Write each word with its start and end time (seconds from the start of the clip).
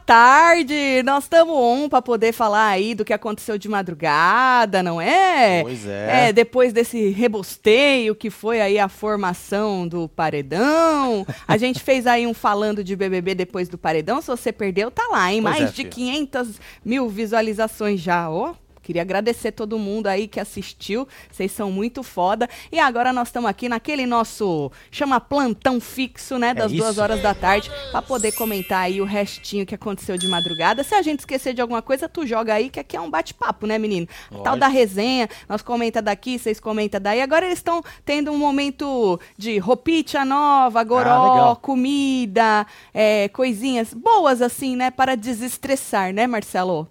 tarde! 0.00 1.02
Nós 1.04 1.24
estamos 1.24 1.54
on 1.54 1.88
para 1.88 2.02
poder 2.02 2.32
falar 2.32 2.68
aí 2.68 2.94
do 2.94 3.04
que 3.04 3.12
aconteceu 3.12 3.56
de 3.56 3.68
madrugada, 3.68 4.82
não 4.82 5.00
é? 5.00 5.62
Pois 5.62 5.86
é. 5.86 6.28
É, 6.28 6.32
depois 6.32 6.72
desse 6.72 7.10
rebosteio 7.10 8.14
que 8.14 8.30
foi 8.30 8.60
aí 8.60 8.78
a 8.78 8.88
formação 8.88 9.86
do 9.86 10.08
paredão. 10.08 11.26
A 11.46 11.56
gente 11.56 11.80
fez 11.80 12.06
aí 12.06 12.26
um 12.26 12.34
falando 12.34 12.82
de 12.82 12.96
BBB 12.96 13.34
depois 13.34 13.68
do 13.68 13.78
paredão. 13.78 14.20
Se 14.20 14.28
você 14.28 14.52
perdeu, 14.52 14.90
tá 14.90 15.06
lá, 15.10 15.32
hein? 15.32 15.42
Pois 15.42 15.58
Mais 15.58 15.70
é, 15.70 15.72
de 15.72 15.76
filho. 15.76 15.90
500 15.90 16.60
mil 16.84 17.08
visualizações 17.08 18.00
já, 18.00 18.28
ó. 18.30 18.54
Queria 18.90 19.02
agradecer 19.02 19.52
todo 19.52 19.78
mundo 19.78 20.08
aí 20.08 20.26
que 20.26 20.40
assistiu. 20.40 21.06
Vocês 21.30 21.52
são 21.52 21.70
muito 21.70 22.02
foda. 22.02 22.48
E 22.72 22.80
agora 22.80 23.12
nós 23.12 23.28
estamos 23.28 23.48
aqui 23.48 23.68
naquele 23.68 24.04
nosso 24.04 24.72
chama 24.90 25.20
plantão 25.20 25.80
fixo, 25.80 26.38
né, 26.40 26.52
das 26.52 26.72
É 26.72 26.74
duas 26.74 26.98
horas 26.98 27.22
da 27.22 27.32
tarde, 27.32 27.70
para 27.92 28.02
poder 28.02 28.32
comentar 28.32 28.80
aí 28.80 29.00
o 29.00 29.04
restinho 29.04 29.64
que 29.64 29.76
aconteceu 29.76 30.18
de 30.18 30.26
madrugada. 30.26 30.82
Se 30.82 30.92
a 30.92 31.02
gente 31.02 31.20
esquecer 31.20 31.54
de 31.54 31.60
alguma 31.60 31.80
coisa, 31.80 32.08
tu 32.08 32.26
joga 32.26 32.52
aí, 32.54 32.68
que 32.68 32.80
aqui 32.80 32.96
é 32.96 33.00
um 33.00 33.08
bate-papo, 33.08 33.64
né, 33.64 33.78
menino? 33.78 34.08
A 34.26 34.30
Tal 34.30 34.38
Lógico. 34.38 34.58
da 34.58 34.66
resenha, 34.66 35.28
nós 35.48 35.62
comenta 35.62 36.02
daqui, 36.02 36.36
vocês 36.36 36.58
comentam 36.58 37.00
daí. 37.00 37.22
Agora 37.22 37.46
eles 37.46 37.58
estão 37.60 37.80
tendo 38.04 38.32
um 38.32 38.38
momento 38.38 39.20
de 39.38 39.58
roupinha 39.58 40.24
nova, 40.24 40.82
goró, 40.82 41.52
Ah, 41.52 41.56
comida, 41.62 42.66
é, 42.92 43.28
coisinhas 43.28 43.94
boas 43.94 44.42
assim, 44.42 44.74
né, 44.74 44.90
para 44.90 45.16
desestressar, 45.16 46.12
né, 46.12 46.26
Marcelo? 46.26 46.88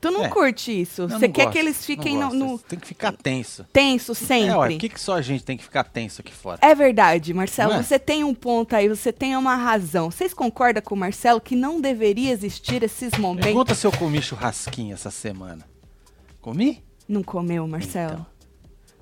Tu 0.00 0.10
não 0.10 0.24
É. 0.24 0.28
curte 0.28 0.80
isso? 0.80 1.06
Você 1.06 1.28
quer 1.28 1.44
gosto, 1.44 1.52
que 1.52 1.58
eles 1.58 1.84
fiquem 1.84 2.16
no, 2.16 2.30
no 2.32 2.58
Tem 2.58 2.78
que 2.78 2.86
ficar 2.86 3.12
tenso. 3.12 3.66
tenso 3.72 4.14
sempre? 4.14 4.48
É, 4.48 4.56
ué, 4.56 4.68
por 4.70 4.78
que, 4.78 4.88
que 4.88 5.00
só 5.00 5.14
a 5.14 5.20
gente 5.22 5.44
tem 5.44 5.56
que 5.58 5.62
ficar 5.62 5.84
tenso 5.84 6.22
aqui 6.22 6.32
fora? 6.32 6.58
É 6.62 6.74
verdade, 6.74 7.34
Marcelo. 7.34 7.74
É? 7.74 7.82
Você 7.82 7.98
tem 7.98 8.24
um 8.24 8.34
ponto 8.34 8.74
aí, 8.74 8.88
você 8.88 9.12
tem 9.12 9.36
uma 9.36 9.54
razão. 9.56 10.10
Vocês 10.10 10.32
concordam 10.32 10.82
com 10.82 10.94
o 10.94 10.98
Marcelo 10.98 11.40
que 11.40 11.54
não 11.54 11.80
deveria 11.80 12.32
existir 12.32 12.82
esses 12.82 13.12
momentos? 13.18 13.44
Pergunta 13.44 13.74
se 13.74 13.86
eu 13.86 13.92
comi 13.92 14.22
churrasquinho 14.22 14.94
essa 14.94 15.10
semana. 15.10 15.66
Comi? 16.40 16.82
Não 17.06 17.22
comeu, 17.22 17.66
Marcelo? 17.68 18.12
Então. 18.14 18.26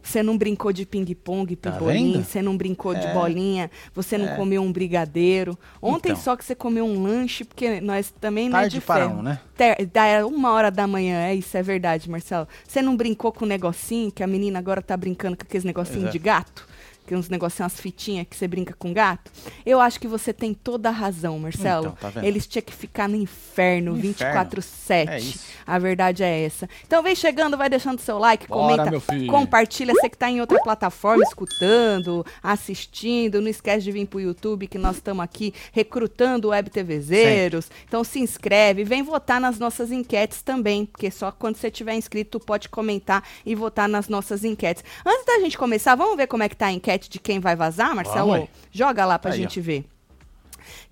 Você 0.09 0.23
não 0.23 0.39
brincou 0.39 0.73
de 0.73 0.87
ping-pong, 0.87 1.55
Tá 1.55 1.71
pibolim, 1.73 2.13
vendo? 2.15 2.25
você 2.25 2.41
não 2.41 2.57
brincou 2.57 2.95
de 2.95 3.07
É. 3.07 3.13
bolinha, 3.13 3.71
você 3.95 4.17
não 4.17 4.27
É. 4.29 4.37
comeu 4.37 4.63
um 4.63 4.73
brigadeiro. 4.73 5.59
Ontem 5.83 6.13
Então. 6.13 6.23
só 6.23 6.35
que 6.35 6.43
você 6.45 6.55
comeu 6.55 6.87
um 6.87 7.03
lanche, 7.03 7.45
porque 7.45 7.79
nós 7.81 8.11
também 8.19 8.49
não 8.49 8.57
é 8.59 8.63
Tarde 8.63 8.79
de 8.79 8.85
para 8.87 9.07
ferro. 9.07 9.19
um, 9.19 9.23
né? 9.23 9.39
Ter- 9.55 9.85
Da 9.87 10.27
uma 10.27 10.53
hora 10.53 10.71
da 10.71 10.87
manhã, 10.87 11.27
é 11.27 11.35
isso, 11.35 11.55
é 11.57 11.63
verdade, 11.63 12.09
Marcelo. 12.11 12.49
Você 12.67 12.81
não 12.81 12.97
brincou 12.97 13.31
com 13.33 13.45
o 13.45 13.49
negocinho, 13.49 14.11
que 14.11 14.23
a 14.23 14.27
menina 14.27 14.59
agora 14.59 14.81
tá 14.81 14.97
brincando 14.97 15.37
com 15.37 15.43
aqueles 15.43 15.65
negocinhos 15.65 16.09
é. 16.09 16.11
de 16.11 16.19
gato? 16.19 16.67
Que 17.09 17.17
uns 17.17 17.31
negocinhos, 17.31 17.73
umas 17.73 17.81
fitinhas 17.81 18.27
que 18.29 18.37
você 18.37 18.47
brinca 18.47 18.75
com 18.79 18.93
gato? 18.93 19.33
Eu 19.65 19.81
acho 19.81 19.99
que 19.99 20.07
você 20.07 20.31
tem 20.31 20.53
toda 20.53 20.91
a 20.91 20.93
razão, 20.93 21.39
Marcelo. 21.39 21.87
Então, 21.87 21.93
tá 21.99 22.11
vendo? 22.11 22.27
Eles 22.27 22.47
tinham 22.47 22.63
que 22.63 22.75
ficar 22.75 23.09
no 23.09 23.17
inferno, 23.17 23.97
No 23.97 24.03
24-7. 24.03 25.09
É. 25.09 25.21
A 25.67 25.79
verdade 25.79 26.23
é 26.23 26.45
essa. 26.45 26.69
Então 26.87 27.03
vem 27.03 27.15
chegando, 27.15 27.57
vai 27.57 27.71
deixando 27.71 27.99
seu 27.99 28.19
like, 28.19 28.47
Bora, 28.47 28.91
comenta, 28.91 29.27
compartilha. 29.27 29.95
Você 29.95 30.11
que 30.11 30.19
tá 30.19 30.31
em 30.31 30.43
outra 30.43 30.61
plataforma, 30.61 31.25
escutando, 31.25 32.27
assistindo, 32.43 33.41
não 33.41 33.49
esquece 33.49 33.85
de 33.85 33.91
vir 33.91 34.07
pro 34.07 34.21
YouTube, 34.21 34.67
que 34.67 34.77
nós 34.77 34.97
estamos 34.97 35.25
aqui 35.25 35.55
recrutando 35.73 36.49
web 36.49 36.69
TVzeiros. 36.69 37.71
Então 37.87 38.05
se 38.05 38.21
inscreve, 38.21 38.85
vem 38.85 39.03
votar 39.03 39.41
nas 39.41 39.59
nossas 39.59 39.91
enquetes 39.91 40.43
também, 40.43 40.85
porque 40.85 41.11
só 41.11 41.33
quando 41.33 41.57
você 41.57 41.71
tiver 41.71 41.95
inscrito, 41.95 42.39
pode 42.39 42.69
comentar 42.69 43.27
e 43.47 43.55
votar 43.55 43.89
nas 43.89 44.11
nossas 44.11 44.45
enquetes. 44.45 44.85
Antes 45.07 45.25
da 45.25 45.41
gente 45.41 45.57
começar, 45.57 45.95
vamos 45.95 46.19
ver 46.19 46.27
como 46.27 46.43
é 46.43 46.51
que 46.51 46.57
tá 46.57 46.67
a 46.67 46.73
enquete 46.73 46.98
de 47.07 47.19
quem 47.19 47.39
vai 47.39 47.55
vazar, 47.55 47.95
Marcelo? 47.95 48.33
Vamos. 48.33 48.49
Joga 48.73 49.05
lá 49.05 49.19
pra 49.19 49.33
Aí, 49.33 49.39
ó. 49.39 49.43
gente 49.43 49.61
ver. 49.61 49.85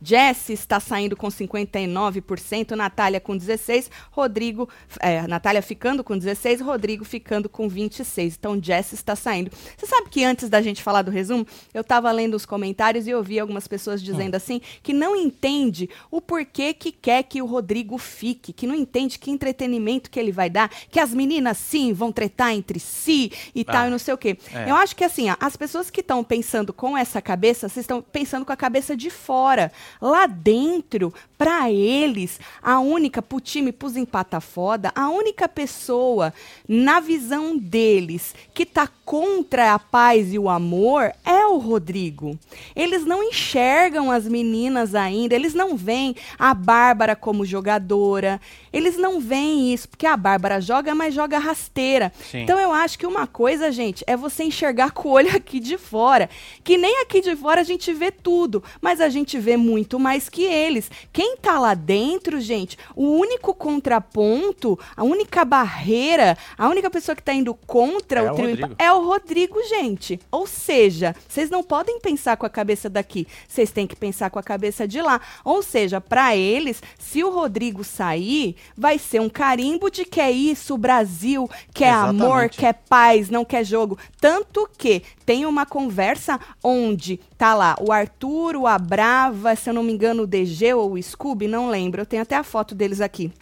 Jess 0.02 0.50
está 0.50 0.78
saindo 0.80 1.16
com 1.16 1.28
59%, 1.28 2.72
Natália 2.72 3.20
com 3.20 3.36
16%, 3.36 3.88
Rodrigo, 4.10 4.68
é, 5.00 5.26
Natália 5.26 5.62
ficando 5.62 6.02
com 6.04 6.14
16%, 6.18 6.62
Rodrigo 6.62 7.04
ficando 7.04 7.48
com 7.48 7.68
26%. 7.68 8.34
Então, 8.38 8.60
Jess 8.62 8.92
está 8.92 9.16
saindo. 9.16 9.50
Você 9.76 9.86
sabe 9.86 10.08
que 10.10 10.24
antes 10.24 10.48
da 10.48 10.60
gente 10.62 10.82
falar 10.82 11.02
do 11.02 11.10
resumo, 11.10 11.46
eu 11.72 11.80
estava 11.80 12.10
lendo 12.12 12.34
os 12.34 12.46
comentários 12.46 13.06
e 13.06 13.14
ouvi 13.14 13.38
algumas 13.38 13.66
pessoas 13.66 14.02
dizendo 14.02 14.34
Hum. 14.34 14.36
assim 14.36 14.60
que 14.82 14.92
não 14.92 15.14
entende 15.16 15.88
o 16.10 16.20
porquê 16.20 16.72
que 16.74 16.90
quer 16.92 17.22
que 17.22 17.40
o 17.40 17.46
Rodrigo 17.46 17.98
fique, 17.98 18.52
que 18.52 18.66
não 18.66 18.74
entende 18.74 19.18
que 19.18 19.30
entretenimento 19.30 20.10
que 20.10 20.18
ele 20.18 20.32
vai 20.32 20.50
dar, 20.50 20.68
que 20.90 21.00
as 21.00 21.12
meninas 21.12 21.56
sim 21.58 21.92
vão 21.92 22.12
tretar 22.12 22.52
entre 22.52 22.78
si 22.80 23.30
e 23.54 23.64
tal, 23.64 23.84
Ah, 23.84 23.86
e 23.88 23.90
não 23.90 23.98
sei 23.98 24.14
o 24.14 24.18
quê. 24.18 24.36
é. 24.52 24.70
Eu 24.70 24.76
acho 24.76 24.94
que 24.96 25.04
assim, 25.04 25.30
ó, 25.30 25.36
as 25.40 25.56
pessoas 25.56 25.90
que 25.90 26.00
estão 26.00 26.22
pensando 26.24 26.72
com 26.72 26.96
essa 26.96 27.20
cabeça, 27.22 27.68
vocês 27.68 27.84
estão 27.84 28.02
pensando 28.02 28.44
com 28.44 28.52
a 28.52 28.56
cabeça 28.56 28.96
de 28.96 29.10
fora. 29.10 29.72
Lá 30.00 30.26
dentro, 30.26 31.12
pra 31.38 31.70
eles, 31.70 32.41
a 32.62 32.80
única, 32.80 33.20
pro 33.20 33.41
time, 33.41 33.72
pros 33.72 33.97
empata 33.97 34.41
foda, 34.41 34.92
a 34.94 35.08
única 35.08 35.48
pessoa, 35.48 36.32
na 36.69 37.00
visão 37.00 37.56
deles, 37.56 38.34
que 38.54 38.64
tá 38.64 38.88
contra 39.04 39.72
a 39.72 39.78
paz 39.78 40.32
e 40.32 40.38
o 40.38 40.48
amor 40.48 41.12
é 41.25 41.46
o 41.46 41.58
Rodrigo. 41.58 42.38
Eles 42.75 43.04
não 43.04 43.22
enxergam 43.22 44.10
as 44.10 44.26
meninas 44.26 44.94
ainda, 44.94 45.34
eles 45.34 45.54
não 45.54 45.76
veem 45.76 46.16
a 46.38 46.52
Bárbara 46.52 47.14
como 47.14 47.44
jogadora, 47.44 48.41
eles 48.72 48.96
não 48.96 49.20
veem 49.20 49.72
isso, 49.72 49.88
porque 49.88 50.06
a 50.06 50.16
Bárbara 50.16 50.60
joga, 50.60 50.94
mas 50.94 51.14
joga 51.14 51.38
rasteira. 51.38 52.12
Sim. 52.30 52.41
Então 52.41 52.58
eu 52.58 52.72
acho 52.72 52.98
que 52.98 53.06
uma 53.06 53.26
coisa, 53.26 53.70
gente, 53.70 54.02
é 54.06 54.16
você 54.16 54.44
enxergar 54.44 54.91
com 54.91 55.08
o 55.08 55.12
olho 55.12 55.34
aqui 55.36 55.60
de 55.60 55.78
fora. 55.78 56.28
Que 56.64 56.76
nem 56.76 57.02
aqui 57.02 57.20
de 57.20 57.36
fora 57.36 57.60
a 57.60 57.64
gente 57.64 57.92
vê 57.92 58.10
tudo, 58.10 58.62
mas 58.80 59.00
a 59.00 59.08
gente 59.08 59.38
vê 59.38 59.56
muito 59.56 59.75
mais 59.98 60.28
que 60.28 60.42
eles. 60.44 60.91
Quem 61.12 61.37
tá 61.37 61.59
lá 61.59 61.75
dentro, 61.75 62.41
gente, 62.41 62.78
o 62.94 63.10
único 63.19 63.54
contraponto, 63.54 64.78
a 64.97 65.03
única 65.03 65.44
barreira, 65.44 66.37
a 66.56 66.69
única 66.69 66.91
pessoa 66.91 67.14
que 67.16 67.22
tá 67.22 67.32
indo 67.32 67.54
contra 67.66 68.20
É 68.20 68.22
o 68.22 68.32
o 68.32 68.34
trio 68.34 68.48
Rodrigo. 68.50 68.75
é 68.78 68.92
o 68.92 69.04
Rodrigo, 69.04 69.62
gente. 69.69 70.20
Ou 70.31 70.47
seja, 70.47 71.14
vocês 71.28 71.50
não 71.50 71.62
podem 71.62 72.00
pensar 72.00 72.37
com 72.37 72.47
a 72.47 72.50
cabeça 72.50 72.88
daqui, 72.88 73.26
vocês 73.48 73.70
têm 73.70 73.87
que 73.87 73.97
pensar 73.97 74.31
com 74.31 74.38
a 74.38 74.42
cabeça 74.42 74.87
de 74.87 75.00
lá. 75.00 75.20
Ou 75.44 75.62
seja, 75.62 76.00
para 76.00 76.37
eles, 76.37 76.82
se 76.98 77.22
o 77.25 77.31
Rodrigo 77.31 77.82
sair, 77.84 78.56
vai 78.76 78.98
ser 78.98 79.20
um 79.20 79.28
carimbo 79.28 79.91
de 79.91 80.04
que 80.04 80.20
é 80.20 80.31
isso, 80.31 80.75
o 80.75 80.78
Brasil, 80.78 81.48
quer 81.75 81.91
amor, 81.91 82.44
Exatamente. 82.44 82.58
quer 82.58 82.72
paz, 82.88 83.31
não 83.31 83.44
quer 83.44 83.64
jogo. 83.64 83.98
Tanto 84.20 84.69
que 84.76 85.03
tem 85.25 85.44
uma 85.47 85.66
conversa 85.66 86.38
onde 86.62 87.19
tá 87.37 87.54
lá 87.54 87.76
o 87.81 87.93
Arthur, 87.93 88.56
o 88.56 88.66
Abrava, 88.66 89.54
se 89.66 89.71
eu 89.71 89.75
não 89.75 89.82
me 89.82 89.93
engano, 89.93 90.22
o 90.22 90.27
DG 90.28 90.72
ou 90.75 90.93
o 90.93 91.03
Scooby, 91.03 91.49
não 91.49 91.69
lembro. 91.69 92.00
Eu 92.00 92.06
tenho 92.06 92.22
até 92.22 92.37
a 92.37 92.44
foto 92.44 92.72
deles 92.72 93.00
aqui 93.00 93.32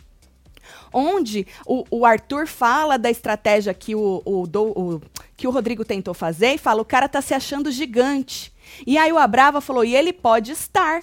onde 0.91 1.47
o, 1.67 1.85
o 1.91 2.07
Arthur 2.07 2.47
fala 2.47 2.97
da 2.97 3.11
estratégia 3.11 3.75
que 3.75 3.95
o, 3.95 4.23
o, 4.25 4.47
do- 4.47 4.73
o- 4.79 5.03
que 5.37 5.47
o 5.47 5.51
Rodrigo 5.51 5.85
tentou 5.85 6.15
fazer 6.15 6.55
e 6.55 6.59
fala: 6.59 6.81
o 6.81 6.85
cara 6.87 7.09
tá 7.09 7.21
se 7.21 7.35
achando 7.35 7.71
gigante. 7.71 8.51
E 8.87 8.97
aí 8.97 9.13
o 9.13 9.19
Abrava 9.19 9.61
falou: 9.61 9.85
e 9.85 9.95
ele 9.95 10.13
pode 10.13 10.53
estar. 10.53 11.03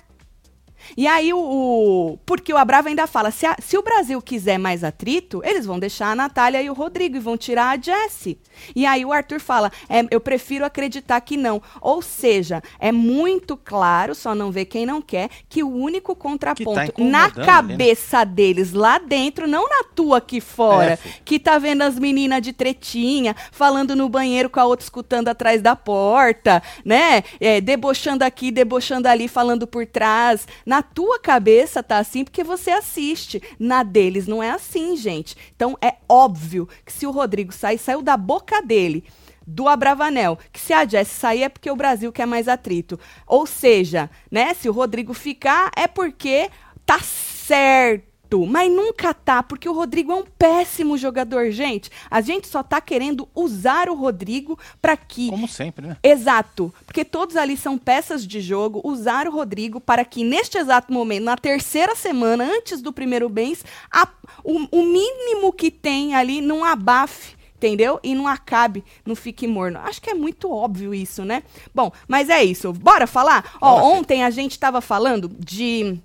E 0.97 1.07
aí 1.07 1.33
o, 1.33 1.39
o- 1.39 2.17
porque 2.25 2.53
o 2.53 2.57
Abrava 2.57 2.89
ainda 2.89 3.07
fala, 3.07 3.31
se, 3.31 3.45
a- 3.45 3.55
se 3.61 3.77
o 3.77 3.81
Brasil 3.83 4.21
quiser 4.21 4.57
mais 4.57 4.83
atrito, 4.83 5.41
eles 5.43 5.65
vão 5.65 5.79
deixar 5.79 6.11
a 6.11 6.15
Natália 6.15 6.61
e 6.61 6.69
o 6.69 6.73
Rodrigo 6.73 7.15
e 7.17 7.19
vão 7.19 7.37
tirar 7.37 7.77
a 7.77 7.81
Jessie. 7.81 8.37
E 8.75 8.85
aí 8.85 9.03
o 9.05 9.11
Arthur 9.13 9.39
fala, 9.39 9.71
"É, 9.89 10.05
eu 10.11 10.19
prefiro 10.19 10.65
acreditar 10.65 11.19
que 11.21 11.37
não. 11.37 11.61
Ou 11.79 12.01
seja, 12.01 12.61
é 12.79 12.91
muito 12.91 13.55
claro, 13.57 14.13
só 14.13 14.35
não 14.35 14.51
vê 14.51 14.65
quem 14.65 14.85
não 14.85 15.01
quer, 15.01 15.29
que 15.49 15.63
o 15.63 15.69
único 15.69 16.15
contraponto 16.15 16.69
na 16.75 16.85
incomodando 17.27 17.39
ali, 17.39 17.39
né? 17.39 17.45
cabeça 17.45 18.23
deles 18.23 18.73
lá 18.73 18.97
dentro, 18.97 19.47
não 19.47 19.67
na 19.67 19.83
tua 19.95 20.17
aqui 20.17 20.39
fora, 20.41 20.91
É, 20.93 20.97
que 21.23 21.39
tá 21.39 21.57
vendo 21.57 21.81
as 21.83 21.97
meninas 21.97 22.41
de 22.41 22.53
tretinha, 22.53 23.35
falando 23.51 23.95
no 23.95 24.09
banheiro 24.09 24.49
com 24.49 24.59
a 24.59 24.65
outra 24.65 24.83
escutando 24.83 25.27
atrás 25.27 25.61
da 25.61 25.75
porta, 25.75 26.61
né? 26.85 27.23
É, 27.39 27.61
debochando 27.61 28.23
aqui, 28.23 28.51
debochando 28.51 29.07
ali, 29.07 29.27
falando 29.27 29.65
por 29.65 29.85
trás. 29.85 30.47
Na 30.71 30.81
tua 30.81 31.19
cabeça 31.19 31.83
tá 31.83 31.97
assim 31.97 32.23
porque 32.23 32.45
você 32.45 32.71
assiste. 32.71 33.43
Na 33.59 33.83
deles 33.83 34.25
não 34.25 34.41
é 34.41 34.51
assim, 34.51 34.95
gente. 34.95 35.35
Então 35.53 35.77
é 35.81 35.95
óbvio 36.07 36.65
que 36.85 36.93
se 36.93 37.05
o 37.05 37.11
Rodrigo 37.11 37.51
sair, 37.51 37.77
saiu 37.77 38.01
da 38.01 38.15
boca 38.15 38.61
dele. 38.61 39.03
Do 39.45 39.67
Abravanel, 39.67 40.39
que 40.49 40.61
se 40.61 40.71
a 40.71 40.87
Jess 40.87 41.09
sair 41.09 41.43
é 41.43 41.49
porque 41.49 41.69
o 41.69 41.75
Brasil 41.75 42.09
quer 42.13 42.25
mais 42.25 42.47
atrito. 42.47 42.97
Ou 43.27 43.45
seja, 43.45 44.09
né, 44.31 44.53
se 44.53 44.69
o 44.69 44.71
Rodrigo 44.71 45.13
ficar 45.13 45.71
é 45.75 45.87
porque 45.87 46.49
tá 46.85 47.01
certo 47.01 48.10
certo, 48.31 48.45
mas 48.45 48.71
nunca 48.71 49.13
tá, 49.13 49.43
porque 49.43 49.67
o 49.67 49.73
Rodrigo 49.73 50.11
é 50.11 50.15
um 50.15 50.23
péssimo 50.23 50.97
jogador, 50.97 51.51
gente. 51.51 51.89
A 52.09 52.21
gente 52.21 52.47
só 52.47 52.63
tá 52.63 52.79
querendo 52.79 53.27
usar 53.35 53.89
o 53.89 53.95
Rodrigo 53.95 54.57
para 54.81 54.95
que 54.95 55.29
Como 55.29 55.47
sempre, 55.47 55.87
né? 55.87 55.97
Exato, 56.03 56.73
porque 56.85 57.03
todos 57.03 57.35
ali 57.35 57.57
são 57.57 57.77
peças 57.77 58.25
de 58.25 58.39
jogo. 58.39 58.81
Usar 58.83 59.27
o 59.27 59.31
Rodrigo 59.31 59.79
para 59.81 60.05
que 60.05 60.23
neste 60.23 60.57
exato 60.57 60.91
momento, 60.93 61.23
na 61.25 61.35
terceira 61.37 61.95
semana, 61.95 62.43
antes 62.45 62.81
do 62.81 62.93
primeiro 62.93 63.29
mês, 63.29 63.63
a- 63.91 64.07
o, 64.43 64.67
o 64.71 64.83
mínimo 64.85 65.51
que 65.51 65.69
tem 65.69 66.15
ali 66.15 66.41
não 66.41 66.63
abafe 66.63 67.39
entendeu? 67.61 67.99
E 68.01 68.15
não 68.15 68.27
acabe, 68.27 68.83
não 69.05 69.15
fique 69.15 69.45
morno. 69.45 69.77
Acho 69.83 70.01
que 70.01 70.09
é 70.09 70.15
muito 70.15 70.51
óbvio 70.51 70.95
isso, 70.95 71.23
né? 71.23 71.43
Bom, 71.75 71.91
mas 72.07 72.27
é 72.27 72.43
isso. 72.43 72.73
Bora 72.73 73.05
falar? 73.05 73.53
Ó, 73.61 73.83
ontem 73.93 74.23
a 74.23 74.31
gente 74.31 74.57
tava 74.57 74.81
falando 74.81 75.29
de 75.37 75.99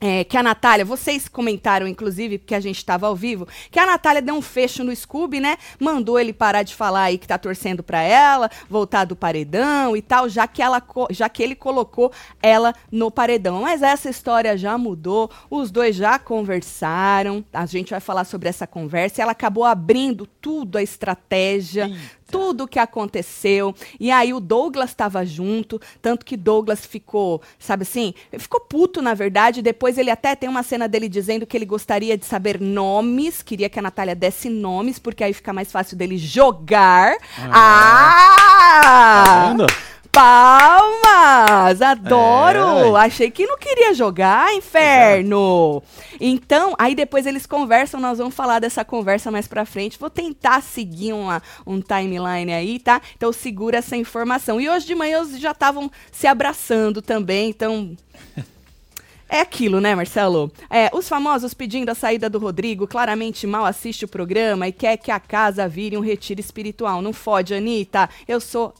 é, 0.00 0.24
que 0.24 0.36
a 0.36 0.42
Natália, 0.42 0.84
vocês 0.84 1.28
comentaram, 1.28 1.86
inclusive, 1.86 2.38
porque 2.38 2.54
a 2.54 2.60
gente 2.60 2.76
estava 2.76 3.06
ao 3.06 3.16
vivo, 3.16 3.48
que 3.70 3.78
a 3.78 3.86
Natália 3.86 4.22
deu 4.22 4.34
um 4.34 4.42
fecho 4.42 4.84
no 4.84 4.94
Scooby, 4.94 5.40
né? 5.40 5.56
Mandou 5.78 6.18
ele 6.18 6.32
parar 6.32 6.62
de 6.62 6.74
falar 6.74 7.04
aí 7.04 7.18
que 7.18 7.26
tá 7.26 7.38
torcendo 7.38 7.82
pra 7.82 8.00
ela, 8.02 8.50
voltar 8.68 9.04
do 9.04 9.16
paredão 9.16 9.96
e 9.96 10.02
tal, 10.02 10.28
já 10.28 10.46
que, 10.46 10.62
ela, 10.62 10.82
já 11.10 11.28
que 11.28 11.42
ele 11.42 11.54
colocou 11.54 12.12
ela 12.42 12.74
no 12.90 13.10
paredão. 13.10 13.62
Mas 13.62 13.82
essa 13.82 14.08
história 14.08 14.56
já 14.56 14.78
mudou, 14.78 15.30
os 15.50 15.70
dois 15.70 15.96
já 15.96 16.18
conversaram, 16.18 17.44
a 17.52 17.66
gente 17.66 17.90
vai 17.90 18.00
falar 18.00 18.24
sobre 18.24 18.48
essa 18.48 18.66
conversa, 18.66 19.20
e 19.20 19.22
ela 19.22 19.32
acabou 19.32 19.64
abrindo 19.64 20.26
tudo 20.26 20.78
a 20.78 20.82
estratégia, 20.82 21.90
tudo 22.30 22.64
o 22.64 22.68
que 22.68 22.78
aconteceu. 22.78 23.74
E 23.98 24.10
aí 24.10 24.32
o 24.32 24.40
Douglas 24.40 24.90
estava 24.90 25.24
junto, 25.24 25.80
tanto 26.00 26.24
que 26.24 26.36
Douglas 26.36 26.86
ficou, 26.86 27.42
sabe 27.58 27.82
assim, 27.82 28.14
ficou 28.38 28.60
puto, 28.60 29.02
na 29.02 29.14
verdade. 29.14 29.62
Depois 29.62 29.98
ele 29.98 30.10
até 30.10 30.36
tem 30.36 30.48
uma 30.48 30.62
cena 30.62 30.86
dele 30.86 31.08
dizendo 31.08 31.46
que 31.46 31.56
ele 31.56 31.66
gostaria 31.66 32.16
de 32.16 32.24
saber 32.24 32.60
nomes, 32.60 33.42
queria 33.42 33.68
que 33.68 33.78
a 33.78 33.82
Natália 33.82 34.14
desse 34.14 34.48
nomes, 34.48 34.98
porque 34.98 35.24
aí 35.24 35.32
fica 35.32 35.52
mais 35.52 35.72
fácil 35.72 35.96
dele 35.96 36.18
jogar. 36.18 37.16
Ah! 37.38 38.34
ah! 38.34 39.24
Tá 39.24 39.48
vendo? 39.48 39.87
Palmas! 40.18 41.80
Adoro! 41.80 42.96
É. 42.96 43.06
Achei 43.06 43.30
que 43.30 43.46
não 43.46 43.56
queria 43.56 43.94
jogar, 43.94 44.52
inferno! 44.52 45.80
Então, 46.20 46.74
aí 46.76 46.92
depois 46.92 47.24
eles 47.24 47.46
conversam, 47.46 48.00
nós 48.00 48.18
vamos 48.18 48.34
falar 48.34 48.58
dessa 48.58 48.84
conversa 48.84 49.30
mais 49.30 49.46
pra 49.46 49.64
frente. 49.64 49.96
Vou 49.96 50.10
tentar 50.10 50.60
seguir 50.60 51.12
uma, 51.12 51.40
um 51.64 51.80
timeline 51.80 52.52
aí, 52.52 52.80
tá? 52.80 53.00
Então 53.16 53.32
segura 53.32 53.78
essa 53.78 53.96
informação. 53.96 54.60
E 54.60 54.68
hoje 54.68 54.86
de 54.86 54.94
manhã 54.96 55.18
eles 55.18 55.38
já 55.38 55.52
estavam 55.52 55.88
se 56.10 56.26
abraçando 56.26 57.00
também, 57.00 57.50
então. 57.50 57.96
É 59.30 59.40
aquilo, 59.40 59.78
né, 59.78 59.94
Marcelo? 59.94 60.50
É, 60.70 60.88
os 60.90 61.06
famosos 61.06 61.52
pedindo 61.52 61.90
a 61.90 61.94
saída 61.94 62.30
do 62.30 62.38
Rodrigo 62.38 62.86
claramente 62.86 63.46
mal 63.46 63.66
assiste 63.66 64.06
o 64.06 64.08
programa 64.08 64.66
e 64.66 64.72
quer 64.72 64.96
que 64.96 65.10
a 65.10 65.20
casa 65.20 65.68
vire 65.68 65.98
um 65.98 66.00
retiro 66.00 66.40
espiritual. 66.40 67.02
Não 67.02 67.12
fode, 67.12 67.52
Anitta. 67.52 68.08
Eu 68.26 68.40
sou 68.40 68.72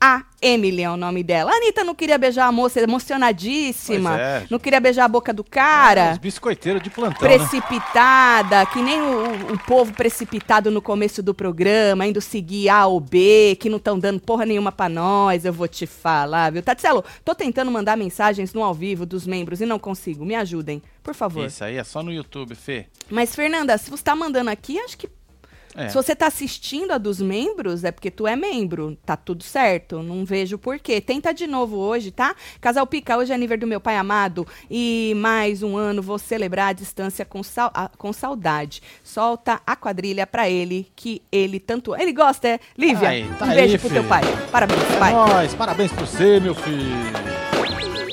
a 0.00 0.24
Emily 0.40 0.82
é 0.82 0.90
o 0.90 0.96
nome 0.96 1.22
dela. 1.22 1.50
A 1.50 1.56
Anitta 1.56 1.82
não 1.82 1.94
queria 1.94 2.18
beijar 2.18 2.46
a 2.46 2.52
moça, 2.52 2.80
emocionadíssima. 2.80 4.20
É. 4.20 4.46
Não 4.50 4.58
queria 4.58 4.78
beijar 4.78 5.04
a 5.04 5.08
boca 5.08 5.32
do 5.32 5.42
cara. 5.42 6.00
É, 6.00 6.12
os 6.12 6.18
biscoiteiros 6.18 6.82
de 6.82 6.90
plantão. 6.90 7.28
Né? 7.28 7.36
Precipitada, 7.36 8.60
né? 8.60 8.66
que 8.66 8.82
nem 8.82 9.00
o, 9.00 9.54
o, 9.54 9.58
povo 9.60 9.92
precipitado 9.92 10.70
no 10.70 10.82
começo 10.82 11.22
do 11.22 11.34
programa, 11.34 12.06
indo 12.06 12.20
seguir 12.20 12.68
A 12.68 12.86
ou 12.86 13.00
B, 13.00 13.56
que 13.58 13.68
não 13.68 13.78
estão 13.78 13.98
dando 13.98 14.20
porra 14.20 14.44
nenhuma 14.44 14.70
pra 14.70 14.88
nós. 14.88 15.44
Eu 15.44 15.52
vou 15.52 15.66
te 15.66 15.86
falar, 15.86 16.52
viu? 16.52 16.62
Tatselo, 16.62 17.04
tô 17.24 17.34
tentando 17.34 17.70
mandar 17.70 17.96
mensagens 17.96 18.52
no 18.52 18.62
ao 18.62 18.74
vivo 18.74 19.06
dos 19.06 19.26
membros 19.26 19.60
e 19.60 19.66
não 19.66 19.78
consigo. 19.78 20.24
Me 20.24 20.34
ajudem, 20.34 20.82
por 21.02 21.14
favor. 21.14 21.46
Isso 21.46 21.64
aí 21.64 21.76
é 21.76 21.84
só 21.84 22.02
no 22.02 22.12
YouTube, 22.12 22.54
Fê. 22.54 22.86
Mas, 23.10 23.34
Fernanda, 23.34 23.76
se 23.78 23.90
você 23.90 24.02
tá 24.02 24.14
mandando 24.14 24.50
aqui, 24.50 24.78
acho 24.78 24.98
que 24.98 25.08
é. 25.76 25.88
Se 25.88 25.94
você 25.94 26.12
está 26.12 26.26
assistindo 26.26 26.92
a 26.92 26.98
dos 26.98 27.20
membros, 27.20 27.84
é 27.84 27.92
porque 27.92 28.10
tu 28.10 28.26
é 28.26 28.34
membro. 28.34 28.96
Tá 29.04 29.16
tudo 29.16 29.42
certo. 29.42 30.02
Não 30.02 30.24
vejo 30.24 30.58
por 30.58 30.78
quê. 30.78 31.00
Tenta 31.00 31.32
de 31.32 31.46
novo 31.46 31.76
hoje, 31.76 32.10
tá? 32.10 32.34
Casal 32.60 32.86
Pica, 32.86 33.16
hoje 33.16 33.32
é 33.32 33.34
aniversário 33.34 33.60
do 33.60 33.66
meu 33.66 33.80
pai 33.80 33.96
amado. 33.96 34.46
E 34.70 35.14
mais 35.16 35.62
um 35.62 35.76
ano 35.76 36.02
vou 36.02 36.18
celebrar 36.18 36.68
a 36.68 36.72
distância 36.72 37.24
com, 37.24 37.42
sal, 37.42 37.70
a, 37.74 37.88
com 37.88 38.12
saudade. 38.12 38.82
Solta 39.04 39.60
a 39.66 39.76
quadrilha 39.76 40.26
pra 40.26 40.48
ele, 40.48 40.90
que 40.96 41.22
ele 41.30 41.60
tanto. 41.60 41.94
Ele 41.94 42.12
gosta, 42.12 42.48
é? 42.48 42.60
Lívia, 42.76 43.08
aí, 43.08 43.28
tá 43.38 43.44
um 43.44 43.48
beijo 43.48 43.74
aí, 43.74 43.78
pro 43.78 43.88
filho. 43.88 44.00
teu 44.00 44.08
pai. 44.08 44.22
Parabéns, 44.50 44.80
é 44.82 44.98
pai. 44.98 45.12
Nós, 45.12 45.54
parabéns 45.54 45.92
pro 45.92 46.06
você, 46.06 46.40
meu 46.40 46.54
filho. 46.54 46.96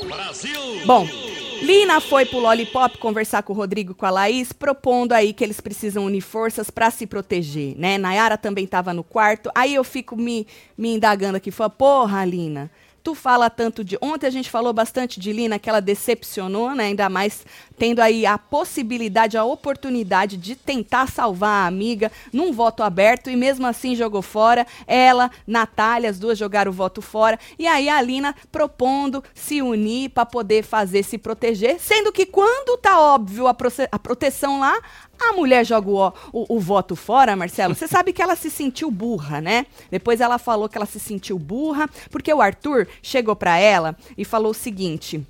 Brasil! 0.08 0.86
Bom. 0.86 1.23
Lina 1.64 2.02
foi 2.02 2.26
pro 2.26 2.40
Lollipop 2.40 2.98
conversar 2.98 3.42
com 3.42 3.54
o 3.54 3.56
Rodrigo 3.56 3.96
com 3.96 4.06
a 4.06 4.10
Laís, 4.10 4.52
propondo 4.52 5.14
aí 5.14 5.32
que 5.32 5.42
eles 5.42 5.62
precisam 5.62 6.04
unir 6.04 6.20
forças 6.20 6.70
para 6.70 6.92
se 6.92 7.08
proteger, 7.08 7.74
né? 7.78 7.98
Nayara 7.98 8.38
também 8.38 8.68
tava 8.68 8.94
no 8.94 9.02
quarto. 9.02 9.50
Aí 9.56 9.74
eu 9.74 9.84
fico 9.86 10.18
me, 10.18 10.46
me 10.78 10.96
indagando 10.96 11.38
aqui, 11.38 11.52
fala, 11.52 11.70
porra, 11.70 12.26
Lina, 12.26 12.70
Tu 13.04 13.14
fala 13.14 13.50
tanto 13.50 13.84
de. 13.84 13.98
Ontem 14.02 14.28
a 14.28 14.30
gente 14.30 14.50
falou 14.50 14.72
bastante 14.72 15.20
de 15.20 15.34
Lina, 15.34 15.60
que 15.60 15.70
ela 15.70 15.82
decepcionou, 15.82 16.74
né? 16.74 16.86
Ainda 16.86 17.10
mais 17.10 17.46
tendo 17.78 18.00
aí 18.00 18.26
a 18.26 18.38
possibilidade, 18.38 19.38
a 19.38 19.44
oportunidade 19.44 20.38
de 20.38 20.56
tentar 20.56 21.10
salvar 21.10 21.64
a 21.64 21.68
amiga 21.68 22.10
num 22.32 22.54
voto 22.54 22.82
aberto 22.82 23.30
e 23.30 23.36
mesmo 23.36 23.68
assim 23.68 23.94
jogou 23.94 24.22
fora. 24.22 24.66
Ela, 24.88 25.30
Natália, 25.46 26.10
as 26.10 26.18
duas 26.18 26.38
jogaram 26.38 26.72
o 26.72 26.74
voto 26.74 27.02
fora. 27.02 27.38
E 27.60 27.68
aí 27.68 27.90
a 27.90 28.02
Lina 28.02 28.34
propondo 28.50 29.22
se 29.34 29.62
unir 29.62 30.10
para 30.12 30.26
poder 30.26 30.64
fazer 30.64 31.04
se 31.04 31.18
proteger, 31.18 31.82
sendo 31.82 32.10
que 32.10 32.26
quando 32.26 32.78
tá 32.78 33.02
óbvio 33.02 33.48
a, 33.48 33.56
a 33.92 34.00
proteção 34.00 34.62
lá, 34.62 34.80
a 35.20 35.34
mulher 35.34 35.66
joga 35.66 35.90
o, 35.90 36.08
o, 36.32 36.56
o, 36.58 36.60
voto 36.60 36.96
fora, 36.96 37.36
Marcelo. 37.36 37.76
Você 37.76 37.88
sabe 37.88 38.12
que 38.12 38.22
ela 38.22 38.36
se 38.36 38.50
sentiu 38.50 38.90
burra, 38.92 39.40
né? 39.40 39.66
Depois 39.90 40.20
ela 40.20 40.38
falou 40.38 40.68
que 40.68 40.78
ela 40.78 40.86
se 40.86 41.00
sentiu 41.00 41.38
burra, 41.40 41.90
porque 42.10 42.34
o 42.34 42.42
Arthur 42.42 42.88
chegou 43.02 43.36
para 43.36 43.58
ela 43.58 43.96
e 44.18 44.26
falou 44.26 44.52
o 44.52 44.56
seguinte: 44.56 45.26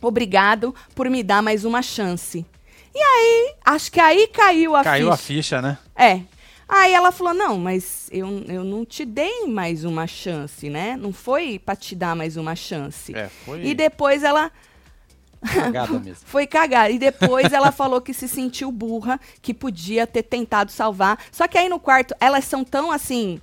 Obrigado 0.00 0.74
por 0.94 1.08
me 1.08 1.22
dar 1.22 1.42
mais 1.42 1.64
uma 1.64 1.82
chance. 1.82 2.44
E 2.94 2.98
aí, 2.98 3.54
acho 3.64 3.92
que 3.92 4.00
aí 4.00 4.26
caiu 4.26 4.74
a 4.74 4.82
caiu 4.82 4.92
ficha. 4.92 5.08
Caiu 5.08 5.12
a 5.12 5.16
ficha, 5.16 5.62
né? 5.62 5.78
É. 5.94 6.20
Aí 6.68 6.92
ela 6.92 7.12
falou: 7.12 7.34
Não, 7.34 7.58
mas 7.58 8.08
eu, 8.10 8.26
eu 8.48 8.64
não 8.64 8.84
te 8.84 9.04
dei 9.04 9.46
mais 9.46 9.84
uma 9.84 10.06
chance, 10.06 10.70
né? 10.70 10.96
Não 10.96 11.12
foi 11.12 11.58
pra 11.58 11.76
te 11.76 11.94
dar 11.94 12.16
mais 12.16 12.36
uma 12.36 12.56
chance. 12.56 13.14
É, 13.14 13.28
foi. 13.44 13.64
E 13.64 13.74
depois 13.74 14.22
ela 14.22 14.50
Cagada 15.40 15.98
mesmo. 15.98 16.22
Foi 16.26 16.46
cagada. 16.46 16.90
E 16.90 16.98
depois 16.98 17.52
ela 17.52 17.72
falou 17.72 18.00
que 18.00 18.12
se 18.12 18.28
sentiu 18.28 18.70
burra, 18.70 19.18
que 19.40 19.54
podia 19.54 20.06
ter 20.06 20.22
tentado 20.22 20.70
salvar. 20.70 21.18
Só 21.32 21.48
que 21.48 21.56
aí 21.56 21.68
no 21.68 21.80
quarto, 21.80 22.14
elas 22.20 22.44
são 22.44 22.64
tão 22.64 22.90
assim 22.90 23.40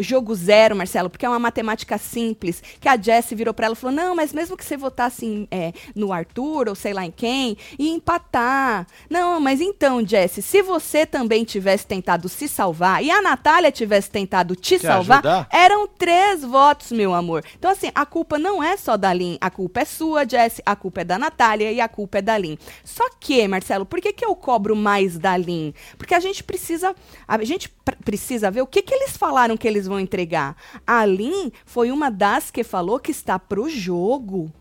jogo 0.00 0.34
zero, 0.34 0.74
Marcelo, 0.74 1.10
porque 1.10 1.26
é 1.26 1.28
uma 1.28 1.38
matemática 1.38 1.98
simples, 1.98 2.62
que 2.80 2.88
a 2.88 2.96
Jessie 2.96 3.36
virou 3.36 3.54
para 3.54 3.66
ela 3.66 3.74
e 3.74 3.78
falou, 3.78 3.94
não, 3.94 4.14
mas 4.14 4.32
mesmo 4.32 4.56
que 4.56 4.64
você 4.64 4.76
votasse 4.76 5.20
assim, 5.20 5.46
é, 5.50 5.72
no 5.94 6.12
Arthur 6.12 6.68
ou 6.68 6.74
sei 6.74 6.92
lá 6.92 7.04
em 7.04 7.10
quem, 7.10 7.56
e 7.78 7.90
empatar. 7.90 8.86
Não, 9.08 9.40
mas 9.40 9.60
então, 9.60 10.06
Jessie, 10.06 10.42
se 10.42 10.62
você 10.62 11.04
também 11.04 11.44
tivesse 11.44 11.86
tentado 11.86 12.28
se 12.28 12.48
salvar 12.48 13.04
e 13.04 13.10
a 13.10 13.20
Natália 13.20 13.70
tivesse 13.70 14.10
tentado 14.10 14.56
te 14.56 14.78
Quer 14.78 14.86
salvar, 14.86 15.18
ajudar? 15.18 15.48
eram 15.52 15.86
três 15.86 16.42
votos, 16.42 16.92
meu 16.92 17.12
amor. 17.12 17.44
Então, 17.58 17.70
assim, 17.70 17.90
a 17.94 18.06
culpa 18.06 18.38
não 18.38 18.62
é 18.62 18.76
só 18.76 18.96
da 18.96 19.12
Lin, 19.12 19.36
a 19.40 19.50
culpa 19.50 19.80
é 19.80 19.84
sua, 19.84 20.26
Jessie, 20.28 20.62
a 20.64 20.74
culpa 20.74 21.02
é 21.02 21.04
da 21.04 21.18
Natália 21.18 21.72
e 21.72 21.80
a 21.80 21.88
culpa 21.88 22.18
é 22.18 22.22
da 22.22 22.36
Lin. 22.38 22.56
Só 22.84 23.04
que, 23.18 23.46
Marcelo, 23.46 23.84
por 23.84 24.00
que, 24.00 24.12
que 24.12 24.24
eu 24.24 24.34
cobro 24.34 24.74
mais 24.74 25.18
da 25.18 25.36
Lin? 25.36 25.74
Porque 25.98 26.14
a 26.14 26.20
gente 26.20 26.42
precisa, 26.42 26.94
a 27.26 27.44
gente 27.44 27.68
precisa 28.04 28.50
ver 28.50 28.62
o 28.62 28.66
que, 28.66 28.82
que 28.82 28.94
eles 28.94 29.16
falaram 29.16 29.49
falaram 29.50 29.56
que 29.56 29.68
eles 29.68 29.86
vão 29.86 29.98
entregar. 29.98 30.56
A 30.86 31.04
Lin 31.04 31.52
foi 31.64 31.90
uma 31.90 32.10
das 32.10 32.50
que 32.50 32.62
falou 32.62 32.98
que 32.98 33.10
está 33.10 33.38
pro 33.38 33.68
jogo. 33.68 34.52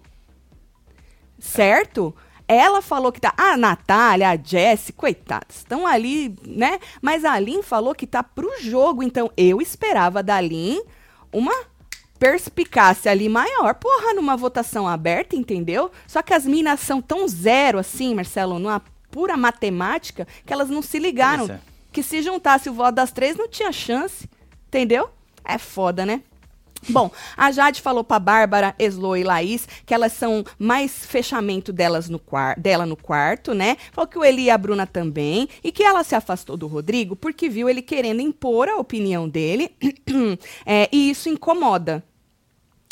Certo? 1.38 2.16
Ela 2.48 2.82
falou 2.82 3.12
que 3.12 3.22
tá. 3.22 3.34
A 3.38 3.56
Natália, 3.56 4.30
a 4.30 4.36
Jessie, 4.36 4.94
coitadas, 4.94 5.58
estão 5.58 5.86
ali, 5.86 6.36
né? 6.46 6.80
Mas 7.02 7.24
a 7.24 7.38
Lin 7.40 7.62
falou 7.62 7.94
que 7.94 8.08
tá 8.08 8.24
pro 8.24 8.60
jogo. 8.60 9.04
Então 9.04 9.32
eu 9.38 9.62
esperava 9.62 10.24
da 10.24 10.42
Lin 10.42 10.82
uma 11.32 11.54
perspicácia 12.18 13.12
ali 13.12 13.30
maior. 13.30 13.76
Porra, 13.76 14.14
numa 14.14 14.36
votação 14.36 14.88
aberta, 14.88 15.36
entendeu? 15.36 15.92
Só 16.08 16.22
que 16.22 16.34
as 16.34 16.46
minas 16.46 16.80
são 16.80 17.02
tão 17.02 17.28
zero 17.28 17.78
assim, 17.78 18.16
Marcelo, 18.16 18.60
numa 18.60 18.82
pura 19.12 19.38
matemática, 19.38 20.28
que 20.46 20.52
elas 20.52 20.70
não 20.70 20.82
se 20.82 20.98
ligaram. 21.00 21.46
É. 21.46 21.60
Que 21.92 22.04
se 22.04 22.22
juntasse 22.22 22.70
o 22.70 22.74
voto 22.74 22.96
das 22.96 23.12
três, 23.12 23.36
não 23.36 23.48
tinha 23.48 23.72
chance. 23.72 24.30
Entendeu? 24.70 25.10
É 25.44 25.58
foda, 25.58 26.06
né? 26.06 26.22
Bom, 26.88 27.12
a 27.36 27.52
Jade 27.52 27.82
falou 27.82 28.04
pra 28.04 28.20
Bárbara, 28.20 28.74
Eslo 28.80 29.18
e 29.18 29.24
Laís 29.24 29.68
que 29.86 29.94
elas 29.94 30.14
são 30.14 30.46
mais 30.58 31.06
fechamento 31.06 31.74
delas 31.74 32.08
no 32.08 32.22
dela 32.58 32.86
no 32.86 32.96
quarto, 32.96 33.54
né? 33.54 33.76
Falou 33.92 34.08
que 34.08 34.18
o 34.18 34.24
Eli 34.24 34.44
e 34.44 34.50
a 34.50 34.58
Bruna 34.58 34.88
também. 34.88 35.50
E 35.64 35.72
que 35.72 35.84
ela 35.84 36.04
se 36.04 36.16
afastou 36.16 36.56
do 36.56 36.68
Rodrigo 36.68 37.16
porque 37.16 37.50
viu 37.50 37.68
ele 37.68 37.82
querendo 37.82 38.22
impor 38.22 38.70
a 38.70 38.78
opinião 38.78 39.28
dele. 39.28 39.72
é, 40.66 40.88
e 40.92 41.10
isso 41.10 41.28
incomoda. 41.28 42.04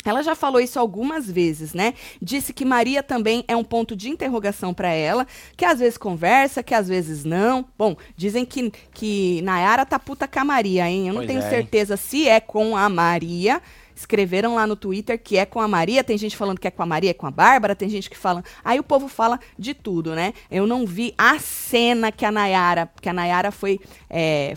Ela 0.04 0.22
já 0.22 0.36
falou 0.36 0.60
isso 0.60 0.78
algumas 0.78 1.28
vezes, 1.28 1.74
né? 1.74 1.92
Disse 2.22 2.52
que 2.52 2.64
Maria 2.64 3.02
também 3.02 3.44
é 3.48 3.56
um 3.56 3.64
ponto 3.64 3.96
de 3.96 4.08
interrogação 4.08 4.72
para 4.72 4.90
ela, 4.90 5.26
que 5.56 5.64
às 5.64 5.80
vezes 5.80 5.98
conversa, 5.98 6.62
que 6.62 6.72
às 6.72 6.86
vezes 6.86 7.24
não. 7.24 7.66
Bom, 7.76 7.96
dizem 8.16 8.44
que, 8.44 8.72
que 8.94 9.42
Nayara 9.42 9.84
tá 9.84 9.98
puta 9.98 10.28
com 10.28 10.38
a 10.38 10.44
Maria, 10.44 10.88
hein? 10.88 11.08
Eu 11.08 11.14
não 11.14 11.22
pois 11.22 11.26
tenho 11.26 11.42
é, 11.42 11.50
certeza 11.50 11.94
hein? 11.94 12.00
se 12.00 12.28
é 12.28 12.38
com 12.38 12.76
a 12.76 12.88
Maria. 12.88 13.60
Escreveram 13.94 14.54
lá 14.54 14.68
no 14.68 14.76
Twitter 14.76 15.20
que 15.20 15.36
é 15.36 15.44
com 15.44 15.60
a 15.60 15.66
Maria, 15.66 16.04
tem 16.04 16.16
gente 16.16 16.36
falando 16.36 16.60
que 16.60 16.68
é 16.68 16.70
com 16.70 16.84
a 16.84 16.86
Maria, 16.86 17.10
é 17.10 17.14
com 17.14 17.26
a 17.26 17.32
Bárbara, 17.32 17.74
tem 17.74 17.88
gente 17.88 18.08
que 18.08 18.16
fala. 18.16 18.44
Aí 18.64 18.78
o 18.78 18.84
povo 18.84 19.08
fala 19.08 19.40
de 19.58 19.74
tudo, 19.74 20.14
né? 20.14 20.32
Eu 20.48 20.64
não 20.64 20.86
vi 20.86 21.12
a 21.18 21.40
cena 21.40 22.12
que 22.12 22.24
a 22.24 22.30
Nayara, 22.30 22.88
que 23.02 23.08
a 23.08 23.12
Nayara 23.12 23.50
foi 23.50 23.80
é, 24.08 24.54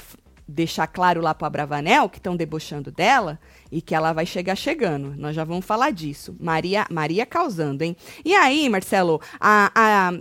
deixar 0.47 0.85
claro 0.85 1.19
lá 1.19 1.33
pro 1.33 1.47
Abravanel 1.47 2.07
que 2.07 2.19
estão 2.19 2.35
debochando 2.35 2.91
dela 2.91 3.39
e 3.71 3.81
que 3.81 3.95
ela 3.95 4.11
vai 4.11 4.25
chegar 4.25 4.55
chegando. 4.55 5.15
Nós 5.17 5.35
já 5.35 5.43
vamos 5.43 5.65
falar 5.65 5.91
disso. 5.91 6.35
Maria, 6.39 6.85
Maria 6.91 7.25
causando, 7.25 7.83
hein? 7.83 7.95
E 8.25 8.35
aí, 8.35 8.67
Marcelo, 8.67 9.21
a, 9.39 9.71
a, 9.73 10.13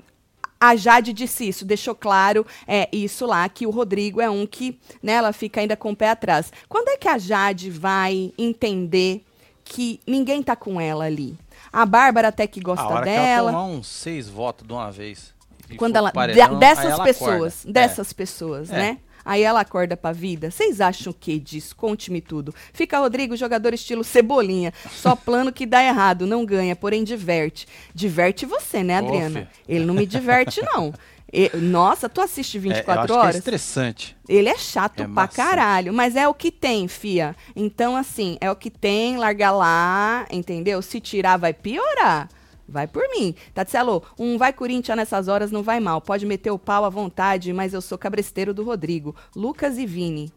a 0.61 0.77
Jade 0.77 1.13
disse 1.13 1.49
isso, 1.49 1.65
deixou 1.65 1.95
claro 1.95 2.47
é, 2.67 2.89
isso 2.93 3.27
lá, 3.27 3.49
que 3.49 3.67
o 3.67 3.71
Rodrigo 3.71 4.21
é 4.21 4.31
um 4.31 4.47
que 4.47 4.79
né, 5.03 5.15
ela 5.15 5.33
fica 5.33 5.61
ainda 5.61 5.77
com 5.77 5.91
o 5.91 5.97
pé 5.97 6.11
atrás. 6.11 6.53
Quando 6.69 6.89
é 6.89 6.97
que 6.97 7.09
a 7.09 7.19
Jade 7.19 7.71
vai 7.71 8.33
entender 8.39 9.25
que 9.65 10.01
ninguém 10.07 10.43
tá 10.43 10.55
com 10.55 10.81
ela 10.81 11.05
ali? 11.05 11.37
A 11.73 11.85
Bárbara 11.87 12.29
até 12.29 12.47
que 12.47 12.61
gosta 12.61 12.85
a 12.85 12.89
hora 12.89 13.05
dela. 13.05 13.25
Que 13.25 13.31
ela 13.31 13.53
tomar 13.53 13.65
uns 13.65 13.87
seis 13.89 14.29
votos 14.29 14.67
de 14.67 14.73
uma 14.73 14.91
vez. 14.91 15.35
quando 15.77 15.97
ela, 15.97 16.11
paredão, 16.13 16.59
dessas 16.59 16.99
pessoas, 16.99 17.61
acorda. 17.61 17.73
dessas 17.73 18.13
pessoas, 18.13 18.71
É. 18.71 18.77
né? 18.77 18.99
Aí 19.31 19.45
ela 19.45 19.61
acorda 19.61 19.97
pra 19.97 20.11
vida. 20.11 20.51
Vocês 20.51 20.81
acham 20.81 21.13
o 21.13 21.15
que 21.15 21.39
disso? 21.39 21.77
Conte-me 21.77 22.21
tudo. 22.21 22.53
Fica 22.73 22.99
Rodrigo, 22.99 23.37
jogador 23.37 23.73
estilo 23.73 24.03
cebolinha. 24.03 24.75
Só 24.91 25.15
plano 25.15 25.53
que 25.53 25.65
dá 25.65 25.85
errado, 25.85 26.27
não 26.27 26.45
ganha, 26.45 26.75
porém 26.75 27.05
diverte. 27.05 27.65
Diverte 27.95 28.45
você, 28.45 28.83
né, 28.83 28.99
Adriana? 28.99 29.31
fia. 29.43 29.49
Ele 29.69 29.85
não 29.85 29.95
me 29.95 30.05
diverte, 30.05 30.61
não. 30.75 30.93
E- 31.33 31.49
nossa, 31.59 32.09
tu 32.09 32.21
assiste 32.21 32.57
É, 32.57 32.61
24 32.61 32.93
eu 32.93 32.99
acho 33.03 33.07
que 33.07 33.13
é 33.13 33.23
horas? 33.23 33.37
estressante. 33.37 34.17
Ele 34.29 34.49
é 34.49 34.59
chato 34.59 35.05
É 35.05 35.07
pra 35.07 35.29
caralho, 35.29 35.93
mas 35.93 36.17
é 36.17 36.27
o 36.27 36.35
que 36.35 36.51
tem, 36.51 36.89
fia. 36.89 37.37
Então, 37.55 37.97
assim, 37.97 38.37
é 38.41 38.51
o 38.51 38.57
que 38.57 38.69
tem, 38.69 39.17
larga 39.17 39.53
lá, 39.53 40.27
entendeu? 40.29 40.83
Se 40.83 40.99
tirar, 41.01 41.37
vai 41.37 41.53
piorar. 41.55 42.29
Vai 42.71 42.87
por 42.87 43.03
mim. 43.11 43.35
Tatselo, 43.53 44.03
um 44.19 44.39
vai 44.39 44.53
Corinthians 44.53 44.97
nessas 44.97 45.27
horas 45.29 45.51
não 45.51 45.63
vai 45.63 45.81
mal. 45.81 46.01
Pode 46.01 46.25
meter 46.25 46.51
o 46.53 46.59
pau 46.59 46.85
à 46.85 46.89
vontade, 46.89 47.53
mas 47.53 47.75
eu 47.75 47.81
sou 47.81 47.99
cabresteiro 47.99 48.55
do 48.55 48.63
Rodrigo. 48.63 49.15
Lucas 49.35 49.77
e 49.77 49.85
Vini. 49.85 50.33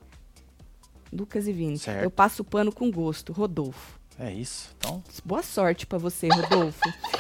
Lucas 1.12 1.48
e 1.48 1.54
Vini. 1.54 1.78
Certo. 1.78 2.04
Eu 2.04 2.10
passo 2.10 2.44
pano 2.44 2.72
com 2.72 2.90
gosto. 2.92 3.32
Rodolfo. 3.32 4.00
É 4.20 4.32
isso. 4.32 4.70
Então, 4.78 5.04
Boa 5.26 5.42
sorte 5.42 5.86
pra 5.88 5.98
você, 5.98 6.28
Rodolfo. 6.28 6.80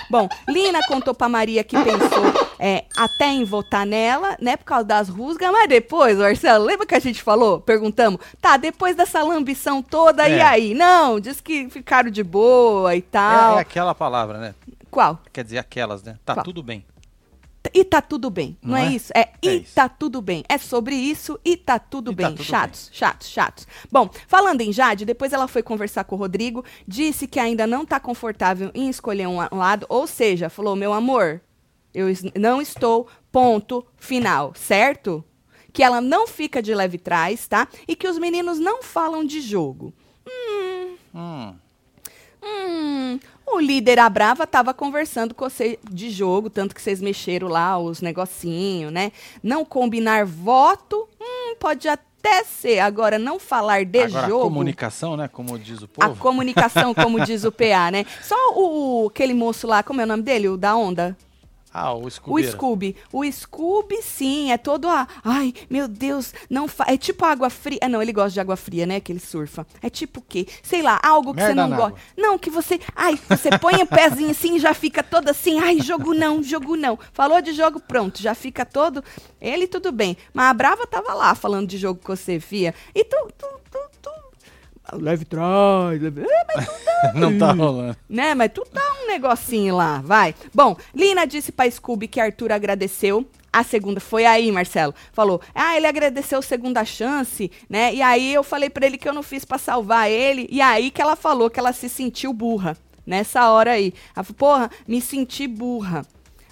Bom, 0.09 0.27
Lina 0.47 0.79
contou 0.87 1.13
pra 1.13 1.27
Maria 1.27 1.63
que 1.63 1.75
pensou 1.75 2.23
é, 2.59 2.85
até 2.95 3.25
em 3.27 3.43
votar 3.43 3.83
nela, 3.85 4.37
né, 4.39 4.55
por 4.55 4.65
causa 4.65 4.85
das 4.85 5.09
rusgas, 5.09 5.51
mas 5.51 5.67
depois, 5.67 6.17
Marcelo, 6.19 6.63
lembra 6.65 6.85
que 6.85 6.93
a 6.93 6.99
gente 6.99 7.23
falou? 7.23 7.59
Perguntamos, 7.59 8.19
tá, 8.39 8.57
depois 8.57 8.95
dessa 8.95 9.23
lambição 9.23 9.81
toda, 9.81 10.27
e 10.29 10.33
É. 10.33 10.43
aí? 10.43 10.73
Não, 10.75 11.19
diz 11.19 11.41
que 11.41 11.67
ficaram 11.69 12.11
de 12.11 12.23
boa 12.23 12.93
e 12.95 12.99
é, 12.99 13.01
tal. 13.01 13.57
é 13.57 13.61
aquela 13.61 13.95
palavra, 13.95 14.37
né? 14.37 14.55
Qual? 14.93 15.19
Quer 15.33 15.43
dizer, 15.43 15.57
aquelas, 15.57 16.03
né? 16.03 16.19
Tá 16.23 16.35
Qual? 16.35 16.43
tudo 16.45 16.61
bem. 16.63 16.85
E 17.73 17.83
tá 17.85 18.01
tudo 18.01 18.29
bem, 18.29 18.57
não, 18.61 18.71
Não 18.71 18.77
é? 18.77 18.87
é? 18.87 18.91
isso? 18.91 19.11
É, 19.15 19.21
É 19.21 19.33
e 19.41 19.61
isso. 19.61 19.73
tá 19.73 19.87
tudo 19.87 20.21
bem. 20.21 20.43
É 20.49 20.57
sobre 20.57 20.95
isso 20.95 21.39
e 21.45 21.55
tá 21.55 21.79
tudo 21.79 22.11
E 22.11 22.15
tá 22.15 22.27
bem. 22.27 22.35
tudo 22.35 22.43
chatos, 22.45 22.89
chatos, 22.91 23.29
chatos. 23.29 23.67
Bom, 23.89 24.09
falando 24.27 24.59
em 24.61 24.71
Jade, 24.73 25.05
depois 25.05 25.31
ela 25.31 25.47
foi 25.47 25.63
conversar 25.63 26.03
com 26.03 26.15
o 26.15 26.19
Rodrigo, 26.19 26.63
disse 26.85 27.25
que 27.25 27.39
ainda 27.39 27.65
não 27.65 27.85
tá 27.85 27.99
confortável 28.01 28.69
em 28.75 28.89
escolher 28.89 29.27
um, 29.27 29.37
lado, 29.37 29.85
ou 29.89 30.05
seja, 30.05 30.49
falou: 30.49 30.75
meu 30.75 30.91
amor, 30.91 31.41
eu 31.93 32.07
não 32.37 32.61
estou, 32.61 33.07
ponto 33.31 33.85
final, 33.97 34.51
certo? 34.55 35.23
Que 35.71 35.81
ela 35.83 36.01
não 36.01 36.27
fica 36.27 36.61
de 36.61 36.75
leve 36.75 36.97
trás, 36.97 37.47
tá? 37.47 37.67
E 37.87 37.95
que 37.95 38.07
os 38.09 38.17
meninos 38.19 38.59
não 38.59 38.83
falam 38.83 39.23
de 39.23 39.39
jogo. 39.41 39.93
Hum, 41.15 41.55
Hum, 42.45 43.19
o 43.47 43.59
líder 43.59 43.99
a 43.99 44.09
Brava 44.09 44.47
tava 44.47 44.73
conversando 44.73 45.33
com 45.33 45.47
você 45.49 45.77
de 45.91 46.09
jogo, 46.09 46.49
tanto 46.49 46.73
que 46.73 46.81
vocês 46.81 47.01
mexeram 47.01 47.47
lá 47.47 47.77
os 47.77 48.01
negocinho, 48.01 48.89
né? 48.89 49.11
Não 49.41 49.63
combinar 49.65 50.25
voto, 50.25 51.07
hum, 51.21 51.55
pode 51.59 51.87
até 51.87 52.43
ser. 52.43 52.79
Agora, 52.79 53.19
não 53.19 53.37
falar 53.39 53.85
de 53.85 53.99
agora, 53.99 54.25
a 54.25 54.29
jogo. 54.29 54.43
comunicação, 54.45 55.17
né? 55.17 55.27
Como 55.27 55.59
diz 55.59 55.81
o 55.81 55.85
A 55.99 56.07
povo. 56.07 56.19
comunicação, 56.21 56.93
como 56.93 57.19
diz 57.25 57.43
o 57.43 57.51
PA, 57.51 57.91
né? 57.91 58.05
Só 58.21 58.35
o, 58.55 59.07
aquele 59.07 59.33
moço 59.33 59.67
lá, 59.67 59.83
como 59.83 60.01
é 60.01 60.03
o 60.03 60.07
nome 60.07 60.23
dele? 60.23 60.47
O 60.49 60.57
da 60.57 60.75
onda? 60.75 61.15
Ah, 61.73 61.91
o 61.93 62.05
O 62.05 62.09
Scooby. 62.11 62.47
Scooby. 62.51 62.95
O 63.11 63.31
Scooby, 63.31 64.01
sim, 64.03 64.51
é 64.51 64.57
todo 64.57 64.87
a. 64.87 65.07
Ai, 65.23 65.53
meu 65.69 65.87
Deus, 65.87 66.33
não 66.49 66.67
fa... 66.67 66.85
É 66.87 66.95
tipo 66.97 67.25
água 67.25 67.49
fria. 67.49 67.79
Ah, 67.81 67.89
não, 67.89 68.01
ele 68.01 68.13
gosta 68.13 68.29
de 68.31 68.39
água 68.39 68.55
fria, 68.55 68.85
né? 68.85 68.99
Que 68.99 69.11
ele 69.11 69.19
surfa. 69.19 69.65
É 69.81 69.89
tipo 69.89 70.19
o 70.19 70.23
quê? 70.23 70.45
Sei 70.61 70.83
lá, 70.83 70.99
algo 71.03 71.33
que 71.33 71.41
você 71.41 71.47
Merda 71.47 71.61
não 71.63 71.69
na 71.69 71.75
gosta. 71.75 71.91
água. 71.93 71.99
Não, 72.15 72.37
que 72.37 72.49
você. 72.51 72.79
Ai, 72.95 73.19
você 73.27 73.57
põe 73.57 73.81
o 73.81 73.87
pezinho 73.87 74.29
assim 74.29 74.55
e 74.55 74.59
já 74.59 74.73
fica 74.73 75.01
todo 75.01 75.29
assim. 75.29 75.59
Ai, 75.59 75.79
jogo 75.79 76.13
não, 76.13 76.43
jogo 76.43 76.75
não. 76.75 76.99
Falou 77.11 77.41
de 77.41 77.53
jogo, 77.53 77.79
pronto, 77.79 78.21
já 78.21 78.35
fica 78.35 78.63
todo. 78.65 79.03
Ele 79.41 79.65
tudo 79.65 79.91
bem. 79.91 80.15
Mas 80.33 80.45
a 80.51 80.53
Brava 80.53 80.85
tava 80.85 81.13
lá 81.13 81.33
falando 81.33 81.67
de 81.67 81.77
jogo 81.77 81.99
com 82.03 82.15
você, 82.15 82.39
Fia. 82.39 82.75
E 82.93 83.03
tu, 83.03 83.29
tu... 83.37 83.47
Leve 85.01 85.25
trás, 85.25 86.01
leve... 86.01 86.21
É, 86.21 86.45
mas 86.55 86.67
Não 87.15 87.37
tá 87.37 87.51
rolando. 87.51 87.97
né? 88.09 88.33
Mas 88.33 88.51
tu 88.53 88.65
dá 88.71 88.81
um 89.03 89.07
negocinho 89.07 89.75
lá, 89.75 90.01
vai. 90.03 90.33
Bom, 90.53 90.75
Lina 90.95 91.25
disse 91.25 91.51
pra 91.51 91.69
Scooby 91.69 92.07
que 92.07 92.19
Arthur 92.19 92.51
agradeceu. 92.51 93.25
A 93.51 93.61
segunda 93.63 93.99
foi 93.99 94.25
aí, 94.25 94.51
Marcelo. 94.51 94.95
Falou: 95.11 95.39
"Ah, 95.53 95.75
ele 95.77 95.85
agradeceu 95.85 96.39
a 96.39 96.41
segunda 96.41 96.83
chance, 96.85 97.51
né? 97.69 97.93
E 97.93 98.01
aí 98.01 98.33
eu 98.33 98.41
falei 98.43 98.69
pra 98.69 98.85
ele 98.85 98.97
que 98.97 99.07
eu 99.07 99.13
não 99.13 99.21
fiz 99.21 99.45
pra 99.45 99.57
salvar 99.59 100.09
ele, 100.09 100.47
e 100.49 100.59
aí 100.61 100.89
que 100.89 101.01
ela 101.01 101.15
falou 101.15 101.49
que 101.49 101.59
ela 101.59 101.71
se 101.73 101.87
sentiu 101.87 102.33
burra 102.33 102.75
nessa 103.05 103.49
hora 103.51 103.71
aí. 103.73 103.93
Ela 104.15 104.23
falou: 104.23 104.37
"Porra, 104.37 104.71
me 104.87 104.99
senti 105.01 105.45
burra". 105.45 106.03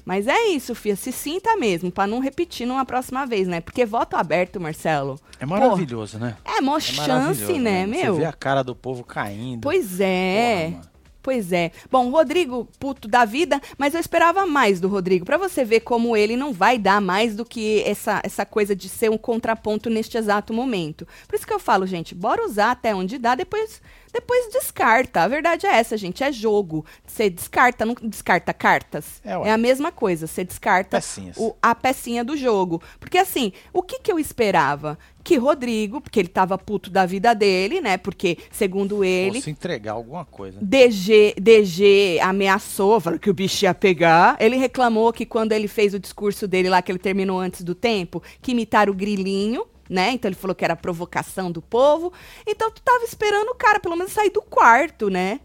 Mas 0.05 0.27
é 0.27 0.47
isso, 0.47 0.73
Fia, 0.75 0.95
se 0.95 1.11
sinta 1.11 1.55
mesmo, 1.55 1.91
pra 1.91 2.07
não 2.07 2.19
repetir 2.19 2.67
numa 2.67 2.85
próxima 2.85 3.25
vez, 3.25 3.47
né? 3.47 3.61
Porque 3.61 3.85
voto 3.85 4.15
aberto, 4.15 4.59
Marcelo. 4.59 5.19
É 5.39 5.45
maravilhoso, 5.45 6.17
né? 6.19 6.37
É 6.45 6.61
mó 6.61 6.77
É 6.77 6.79
chance, 6.81 7.59
né, 7.59 7.85
meu? 7.85 8.15
Você 8.15 8.21
vê 8.21 8.25
a 8.25 8.33
cara 8.33 8.63
do 8.63 8.75
povo 8.75 9.03
caindo. 9.03 9.61
Pois 9.61 9.99
é. 9.99 10.71
Porra. 10.71 10.91
Pois 11.21 11.51
é. 11.51 11.71
Bom, 11.89 12.09
Rodrigo, 12.09 12.67
puto 12.79 13.07
da 13.07 13.25
vida, 13.25 13.61
mas 13.77 13.93
eu 13.93 13.99
esperava 13.99 14.45
mais 14.47 14.79
do 14.79 14.87
Rodrigo, 14.87 15.25
Pra 15.25 15.37
você 15.37 15.63
ver 15.63 15.81
como 15.81 16.17
ele 16.17 16.35
não 16.35 16.51
vai 16.51 16.77
dar 16.77 16.99
mais 16.99 17.35
do 17.35 17.45
que 17.45 17.83
essa, 17.83 18.21
essa 18.23 18.45
coisa 18.45 18.75
de 18.75 18.89
ser 18.89 19.11
um 19.11 19.17
contraponto 19.17 19.89
neste 19.89 20.17
exato 20.17 20.53
momento. 20.53 21.07
Por 21.27 21.35
isso 21.35 21.45
que 21.45 21.53
eu 21.53 21.59
falo, 21.59 21.85
gente, 21.85 22.15
bora 22.15 22.45
usar 22.45 22.71
até 22.71 22.95
onde 22.95 23.17
dá, 23.17 23.35
depois, 23.35 23.81
depois 24.13 24.49
descarta. 24.51 25.21
A 25.21 25.27
verdade 25.27 25.65
é 25.65 25.75
essa, 25.75 25.95
gente, 25.97 26.23
é 26.23 26.31
jogo. 26.31 26.85
Você 27.05 27.29
descarta, 27.29 27.85
não 27.85 27.95
descarta 28.01 28.53
cartas. 28.53 29.21
É, 29.23 29.37
ué. 29.37 29.51
a 29.51 29.57
mesma 29.57 29.91
coisa, 29.91 30.27
você 30.27 30.43
descarta 30.43 30.97
o- 31.37 31.55
a 31.61 31.73
pecinha 31.75 32.23
do 32.23 32.35
jogo. 32.35 32.81
Porque 32.99 33.17
assim, 33.17 33.53
o 33.73 33.81
que, 33.81 33.99
que 33.99 34.11
eu 34.11 34.19
esperava? 34.19 34.97
Que 35.23 35.37
Rodrigo, 35.37 36.01
porque 36.01 36.19
ele 36.19 36.27
tava 36.29 36.57
puto 36.57 36.89
da 36.89 37.05
vida 37.05 37.35
dele, 37.35 37.79
né? 37.79 37.95
Porque, 37.95 38.39
segundo 38.51 39.03
ele, 39.03 39.35
Fosse 39.35 39.51
entregar 39.51 39.91
alguma 39.93 40.25
coisa. 40.25 40.57
DG, 40.59 41.35
DG 41.39 42.19
ameaçou, 42.21 42.99
falou 42.99 43.19
que 43.19 43.29
o 43.29 43.33
bicho 43.33 43.63
ia 43.65 43.73
pegar. 43.73 44.35
Ele 44.39 44.55
reclamou 44.57 45.13
que 45.13 45.25
quando 45.25 45.51
ele 45.51 45.67
fez 45.67 45.93
o 45.93 45.99
discurso 45.99 46.47
dele 46.47 46.69
lá, 46.69 46.81
que 46.81 46.91
ele 46.91 46.97
terminou 46.97 47.39
antes 47.39 47.61
do 47.61 47.75
tempo, 47.75 48.21
que 48.41 48.51
imitaram 48.51 48.91
o 48.91 48.95
grilinho, 48.95 49.63
né? 49.91 50.11
Então 50.11 50.29
ele 50.29 50.35
falou 50.35 50.55
que 50.55 50.63
era 50.63 50.75
provocação 50.75 51.51
do 51.51 51.61
povo. 51.61 52.13
Então 52.47 52.71
tu 52.71 52.81
tava 52.81 53.03
esperando 53.03 53.49
o 53.49 53.55
cara 53.55 53.79
pelo 53.79 53.97
menos 53.97 54.13
sair 54.13 54.29
do 54.29 54.41
quarto, 54.41 55.09
né? 55.09 55.41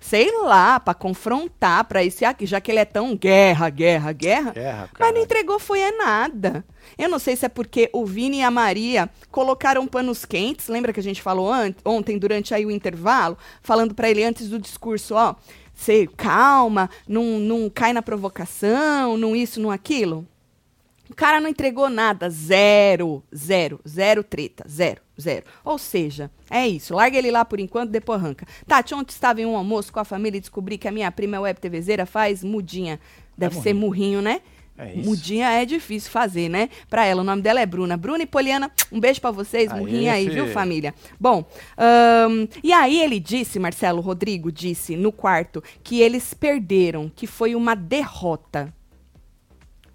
Sei 0.00 0.30
lá, 0.42 0.78
pra 0.78 0.94
confrontar, 0.94 1.84
pra 1.86 2.04
isso 2.04 2.22
e 2.22 2.24
aqui, 2.24 2.46
já 2.46 2.60
que 2.60 2.70
ele 2.70 2.78
é 2.78 2.84
tão 2.84 3.16
guerra, 3.16 3.68
guerra, 3.68 4.12
guerra. 4.12 4.52
Guerra, 4.52 4.90
Mas 4.96 5.12
não 5.12 5.20
entregou 5.20 5.58
foi 5.58 5.80
é 5.80 5.90
nada. 5.90 6.64
Eu 6.96 7.08
não 7.08 7.18
sei 7.18 7.34
se 7.34 7.44
é 7.44 7.48
porque 7.48 7.90
o 7.92 8.06
Vini 8.06 8.38
e 8.38 8.42
a 8.42 8.50
Maria 8.50 9.10
colocaram 9.28 9.84
panos 9.88 10.24
quentes. 10.24 10.68
Lembra 10.68 10.92
que 10.92 11.00
a 11.00 11.02
gente 11.02 11.20
falou 11.20 11.50
ontem, 11.84 12.16
durante 12.16 12.54
aí 12.54 12.64
o 12.64 12.70
intervalo, 12.70 13.36
falando 13.60 13.92
pra 13.92 14.08
ele 14.08 14.22
antes 14.22 14.48
do 14.48 14.60
discurso, 14.60 15.16
ó, 15.16 15.34
você 15.74 16.06
calma, 16.16 16.88
não, 17.08 17.40
não 17.40 17.68
cai 17.68 17.92
na 17.92 18.00
provocação, 18.00 19.16
não 19.16 19.34
isso, 19.34 19.60
não 19.60 19.72
aquilo. 19.72 20.24
O 21.10 21.14
cara 21.14 21.40
não 21.40 21.48
entregou 21.48 21.88
nada, 21.88 22.28
zero, 22.30 23.22
zero, 23.34 23.80
zero 23.88 24.22
treta, 24.22 24.64
zero, 24.68 25.00
zero. 25.20 25.44
Ou 25.64 25.78
seja, 25.78 26.30
é 26.50 26.66
isso, 26.68 26.94
larga 26.94 27.16
ele 27.16 27.30
lá 27.30 27.44
por 27.44 27.58
enquanto, 27.58 27.90
depois 27.90 28.20
arranca. 28.20 28.46
Tati, 28.66 28.94
ontem 28.94 29.12
estava 29.12 29.40
em 29.40 29.46
um 29.46 29.56
almoço 29.56 29.92
com 29.92 30.00
a 30.00 30.04
família 30.04 30.38
e 30.38 30.40
descobri 30.40 30.76
que 30.76 30.86
a 30.86 30.92
minha 30.92 31.10
prima 31.10 31.36
é 31.36 31.40
web 31.40 31.60
TVzeira, 31.60 32.06
faz 32.06 32.44
mudinha. 32.44 33.00
Deve 33.36 33.56
ser 33.56 33.72
murrinho, 33.72 34.20
né? 34.20 34.40
É 34.78 34.94
isso. 34.94 35.08
Mudinha 35.08 35.50
é 35.50 35.64
difícil 35.64 36.10
fazer, 36.10 36.48
né? 36.48 36.68
Pra 36.88 37.04
ela, 37.04 37.22
o 37.22 37.24
nome 37.24 37.42
dela 37.42 37.60
é 37.60 37.66
Bruna. 37.66 37.96
Bruna 37.96 38.22
e 38.22 38.26
Poliana, 38.26 38.70
um 38.92 39.00
beijo 39.00 39.20
pra 39.20 39.32
vocês, 39.32 39.72
Aê, 39.72 39.80
murrinha 39.80 40.12
aí, 40.12 40.28
viu, 40.28 40.46
família? 40.48 40.94
Bom, 41.18 41.44
ahn, 41.76 42.46
e 42.62 42.72
aí 42.72 43.00
ele 43.00 43.18
disse, 43.18 43.58
Marcelo 43.58 44.00
Rodrigo 44.00 44.52
disse 44.52 44.96
no 44.96 45.10
quarto, 45.10 45.62
que 45.82 46.00
eles 46.00 46.32
perderam, 46.32 47.10
que 47.14 47.26
foi 47.26 47.56
uma 47.56 47.74
derrota. 47.74 48.72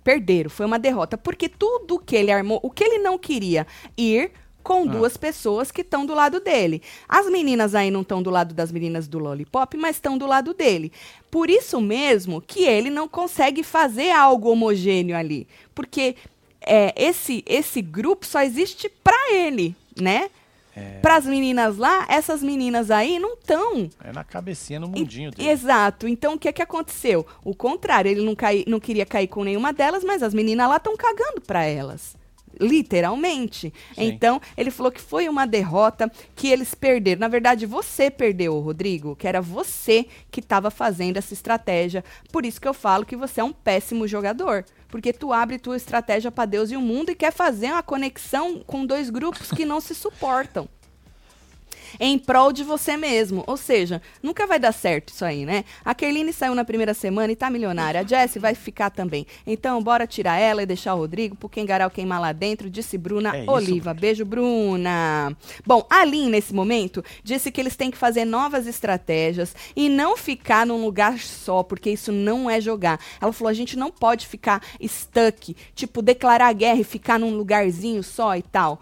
Perderam, 0.04 0.50
foi 0.50 0.66
uma 0.66 0.80
derrota. 0.80 1.18
Porque 1.18 1.48
tudo 1.48 2.00
que 2.00 2.16
ele 2.16 2.32
armou, 2.32 2.60
o 2.62 2.70
que 2.70 2.84
ele 2.84 3.00
não 3.00 3.18
queria 3.18 3.66
ir 3.98 4.32
com 4.64 4.88
duas 4.88 5.18
pessoas 5.18 5.72
que 5.72 5.82
estão 5.82 6.06
do 6.06 6.14
lado 6.16 6.40
dele. 6.40 6.82
As 7.08 7.30
meninas 7.30 7.76
aí 7.76 7.92
não 7.92 8.02
estão 8.02 8.24
do 8.24 8.30
lado 8.30 8.54
das 8.54 8.72
meninas 8.72 9.08
do 9.08 9.20
Lollipop, 9.20 9.76
mas 9.78 9.98
estão 9.98 10.18
do 10.18 10.26
lado 10.26 10.54
dele. 10.54 10.92
Por 11.30 11.50
isso 11.50 11.82
mesmo 11.82 12.42
que 12.42 12.64
ele 12.64 12.90
não 12.90 13.08
consegue 13.08 13.62
fazer 13.62 14.12
algo 14.12 14.50
homogêneo 14.50 15.18
ali. 15.18 15.48
Porque 15.76 16.16
é, 16.62 16.94
esse, 16.96 17.44
esse 17.46 17.82
grupo 17.82 18.26
só 18.26 18.42
existe 18.42 18.90
pra 19.04 19.34
ele. 19.34 19.76
né? 20.00 20.30
Para 21.02 21.18
as 21.18 21.26
meninas 21.26 21.78
lá, 21.78 22.06
essas 22.10 22.42
meninas 22.42 22.90
aí 22.90 23.20
não 23.20 23.34
estão. 23.34 23.90
É 24.04 24.12
na 24.12 24.24
cabecinha, 24.24 24.80
no 24.80 24.88
mundinho 24.88 25.32
dele. 25.32 25.50
Exato. 25.50 26.08
Então, 26.08 26.34
o 26.34 26.40
que, 26.40 26.52
que 26.52 26.62
aconteceu? 26.62 27.26
O 27.44 27.54
contrário, 27.54 28.10
ele 28.10 28.22
não, 28.22 28.36
cai, 28.36 28.64
não 28.68 28.80
queria 28.80 29.06
cair 29.06 29.28
com 29.28 29.44
nenhuma 29.44 29.72
delas, 29.72 30.04
mas 30.04 30.24
as 30.24 30.34
meninas 30.34 30.68
lá 30.68 30.78
estão 30.78 30.98
cagando 30.98 31.42
para 31.42 31.64
elas. 31.64 32.16
Literalmente. 32.60 33.74
Sim. 33.96 34.04
Então, 34.04 34.42
ele 34.56 34.72
falou 34.72 34.92
que 34.92 35.02
foi 35.02 35.28
uma 35.28 35.46
derrota 35.46 36.12
que 36.36 36.48
eles 36.48 36.74
perderam. 36.76 37.22
Na 37.22 37.28
verdade, 37.28 37.66
você 37.66 38.10
perdeu, 38.10 38.60
Rodrigo, 38.60 39.16
que 39.16 39.28
era 39.28 39.42
você 39.42 40.06
que 40.30 40.40
estava 40.40 40.70
fazendo 40.70 41.18
essa 41.18 41.34
estratégia. 41.34 42.04
Por 42.32 42.46
isso 42.46 42.62
que 42.62 42.68
eu 42.68 42.74
falo 42.74 43.06
que 43.06 43.16
você 43.16 43.42
é 43.42 43.44
um 43.44 43.54
péssimo 43.54 44.08
jogador. 44.08 44.66
Porque 44.88 45.12
tu 45.12 45.34
abre 45.34 45.58
tua 45.58 45.76
estratégia 45.76 46.32
para 46.32 46.46
Deus 46.46 46.70
e 46.72 46.78
o 46.78 46.82
mundo 46.82 47.10
e 47.10 47.16
quer 47.16 47.32
fazer 47.32 47.72
uma 47.72 47.82
conexão 47.82 48.64
com 48.66 48.86
dois 48.86 49.10
grupos 49.10 49.50
que 49.50 49.66
não 49.66 49.82
se 49.82 49.96
suportam 49.96 50.70
em 52.00 52.18
prol 52.18 52.52
de 52.52 52.64
você 52.64 52.98
mesmo. 52.98 53.44
Ou 53.48 53.58
seja, 53.58 54.02
nunca 54.22 54.46
vai 54.48 54.60
dar 54.60 54.72
certo 54.72 55.10
isso 55.10 55.24
aí, 55.26 55.46
né? 55.46 55.64
A 55.84 55.94
Kerline 55.94 56.32
saiu 56.34 56.56
na 56.56 56.66
primeira 56.66 56.94
semana 56.94 57.32
e 57.32 57.36
tá 57.36 57.50
milionária. 57.50 58.02
A 58.02 58.04
Jessie 58.04 58.40
vai 58.40 58.56
ficar 58.56 58.90
também. 58.90 59.26
Então, 59.46 59.82
bora 59.82 60.08
tirar 60.08 60.38
ela 60.38 60.64
e 60.64 60.66
deixar 60.66 60.94
o 60.96 60.98
Rodrigo 60.98 61.36
pro 61.36 61.50
Kengarau 61.50 61.90
queimar 61.90 62.20
lá 62.20 62.32
dentro, 62.32 62.70
disse 62.70 62.98
Bruna 62.98 63.36
É 63.36 63.44
isso, 63.44 63.52
Oliva. 63.52 63.94
Beijo, 63.94 64.26
Bruna. 64.26 65.36
Bom, 65.66 65.86
a 65.90 66.04
Lin, 66.04 66.30
nesse 66.30 66.54
momento, 66.54 67.04
disse 67.24 67.52
que 67.52 67.62
eles 67.62 67.76
têm 67.76 67.92
que 67.92 67.98
fazer 67.98 68.26
novas 68.26 68.68
estratégias 68.68 69.56
e 69.76 69.90
não 69.90 70.18
ficar 70.18 70.66
num 70.66 70.84
lugar 70.84 71.20
só, 71.20 71.64
porque 71.64 71.90
isso 71.90 72.12
não 72.12 72.50
é 72.50 72.60
jogar. 72.60 73.00
Ela 73.22 73.34
falou: 73.34 73.50
a 73.50 73.54
gente 73.54 73.78
não 73.78 73.92
pode 73.92 74.28
ficar 74.28 74.62
stuck, 74.82 75.56
tipo, 75.76 76.02
declarar 76.02 76.54
guerra 76.54 76.80
e 76.80 76.84
ficar 76.84 77.20
num 77.20 77.36
lugarzinho 77.36 78.04
só 78.04 78.36
e 78.36 78.42
tal. 78.42 78.82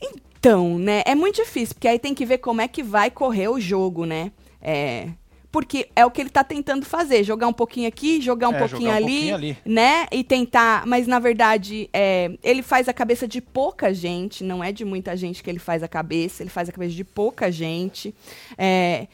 Então, 0.00 0.29
né? 0.78 1.02
É 1.06 1.14
muito 1.14 1.36
difícil, 1.36 1.74
porque 1.74 1.88
aí 1.88 1.98
tem 1.98 2.14
que 2.14 2.24
ver 2.24 2.38
como 2.38 2.60
é 2.60 2.68
que 2.68 2.82
vai 2.82 3.10
correr 3.10 3.48
o 3.48 3.60
jogo, 3.60 4.06
né? 4.06 4.32
É. 4.60 5.08
Porque 5.52 5.88
é 5.96 6.06
o 6.06 6.10
que 6.12 6.20
ele 6.20 6.30
tá 6.30 6.44
tentando 6.44 6.86
fazer, 6.86 7.24
jogar 7.24 7.48
um 7.48 7.52
pouquinho 7.52 7.88
aqui, 7.88 8.20
jogar 8.20 8.48
um, 8.50 8.54
É, 8.54 8.58
pouquinho, 8.60 8.82
jogar 8.82 8.92
um 8.92 8.96
ali, 8.96 9.12
pouquinho 9.14 9.34
ali. 9.34 9.56
né? 9.66 10.06
E 10.12 10.22
tentar, 10.22 10.86
mas 10.86 11.08
na 11.08 11.18
verdade, 11.18 11.90
é, 11.92 12.30
ele 12.42 12.62
faz 12.62 12.88
a 12.88 12.92
cabeça 12.92 13.26
de 13.26 13.40
pouca 13.40 13.92
gente, 13.92 14.44
não 14.44 14.62
é 14.62 14.70
de 14.70 14.84
muita 14.84 15.16
gente 15.16 15.42
que 15.42 15.50
ele 15.50 15.58
faz 15.58 15.82
a 15.82 15.88
cabeça, 15.88 16.42
ele 16.42 16.50
faz 16.50 16.68
a 16.68 16.72
cabeça 16.72 16.94
de 16.94 17.02
pouca 17.02 17.50
gente. 17.50 18.14
É, 18.56 19.08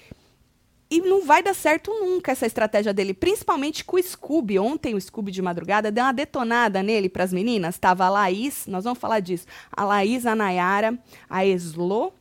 e 0.90 1.00
não 1.00 1.24
vai 1.24 1.42
dar 1.42 1.54
certo 1.54 1.90
nunca 1.92 2.32
essa 2.32 2.46
estratégia 2.46 2.94
dele, 2.94 3.12
principalmente 3.12 3.84
com 3.84 3.96
o 3.96 4.02
Scooby. 4.02 4.58
Ontem 4.58 4.94
o 4.94 5.00
Scooby 5.00 5.32
de 5.32 5.42
madrugada 5.42 5.90
deu 5.90 6.04
uma 6.04 6.12
detonada 6.12 6.82
nele 6.82 7.08
para 7.08 7.24
as 7.24 7.32
meninas. 7.32 7.78
Tava 7.78 8.04
a 8.04 8.08
Laís, 8.08 8.66
nós 8.66 8.84
vamos 8.84 8.98
falar 8.98 9.20
disso. 9.20 9.46
A 9.70 9.84
Laís, 9.84 10.24
a 10.26 10.34
Nayara, 10.34 10.98
a 11.28 11.44
Eslo 11.44 12.12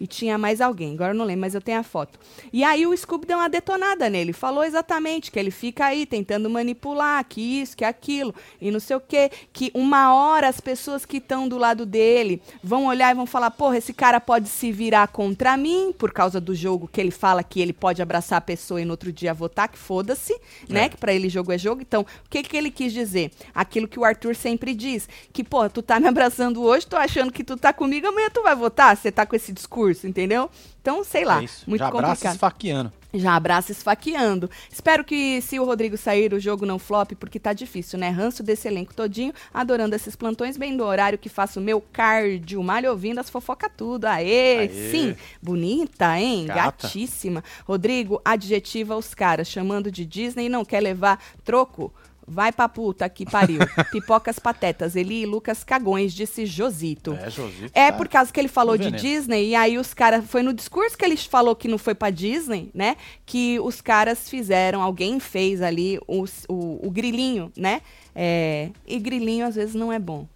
e 0.00 0.06
tinha 0.06 0.38
mais 0.38 0.60
alguém, 0.60 0.94
agora 0.94 1.12
eu 1.12 1.16
não 1.16 1.24
lembro, 1.24 1.40
mas 1.42 1.54
eu 1.54 1.60
tenho 1.60 1.78
a 1.78 1.82
foto. 1.82 2.18
E 2.52 2.62
aí 2.64 2.86
o 2.86 2.96
Scooby 2.96 3.26
deu 3.26 3.38
uma 3.38 3.48
detonada 3.48 4.08
nele, 4.08 4.32
falou 4.32 4.64
exatamente 4.64 5.30
que 5.30 5.38
ele 5.38 5.50
fica 5.50 5.86
aí 5.86 6.06
tentando 6.06 6.48
manipular, 6.48 7.24
que 7.24 7.40
isso, 7.60 7.76
que 7.76 7.84
aquilo, 7.84 8.34
e 8.60 8.70
não 8.70 8.80
sei 8.80 8.96
o 8.96 9.00
quê, 9.00 9.30
que 9.52 9.70
uma 9.74 10.14
hora 10.14 10.48
as 10.48 10.60
pessoas 10.60 11.04
que 11.04 11.16
estão 11.18 11.48
do 11.48 11.58
lado 11.58 11.84
dele 11.84 12.40
vão 12.62 12.86
olhar 12.86 13.10
e 13.10 13.14
vão 13.14 13.26
falar, 13.26 13.50
porra, 13.50 13.78
esse 13.78 13.92
cara 13.92 14.20
pode 14.20 14.48
se 14.48 14.70
virar 14.70 15.08
contra 15.08 15.56
mim, 15.56 15.92
por 15.96 16.12
causa 16.12 16.40
do 16.40 16.54
jogo 16.54 16.88
que 16.92 17.00
ele 17.00 17.10
fala 17.10 17.42
que 17.42 17.60
ele 17.60 17.72
pode 17.72 18.00
abraçar 18.00 18.38
a 18.38 18.40
pessoa 18.40 18.80
e 18.80 18.84
no 18.84 18.92
outro 18.92 19.12
dia 19.12 19.34
votar, 19.34 19.68
que 19.68 19.78
foda-se, 19.78 20.32
né, 20.68 20.84
É. 20.84 20.88
que 20.88 20.96
pra 20.96 21.12
ele 21.12 21.28
jogo 21.28 21.52
é 21.52 21.58
jogo. 21.58 21.82
Então, 21.82 22.02
o 22.02 22.28
que 22.30 22.42
que 22.42 22.56
ele 22.56 22.70
quis 22.70 22.92
dizer? 22.92 23.30
Aquilo 23.54 23.88
que 23.88 23.98
o 23.98 24.04
Arthur 24.04 24.34
sempre 24.36 24.74
diz, 24.74 25.08
que, 25.32 25.42
porra, 25.42 25.68
tu 25.68 25.82
tá 25.82 25.98
me 25.98 26.06
abraçando 26.06 26.62
hoje, 26.62 26.86
tô 26.86 26.96
achando 26.96 27.32
que 27.32 27.42
tu 27.42 27.56
tá 27.56 27.72
comigo, 27.72 28.06
amanhã 28.06 28.28
tu 28.32 28.42
vai 28.42 28.54
votar, 28.54 28.96
você 28.96 29.10
tá 29.10 29.26
com 29.26 29.34
esse 29.34 29.52
discurso, 29.52 29.87
entendeu? 30.06 30.50
Então, 30.80 31.02
sei 31.04 31.24
lá, 31.24 31.40
É 31.40 31.44
isso. 31.44 31.64
muito 31.68 31.80
Já 31.80 31.88
abraça 31.88 32.06
complicado. 32.08 32.34
esfaqueando. 32.34 32.92
Já 33.14 33.34
abraça 33.36 33.72
esfaqueando. 33.72 34.50
Espero 34.70 35.02
que 35.02 35.40
se 35.40 35.58
o 35.58 35.64
Rodrigo 35.64 35.96
sair, 35.96 36.34
o 36.34 36.38
jogo 36.40 36.66
não 36.66 36.78
flop, 36.78 37.12
porque 37.18 37.40
tá 37.40 37.54
difícil, 37.54 37.98
né? 37.98 38.10
Ranço 38.10 38.42
desse 38.42 38.68
elenco 38.68 38.94
todinho, 38.94 39.32
adorando 39.52 39.94
esses 39.96 40.14
plantões, 40.14 40.58
bem 40.58 40.76
do 40.76 40.84
horário 40.84 41.16
que 41.18 41.28
faço 41.30 41.58
o 41.58 41.62
meu 41.62 41.80
cardio, 41.80 42.62
malho 42.62 42.90
ouvindo 42.90 43.18
as 43.18 43.30
fofoca 43.30 43.68
tudo. 43.68 44.04
Aê, 44.04 44.58
Aê. 44.58 44.90
sim. 44.90 45.16
Bonita, 45.42 46.18
hein? 46.18 46.46
Gata. 46.46 46.86
Gatíssima. 46.86 47.42
Rodrigo 47.66 48.20
adjetiva 48.24 48.94
os 48.96 49.14
caras, 49.14 49.48
chamando 49.48 49.90
de 49.90 50.04
Disney 50.04 50.46
e 50.46 50.50
não 50.50 50.64
quer 50.64 50.80
levar 50.80 51.18
troco. 51.44 51.92
Vai 52.30 52.52
pra 52.52 52.68
puta 52.68 53.08
que 53.08 53.24
pariu. 53.24 53.60
Pipocas 53.90 54.38
patetas. 54.38 54.94
Eli 54.94 55.22
e 55.22 55.26
Lucas 55.26 55.64
cagões, 55.64 56.12
disse 56.12 56.44
Josito. 56.44 57.14
É, 57.14 57.30
Josito. 57.30 57.70
É 57.74 57.90
tá. 57.90 57.96
por 57.96 58.06
causa 58.08 58.30
que 58.32 58.38
ele 58.38 58.48
falou 58.48 58.76
de. 58.76 58.90
Disney, 58.90 59.48
e 59.48 59.54
aí 59.54 59.78
os 59.78 59.94
caras. 59.94 60.24
Foi 60.26 60.42
no 60.42 60.52
discurso 60.52 60.96
que 60.96 61.04
ele 61.04 61.16
falou 61.16 61.56
que 61.56 61.68
não 61.68 61.78
foi 61.78 61.94
pra 61.94 62.10
Disney, 62.10 62.70
né? 62.74 62.96
Que 63.24 63.58
os 63.60 63.80
caras 63.80 64.28
fizeram, 64.28 64.82
alguém 64.82 65.18
fez 65.20 65.62
ali 65.62 65.98
os- 66.06 66.44
o, 66.48 66.86
o 66.86 66.90
grilinho, 66.90 67.50
né? 67.56 67.80
É, 68.14 68.70
e 68.86 68.98
grilinho 68.98 69.46
às 69.46 69.54
vezes 69.54 69.74
não 69.74 69.92
é 69.92 69.98
bom. 69.98 70.26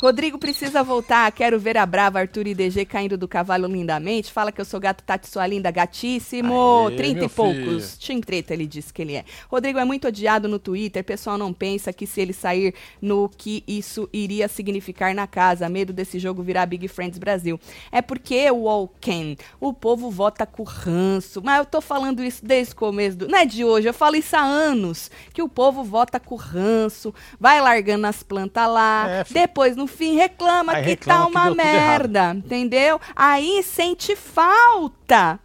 Rodrigo 0.00 0.38
precisa 0.38 0.82
voltar. 0.82 1.30
Quero 1.30 1.60
ver 1.60 1.76
a 1.76 1.84
brava 1.84 2.20
Arthur 2.20 2.46
e 2.46 2.54
DG 2.54 2.86
caindo 2.86 3.18
do 3.18 3.28
cavalo 3.28 3.66
lindamente. 3.66 4.32
Fala 4.32 4.50
que 4.50 4.58
eu 4.58 4.64
sou 4.64 4.80
gato 4.80 5.04
Tati, 5.04 5.28
sua 5.28 5.46
linda, 5.46 5.70
gatíssimo. 5.70 6.88
Aê, 6.88 6.96
30 6.96 7.24
e 7.26 7.28
poucos. 7.28 7.98
Tim 7.98 8.18
treta, 8.22 8.54
ele 8.54 8.66
disse 8.66 8.94
que 8.94 9.02
ele 9.02 9.14
é. 9.14 9.26
Rodrigo 9.50 9.78
é 9.78 9.84
muito 9.84 10.08
odiado 10.08 10.48
no 10.48 10.58
Twitter. 10.58 11.04
Pessoal 11.04 11.36
não 11.36 11.52
pensa 11.52 11.92
que 11.92 12.06
se 12.06 12.18
ele 12.18 12.32
sair 12.32 12.74
no 13.02 13.28
que 13.28 13.62
isso 13.68 14.08
iria 14.10 14.48
significar 14.48 15.14
na 15.14 15.26
casa. 15.26 15.68
Medo 15.68 15.92
desse 15.92 16.18
jogo 16.18 16.42
virar 16.42 16.64
Big 16.64 16.88
Friends 16.88 17.18
Brasil. 17.18 17.60
É 17.92 18.00
porque 18.00 18.50
o 18.50 18.62
Walken, 18.62 19.36
o 19.60 19.70
povo 19.74 20.10
vota 20.10 20.46
com 20.46 20.62
ranço. 20.62 21.42
Mas 21.44 21.58
eu 21.58 21.66
tô 21.66 21.82
falando 21.82 22.24
isso 22.24 22.42
desde 22.42 22.72
o 22.72 22.76
começo 22.76 23.18
do. 23.18 23.28
Não 23.28 23.38
é 23.38 23.44
de 23.44 23.66
hoje, 23.66 23.86
eu 23.86 23.92
falo 23.92 24.16
isso 24.16 24.34
há 24.34 24.40
anos. 24.40 25.10
Que 25.34 25.42
o 25.42 25.48
povo 25.48 25.84
vota 25.84 26.18
com 26.18 26.36
ranço, 26.36 27.14
vai 27.38 27.60
largando 27.60 28.06
as 28.06 28.22
plantas 28.22 28.66
lá. 28.66 29.06
É, 29.06 29.24
depois, 29.28 29.76
no 29.76 29.89
fim, 29.90 30.14
reclama 30.14 30.72
Aí 30.72 30.82
que 30.82 30.88
reclama 30.90 31.24
tá 31.24 31.28
que 31.30 31.48
uma 31.48 31.54
merda. 31.54 32.34
Entendeu? 32.34 33.00
Aí 33.14 33.62
sente 33.62 34.16
falta 34.16 35.38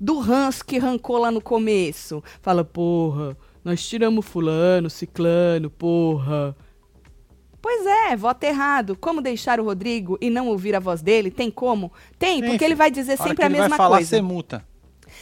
do 0.00 0.18
ranço 0.18 0.64
que 0.64 0.78
rancou 0.78 1.18
lá 1.18 1.30
no 1.30 1.40
começo. 1.40 2.22
Fala, 2.40 2.64
porra, 2.64 3.36
nós 3.64 3.86
tiramos 3.86 4.26
fulano, 4.26 4.88
ciclano, 4.88 5.70
porra. 5.70 6.56
Pois 7.60 7.84
é, 7.84 8.16
voto 8.16 8.44
errado. 8.44 8.96
Como 8.96 9.20
deixar 9.20 9.60
o 9.60 9.64
Rodrigo 9.64 10.16
e 10.20 10.30
não 10.30 10.48
ouvir 10.48 10.74
a 10.74 10.80
voz 10.80 11.02
dele? 11.02 11.30
Tem 11.30 11.50
como? 11.50 11.92
Tem, 12.18 12.40
porque 12.40 12.54
Enfim, 12.56 12.64
ele 12.64 12.74
vai 12.74 12.90
dizer 12.90 13.14
a 13.14 13.16
sempre 13.16 13.44
a 13.44 13.46
ele 13.46 13.54
mesma 13.54 13.68
vai 13.70 13.76
falar, 13.76 13.96
coisa. 13.96 14.08
você 14.10 14.22
multa. 14.22 14.64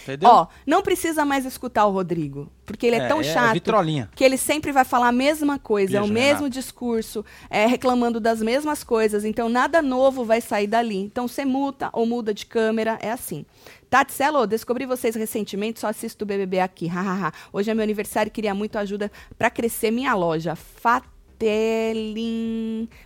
Entendeu? 0.07 0.31
Ó, 0.31 0.47
não 0.65 0.83
precisa 0.83 1.25
mais 1.25 1.45
escutar 1.45 1.85
o 1.87 1.91
Rodrigo, 1.91 2.49
porque 2.65 2.87
ele 2.87 2.95
é, 2.97 3.09
tão 3.09 3.23
chato 3.23 3.55
vitrolinha. 3.55 4.09
que 4.15 4.23
ele 4.23 4.37
sempre 4.37 4.71
vai 4.71 4.85
falar 4.85 5.09
a 5.09 5.13
mesma 5.13 5.59
coisa, 5.59 5.99
é 5.99 6.01
o 6.01 6.05
Beijo, 6.05 6.15
mesmo 6.15 6.49
discurso, 6.49 7.25
é, 7.51 7.67
reclamando 7.67 8.21
das 8.21 8.41
mesmas 8.41 8.85
coisas, 8.85 9.25
então 9.25 9.49
nada 9.49 9.83
novo 9.83 10.25
vai 10.25 10.41
sair 10.41 10.69
dali. 10.69 10.99
Então 10.99 11.27
você 11.27 11.45
multa 11.45 11.91
ou 11.93 12.07
muda 12.07 12.33
de 12.33 12.47
câmera, 12.47 12.97
é 13.03 13.11
assim. 13.11 13.45
Tati 13.91 14.13
Celo, 14.13 14.47
descobri 14.47 14.87
vocês 14.87 15.17
recentemente, 15.17 15.81
só 15.81 15.89
assisto 15.89 16.23
o 16.25 16.27
BBB 16.27 16.61
aqui, 16.61 16.87
hahaha. 16.89 17.33
Hoje 17.53 17.71
é 17.71 17.75
meu 17.75 17.83
aniversário 17.83 18.29
e 18.31 18.33
queria 18.33 18.55
muito 18.55 18.79
ajuda 18.79 19.11
pra 19.37 19.51
crescer 19.51 19.91
minha 19.91 20.15
loja. 20.15 20.55
Fatelin... 20.57 21.29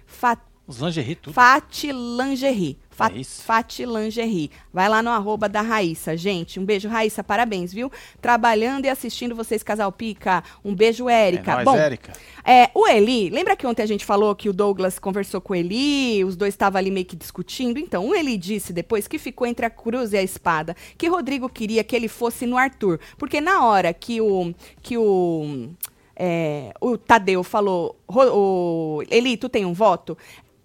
Fat... 0.06 0.38
Os 0.66 0.78
lingerie 0.78 1.16
tudo. 1.16 1.34
Fati 1.34 1.90
Lingerie. 1.90 2.78
Fa 3.00 3.12
É. 3.14 3.24
Fati 3.24 3.84
Lingerie. 3.86 4.50
Vai 4.72 4.88
lá 4.88 5.02
no 5.02 5.10
arroba 5.10 5.48
da 5.48 5.60
Raíssa, 5.62 6.16
gente. 6.16 6.60
Um 6.60 6.64
beijo, 6.64 6.88
Raíssa. 6.88 7.24
Parabéns, 7.24 7.72
viu? 7.72 7.90
Trabalhando 8.20 8.84
e 8.84 8.88
assistindo 8.88 9.34
vocês, 9.34 9.62
Casal 9.62 9.90
Pica. 9.90 10.44
Um 10.64 10.74
beijo, 10.74 11.08
Érica. 11.08 11.52
É 11.52 11.54
nóis, 11.54 11.64
Bom, 11.64 11.76
Érica. 11.76 12.12
é, 12.44 12.68
o 12.74 12.86
Eli, 12.86 13.30
lembra 13.30 13.56
que 13.56 13.66
ontem 13.66 13.82
a 13.82 13.86
gente 13.86 14.04
falou 14.04 14.34
que 14.34 14.48
o 14.48 14.52
Douglas 14.52 14.98
conversou 14.98 15.40
com 15.40 15.52
o 15.52 15.56
Eli, 15.56 16.24
os 16.24 16.36
dois 16.36 16.52
estavam 16.54 16.78
ali 16.78 16.90
meio 16.90 17.06
que 17.06 17.16
discutindo? 17.16 17.78
Então, 17.78 18.06
o 18.08 18.14
Eli 18.14 18.36
disse 18.36 18.72
depois 18.72 19.08
que 19.08 19.18
ficou 19.18 19.46
entre 19.46 19.64
a 19.64 19.70
cruz 19.70 20.12
e 20.12 20.18
a 20.18 20.22
espada, 20.22 20.76
que 20.98 21.08
Rodrigo 21.08 21.48
queria 21.48 21.82
que 21.82 21.96
ele 21.96 22.08
fosse 22.08 22.46
no 22.46 22.56
Arthur. 22.58 23.00
Porque 23.16 23.40
na 23.40 23.64
hora 23.66 23.92
que 23.94 24.20
o. 24.20 24.54
Que 24.82 24.98
o 24.98 25.68
é, 26.22 26.74
o 26.82 26.98
Tadeu 26.98 27.42
falou, 27.42 27.96
"Ro- 28.06 28.30
o, 28.98 29.02
Eli, 29.10 29.38
tu 29.38 29.48
tem 29.48 29.64
um 29.64 29.72
voto? 29.72 30.18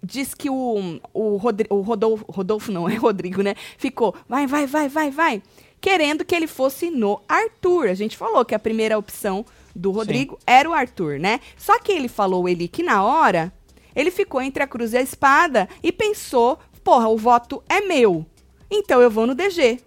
Diz 0.08 0.34
que 0.34 0.48
o, 0.48 1.00
o, 1.12 1.36
Rodri- 1.36 1.66
o 1.68 1.80
Rodolfo, 1.80 2.24
Rodolfo, 2.28 2.70
não, 2.70 2.86
é 2.88 2.94
Rodrigo, 2.94 3.42
né? 3.42 3.56
Ficou, 3.76 4.14
vai, 4.28 4.46
vai, 4.46 4.64
vai, 4.66 4.88
vai, 4.88 5.10
vai. 5.10 5.42
Querendo 5.80 6.24
que 6.24 6.34
ele 6.34 6.46
fosse 6.46 6.90
no 6.90 7.20
Arthur. 7.28 7.88
A 7.88 7.94
gente 7.94 8.16
falou 8.16 8.44
que 8.44 8.54
a 8.54 8.58
primeira 8.58 8.96
opção 8.96 9.44
do 9.74 9.90
Rodrigo 9.90 10.38
era 10.46 10.70
o 10.70 10.72
Arthur, 10.72 11.18
né? 11.18 11.40
Só 11.56 11.78
que 11.80 11.90
ele 11.90 12.08
falou, 12.08 12.48
Eli, 12.48 12.68
que 12.68 12.82
na 12.84 13.02
hora 13.02 13.52
ele 13.96 14.10
ficou 14.12 14.40
entre 14.40 14.62
a 14.62 14.66
cruz 14.66 14.92
e 14.92 14.96
a 14.96 15.02
espada 15.02 15.68
e 15.82 15.90
pensou, 15.90 16.58
porra, 16.84 17.08
o 17.08 17.18
voto 17.18 17.62
é 17.68 17.80
meu. 17.80 18.24
Então 18.70 19.00
eu 19.02 19.10
vou 19.10 19.26
no 19.26 19.34
DG. 19.34 19.80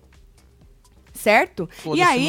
Certo? 1.13 1.69
E 1.97 2.01
aí, 2.01 2.27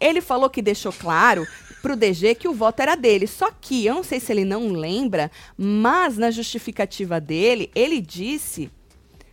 ele 0.00 0.20
falou 0.20 0.48
que 0.48 0.62
deixou 0.62 0.92
claro 0.92 1.46
pro 1.80 1.96
DG 1.96 2.34
que 2.34 2.48
o 2.48 2.54
voto 2.54 2.80
era 2.80 2.94
dele. 2.94 3.26
Só 3.26 3.50
que, 3.50 3.86
eu 3.86 3.94
não 3.94 4.02
sei 4.02 4.20
se 4.20 4.32
ele 4.32 4.44
não 4.44 4.68
lembra, 4.68 5.30
mas 5.56 6.16
na 6.16 6.30
justificativa 6.30 7.20
dele, 7.20 7.70
ele 7.74 8.00
disse 8.00 8.70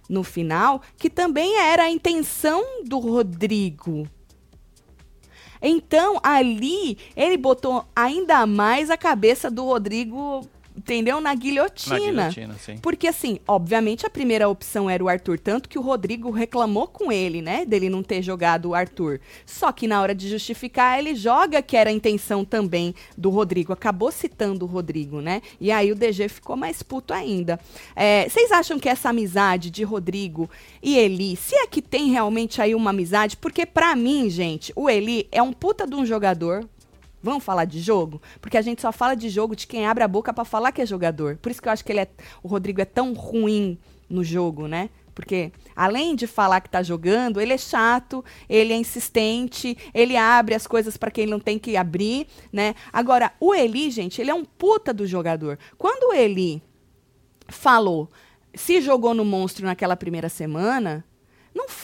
no 0.10 0.24
final 0.24 0.82
que 0.98 1.10
também 1.10 1.58
era 1.58 1.84
a 1.84 1.92
intenção 1.92 2.64
do 2.86 3.00
Rodrigo. 3.00 4.08
Então, 5.62 6.20
ali, 6.22 6.98
ele 7.16 7.36
botou 7.36 7.86
ainda 7.96 8.46
mais 8.46 8.90
a 8.90 8.98
cabeça 8.98 9.50
do 9.50 9.66
Rodrigo 9.66 10.48
entendeu? 10.78 11.20
Na 11.20 11.34
guilhotina. 11.34 12.12
Na 12.12 12.30
guilhotina, 12.30 12.56
sim. 12.60 12.78
Porque, 12.78 13.08
assim, 13.08 13.40
obviamente 13.48 14.06
a 14.06 14.10
primeira 14.10 14.48
opção 14.48 14.90
era 14.90 15.04
o 15.04 15.10
Arthur, 15.10 15.40
tanto 15.40 15.68
que 15.68 15.80
o 15.80 15.82
Rodrigo 15.82 16.30
reclamou 16.30 16.88
com 16.88 17.12
ele, 17.12 17.42
né? 17.42 17.66
Dele 17.66 17.90
não 17.90 18.04
ter 18.04 18.22
jogado 18.22 18.70
o 18.70 18.76
Arthur. 18.76 19.20
Só 19.46 19.72
que 19.72 19.88
na 19.88 20.02
hora 20.02 20.14
de 20.14 20.30
justificar, 20.30 21.00
ele 21.00 21.16
joga 21.16 21.62
que 21.62 21.76
era 21.76 21.90
a 21.90 21.94
intenção 21.94 22.46
também 22.46 22.94
do 23.18 23.30
Rodrigo. 23.30 23.74
Acabou 23.74 24.12
citando 24.12 24.66
o 24.66 24.68
Rodrigo, 24.68 25.20
né? 25.20 25.42
E 25.60 25.72
aí 25.72 25.92
o 25.92 25.96
DG 25.96 26.30
ficou 26.30 26.56
mais 26.56 26.84
puto 26.84 27.14
ainda. 27.14 27.60
É, 27.96 28.30
vocês 28.30 28.52
acham 28.52 28.80
que 28.80 28.88
essa 28.88 29.10
amizade 29.10 29.72
de 29.72 29.84
Rodrigo 29.84 30.50
e 30.82 30.98
Eli, 30.98 31.36
se 31.36 31.56
é 31.56 31.66
que 31.66 31.82
tem 31.82 32.12
realmente 32.12 32.62
aí 32.62 32.76
uma 32.76 32.92
amizade? 32.92 33.36
Porque, 33.38 33.66
para 33.66 33.96
mim, 33.96 34.30
gente, 34.30 34.72
o 34.76 34.90
Eli 34.90 35.28
é 35.32 35.42
um 35.42 35.52
puta 35.52 35.88
de 35.88 35.96
um 35.96 36.06
jogador, 36.06 36.68
Vamos 37.22 37.44
falar 37.44 37.66
de 37.66 37.80
jogo? 37.80 38.22
Porque 38.40 38.58
a 38.58 38.62
gente 38.62 38.82
só 38.82 38.92
fala 38.92 39.16
de 39.16 39.30
jogo 39.30 39.56
de 39.56 39.66
quem 39.68 39.86
abre 39.86 40.04
a 40.04 40.08
boca 40.08 40.34
para 40.34 40.46
falar 40.46 40.72
que 40.72 40.82
é 40.82 40.86
jogador. 40.86 41.38
Por 41.38 41.52
isso 41.52 41.62
que 41.62 41.68
eu 41.68 41.74
acho 41.74 41.84
que 41.84 41.92
ele 41.92 42.02
é, 42.02 42.08
o 42.44 42.48
Rodrigo 42.48 42.82
é 42.82 42.86
tão 42.86 43.14
ruim 43.14 43.78
no 44.10 44.24
jogo, 44.24 44.68
né? 44.68 44.90
Porque 45.14 45.52
além 45.76 46.16
de 46.16 46.28
falar 46.28 46.62
que 46.62 46.70
tá 46.70 46.84
jogando, 46.84 47.42
ele 47.42 47.52
é 47.52 47.58
chato, 47.58 48.24
ele 48.48 48.72
é 48.72 48.78
insistente, 48.78 49.76
ele 49.92 50.16
abre 50.16 50.54
as 50.54 50.68
coisas 50.68 50.96
para 50.96 51.10
quem 51.10 51.26
não 51.26 51.40
tem 51.40 51.58
que 51.58 51.76
abrir, 51.76 52.28
né? 52.54 52.76
Agora, 52.94 53.34
o 53.40 53.54
Eli, 53.54 53.90
gente, 53.90 54.22
ele 54.22 54.30
é 54.30 54.34
um 54.36 54.46
puta 54.46 54.94
do 54.94 55.08
jogador. 55.08 55.58
Quando 55.76 56.12
o 56.12 56.14
Eli 56.14 56.62
falou, 57.50 58.12
se 58.54 58.80
jogou 58.80 59.16
no 59.16 59.26
monstro 59.26 59.66
naquela 59.66 59.96
primeira 59.96 60.30
semana, 60.30 61.04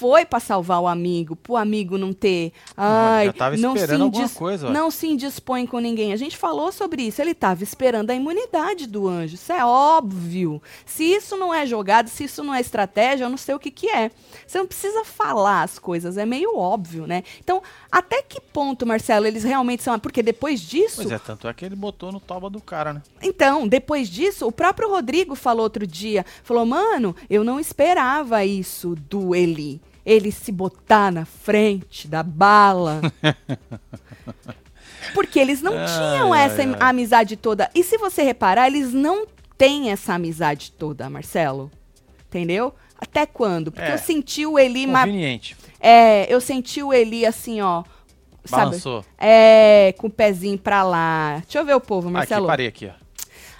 foi 0.03 0.25
para 0.25 0.41
salvar 0.41 0.81
o 0.81 0.87
amigo, 0.87 1.33
pro 1.33 1.55
amigo 1.55 1.97
não 1.97 2.11
ter. 2.11 2.51
Ai, 2.75 3.27
não, 3.27 3.33
tava 3.33 3.55
não 3.55 3.77
se 3.77 3.93
alguma 3.93 4.29
coisa. 4.29 4.69
Não 4.69 4.91
se 4.91 5.07
indispõe 5.07 5.65
com 5.65 5.79
ninguém. 5.79 6.11
A 6.11 6.17
gente 6.17 6.35
falou 6.35 6.73
sobre 6.73 7.03
isso. 7.03 7.21
Ele 7.21 7.31
estava 7.31 7.63
esperando 7.63 8.09
a 8.09 8.13
imunidade 8.13 8.85
do 8.85 9.07
anjo. 9.07 9.35
Isso 9.35 9.53
é 9.53 9.63
óbvio. 9.63 10.61
Se 10.85 11.05
isso 11.05 11.37
não 11.37 11.53
é 11.53 11.65
jogado, 11.65 12.09
se 12.09 12.25
isso 12.25 12.43
não 12.43 12.53
é 12.53 12.59
estratégia, 12.59 13.23
eu 13.23 13.29
não 13.29 13.37
sei 13.37 13.55
o 13.55 13.59
que, 13.59 13.71
que 13.71 13.89
é. 13.89 14.11
Você 14.45 14.57
não 14.57 14.67
precisa 14.67 15.05
falar 15.05 15.63
as 15.63 15.79
coisas, 15.79 16.17
é 16.17 16.25
meio 16.25 16.57
óbvio, 16.57 17.07
né? 17.07 17.23
Então, 17.39 17.63
até 17.89 18.21
que 18.21 18.41
ponto, 18.41 18.85
Marcelo, 18.85 19.25
eles 19.25 19.45
realmente 19.45 19.83
são. 19.83 19.97
Porque 19.97 20.21
depois 20.21 20.59
disso. 20.59 20.97
Pois 20.97 21.11
é, 21.13 21.17
tanto 21.17 21.47
é 21.47 21.53
que 21.53 21.63
ele 21.63 21.77
botou 21.77 22.11
no 22.11 22.19
toba 22.19 22.49
do 22.49 22.59
cara, 22.59 22.91
né? 22.91 23.01
Então, 23.21 23.65
depois 23.65 24.09
disso, 24.09 24.45
o 24.45 24.51
próprio 24.51 24.89
Rodrigo 24.89 25.33
falou 25.33 25.63
outro 25.63 25.87
dia: 25.87 26.25
falou, 26.43 26.65
mano, 26.65 27.15
eu 27.29 27.41
não 27.41 27.57
esperava 27.57 28.43
isso 28.43 28.97
do 29.09 29.33
Eli 29.33 29.79
ele 30.05 30.31
se 30.31 30.51
botar 30.51 31.11
na 31.11 31.25
frente 31.25 32.07
da 32.07 32.23
bala. 32.23 33.01
Porque 35.13 35.39
eles 35.39 35.61
não 35.61 35.77
ai, 35.77 35.85
tinham 35.85 36.33
essa 36.33 36.61
ai, 36.61 36.75
ai. 36.79 36.89
amizade 36.89 37.35
toda. 37.35 37.69
E 37.75 37.83
se 37.83 37.97
você 37.97 38.23
reparar, 38.23 38.67
eles 38.67 38.93
não 38.93 39.27
têm 39.57 39.91
essa 39.91 40.13
amizade 40.13 40.71
toda, 40.71 41.09
Marcelo. 41.09 41.71
Entendeu? 42.27 42.73
Até 42.97 43.25
quando? 43.25 43.71
Porque 43.71 43.89
é, 43.89 43.93
eu 43.93 43.97
senti 43.97 44.45
o 44.45 44.57
Eli... 44.57 44.85
Conveniente. 44.85 45.57
É, 45.79 46.33
eu 46.33 46.39
senti 46.39 46.81
o 46.81 46.93
Eli 46.93 47.25
assim, 47.25 47.61
ó... 47.61 47.83
Balançou. 48.49 49.03
Sabe? 49.03 49.15
É, 49.19 49.93
com 49.97 50.07
o 50.07 50.09
pezinho 50.09 50.57
pra 50.57 50.83
lá. 50.83 51.39
Deixa 51.43 51.59
eu 51.59 51.65
ver 51.65 51.75
o 51.75 51.81
povo, 51.81 52.09
Marcelo. 52.09 52.45
Aqui, 52.45 52.51
parei 52.51 52.67
aqui, 52.67 52.87
ó. 52.87 53.02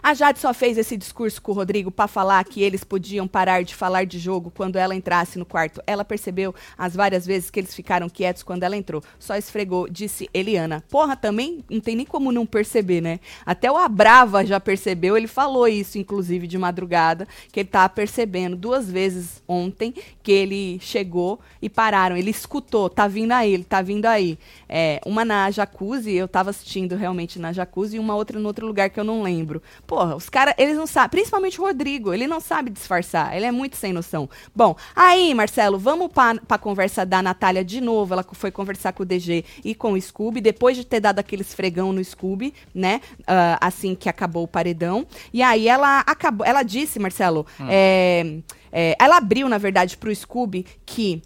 A 0.06 0.14
Jade 0.14 0.38
só 0.38 0.54
fez 0.54 0.78
esse 0.78 0.98
discurso 0.98 1.42
com 1.42 1.54
o 1.54 1.56
Rodrigo 1.56 1.90
para 1.90 2.10
falar 2.10 2.44
que 2.44 2.62
eles 2.62 2.84
podiam 2.84 3.26
parar 3.26 3.64
de 3.64 3.74
falar 3.74 4.06
de 4.06 4.20
jogo 4.20 4.52
quando 4.54 4.76
ela 4.76 4.94
entrasse 4.94 5.40
no 5.40 5.46
quarto. 5.46 5.82
Ela 5.88 6.04
percebeu 6.04 6.54
as 6.78 6.94
várias 6.94 7.26
vezes 7.26 7.50
que 7.50 7.58
eles 7.58 7.74
ficaram 7.74 8.10
quietos 8.10 8.44
quando 8.44 8.64
ela 8.64 8.76
entrou. 8.76 9.02
Só 9.18 9.38
esfregou, 9.38 9.88
disse 9.88 10.30
Eliana. 10.34 10.84
Porra, 10.90 11.16
também 11.16 11.64
não 11.70 11.80
tem 11.80 11.96
nem 11.96 12.06
como 12.06 12.34
não 12.34 12.46
perceber, 12.46 13.00
né? 13.00 13.22
Até 13.46 13.72
o 13.72 13.78
Abrava 13.78 14.46
já 14.46 14.60
percebeu, 14.60 15.16
ele 15.16 15.26
falou 15.26 15.70
isso, 15.70 15.98
inclusive, 15.98 16.48
de 16.48 16.58
madrugada, 16.58 17.26
que 17.50 17.62
ele 17.62 17.70
tava 17.70 17.88
percebendo 17.88 18.58
duas 18.58 18.92
vezes 18.92 19.42
ontem 19.48 19.94
que 20.22 20.34
ele 20.34 20.80
chegou 20.82 21.40
e 21.62 21.70
pararam. 21.70 22.18
Ele 22.18 22.30
escutou, 22.30 22.90
tá 22.90 23.08
vindo 23.08 23.32
aí, 23.32 23.54
ele 23.54 23.64
tá 23.64 23.82
vindo 23.82 24.06
aí. 24.08 24.38
É, 24.68 25.00
uma 25.06 25.24
na 25.24 25.50
jacuzzi, 25.50 26.12
eu 26.12 26.28
tava 26.28 26.50
assistindo 26.50 26.98
realmente 26.98 27.40
na 27.40 27.54
jacuzzi, 27.54 27.96
e 27.96 28.00
uma 28.00 28.18
outra 28.18 28.38
no 28.38 28.48
outro 28.48 28.68
lugar 28.68 28.90
que 28.90 29.00
eu 29.00 29.06
não 29.06 29.24
lembro. 29.24 29.62
Porra, 29.94 30.16
os 30.16 30.28
caras, 30.28 30.56
eles 30.58 30.76
não 30.76 30.88
sabem, 30.88 31.12
principalmente 31.12 31.62
o 31.62 31.66
Rodrigo, 31.66 32.12
ele 32.12 32.26
não 32.26 32.40
sabe 32.40 32.72
disfarçar, 32.72 33.38
ele 33.38 33.46
é 33.46 33.52
muito 33.52 33.78
sem 33.78 33.94
noção. 33.94 34.28
Bom, 34.56 34.76
aí, 34.96 35.32
Marcelo, 35.36 35.78
vamos 35.78 36.12
pra, 36.12 36.34
pra 36.48 36.58
conversa 36.58 37.06
da 37.06 37.22
Natália 37.22 37.64
de 37.64 37.80
novo. 37.80 38.12
Ela 38.12 38.26
foi 38.32 38.50
conversar 38.50 38.92
com 38.94 39.04
o 39.04 39.06
DG 39.06 39.46
e 39.64 39.76
com 39.76 39.94
o 39.94 40.02
Scooby, 40.02 40.42
depois 40.42 40.76
de 40.76 40.84
ter 40.84 41.00
dado 41.00 41.20
aquele 41.20 41.44
esfregão 41.44 41.94
no 41.94 42.04
Scooby, 42.04 42.56
né? 42.74 43.02
Uh, 43.20 43.56
assim 43.62 43.94
que 43.94 44.10
acabou 44.10 44.46
o 44.46 44.48
paredão. 44.48 45.06
E 45.32 45.44
aí 45.44 45.68
ela 45.68 46.00
acabou, 46.00 46.44
ela 46.44 46.64
disse, 46.64 46.98
Marcelo, 46.98 47.46
hum. 47.60 47.68
é, 47.70 48.40
é, 48.72 48.96
ela 49.00 49.18
abriu, 49.18 49.48
na 49.48 49.60
verdade, 49.60 49.96
pro 49.96 50.16
Scooby 50.16 50.66
que 50.88 51.22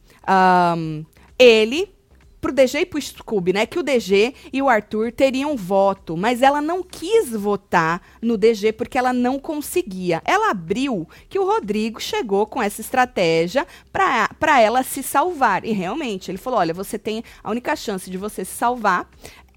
um, 0.75 1.06
ele 1.39 1.96
pro 2.47 2.53
DG 2.53 2.79
e 2.79 2.86
pro 2.86 3.01
Scooby, 3.01 3.51
né? 3.51 3.65
Que 3.65 3.77
o 3.77 3.83
DG 3.83 4.33
e 4.53 4.62
o 4.62 4.69
Arthur 4.69 5.12
teriam 5.12 5.57
voto, 5.57 6.15
mas 6.15 6.41
ela 6.41 6.62
não 6.62 6.81
quis 6.81 7.29
votar 7.31 8.01
no 8.21 8.38
DG 8.38 8.71
porque 8.71 8.97
ela 8.97 9.12
não 9.12 9.38
conseguia. 9.38 10.21
Ela 10.23 10.51
abriu 10.51 11.05
que 11.27 11.38
o 11.38 11.45
Rodrigo 11.45 12.01
chegou 12.01 12.45
com 12.45 12.62
essa 12.62 12.79
estratégia 12.79 13.67
para 13.91 14.62
ela 14.62 14.81
se 14.81 15.03
salvar. 15.03 15.65
E 15.65 15.73
realmente, 15.73 16.31
ele 16.31 16.38
falou: 16.38 16.60
olha, 16.60 16.73
você 16.73 16.97
tem 16.97 17.21
a 17.43 17.51
única 17.51 17.75
chance 17.75 18.10
de 18.10 18.17
você 18.17 18.45
se 18.45 18.55
salvar 18.55 19.10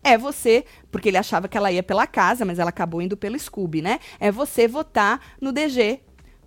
é 0.03 0.17
você, 0.17 0.65
porque 0.91 1.11
ele 1.11 1.19
achava 1.19 1.47
que 1.47 1.57
ela 1.57 1.71
ia 1.71 1.83
pela 1.83 2.07
casa, 2.07 2.45
mas 2.45 2.59
ela 2.59 2.71
acabou 2.71 3.03
indo 3.03 3.17
pelo 3.17 3.39
Scooby, 3.39 3.83
né? 3.83 4.01
É 4.19 4.33
você 4.33 4.67
votar 4.67 5.21
no 5.41 5.53
DG 5.53 6.01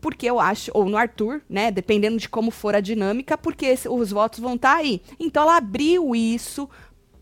porque 0.04 0.30
eu 0.30 0.38
acho, 0.38 0.70
ou 0.74 0.84
no 0.89 0.98
Arthur, 0.98 1.42
né, 1.50 1.72
dependendo 1.72 2.18
de 2.18 2.28
como 2.28 2.52
for 2.52 2.76
a 2.76 2.82
dinâmica, 2.82 3.38
porque 3.38 3.66
esse, 3.66 3.88
os 3.88 4.12
votos 4.12 4.39
vão 4.39 4.56
estar 4.56 4.74
tá 4.74 4.78
aí. 4.80 5.02
Então 5.18 5.44
ela 5.44 5.56
abriu 5.56 6.13
isso 6.13 6.70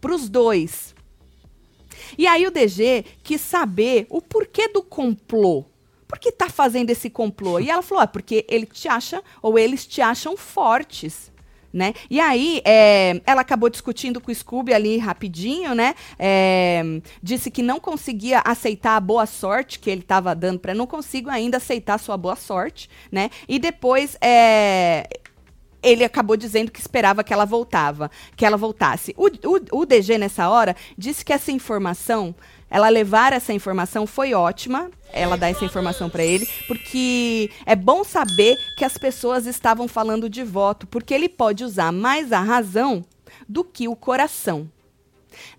para 0.02 0.16
os 0.16 0.28
dois. 0.28 0.96
E 2.18 2.26
aí 2.26 2.48
o 2.48 2.50
DG 2.50 3.06
quis 3.22 3.40
saber 3.40 4.08
o 4.10 4.20
porquê 4.20 4.68
do 4.68 4.82
complô. 4.82 5.64
Por 6.08 6.18
que 6.18 6.32
tá 6.32 6.50
fazendo 6.50 6.90
esse 6.90 7.08
complô? 7.08 7.60
E 7.60 7.70
ela 7.70 7.84
falou: 7.84 8.04
ah, 8.04 8.08
porque 8.08 8.48
ele 8.50 8.66
te 8.66 8.88
acha, 8.88 9.24
ou 9.44 9.60
eles 9.60 9.86
te 9.86 10.02
acham 10.02 10.36
fortes 10.36 11.31
né? 11.74 11.94
E 12.10 12.20
aí, 12.20 12.62
é, 12.66 13.22
ela 13.26 13.42
acabou 13.42 13.70
discutindo 13.70 14.20
com 14.20 14.32
o 14.32 14.36
Scooby 14.36 14.74
ali 14.74 14.98
rapidinho, 14.98 15.74
né? 15.74 15.96
É, 16.18 16.84
disse 17.22 17.50
que 17.50 17.62
não 17.62 17.80
conseguia 17.80 18.42
aceitar 18.44 18.96
a 18.96 19.00
boa 19.00 19.26
sorte 19.26 19.80
que 19.80 19.90
ele 19.90 20.02
estava 20.02 20.36
dando 20.36 20.60
para 20.60 20.74
não 20.74 20.88
consigo 20.88 21.30
ainda 21.30 21.58
aceitar 21.58 21.96
a 21.96 21.98
sua 21.98 22.18
boa 22.18 22.36
sorte, 22.36 22.90
né? 23.12 23.30
E 23.48 23.60
depois 23.60 24.18
é, 24.22 25.08
ele 25.82 26.04
acabou 26.04 26.38
dizendo 26.38 26.72
que 26.72 26.80
esperava 26.80 27.24
que 27.24 27.34
ela 27.34 27.46
voltava, 27.46 28.12
que 28.36 28.46
ela 28.46 28.58
voltasse. 28.58 29.16
O, 29.18 29.28
o, 29.28 29.82
o 29.82 29.86
DG 29.86 30.18
nessa 30.18 30.50
hora 30.50 30.76
disse 30.98 31.26
que 31.26 31.34
essa 31.34 31.52
informação 31.52 32.36
ela 32.72 32.88
levar 32.88 33.34
essa 33.34 33.52
informação 33.52 34.08
foi 34.08 34.34
ótima, 34.34 34.90
ela 35.12 35.36
dar 35.36 35.50
essa 35.50 35.66
informação 35.66 36.10
para 36.10 36.24
ele, 36.24 36.48
porque 36.68 37.52
é 37.66 37.76
bom 37.76 38.04
saber 38.06 38.56
que 38.78 38.86
as 38.86 38.98
pessoas 38.98 39.46
estavam 39.46 39.90
falando 39.90 40.30
de 40.30 40.42
voto, 40.42 40.88
porque 40.88 41.14
ele 41.14 41.28
pode 41.28 41.66
usar 41.66 41.92
mais 41.92 42.32
a 42.32 42.40
razão 42.40 43.04
do 43.48 43.64
que 43.64 43.90
o 43.90 43.96
coração. 43.96 44.70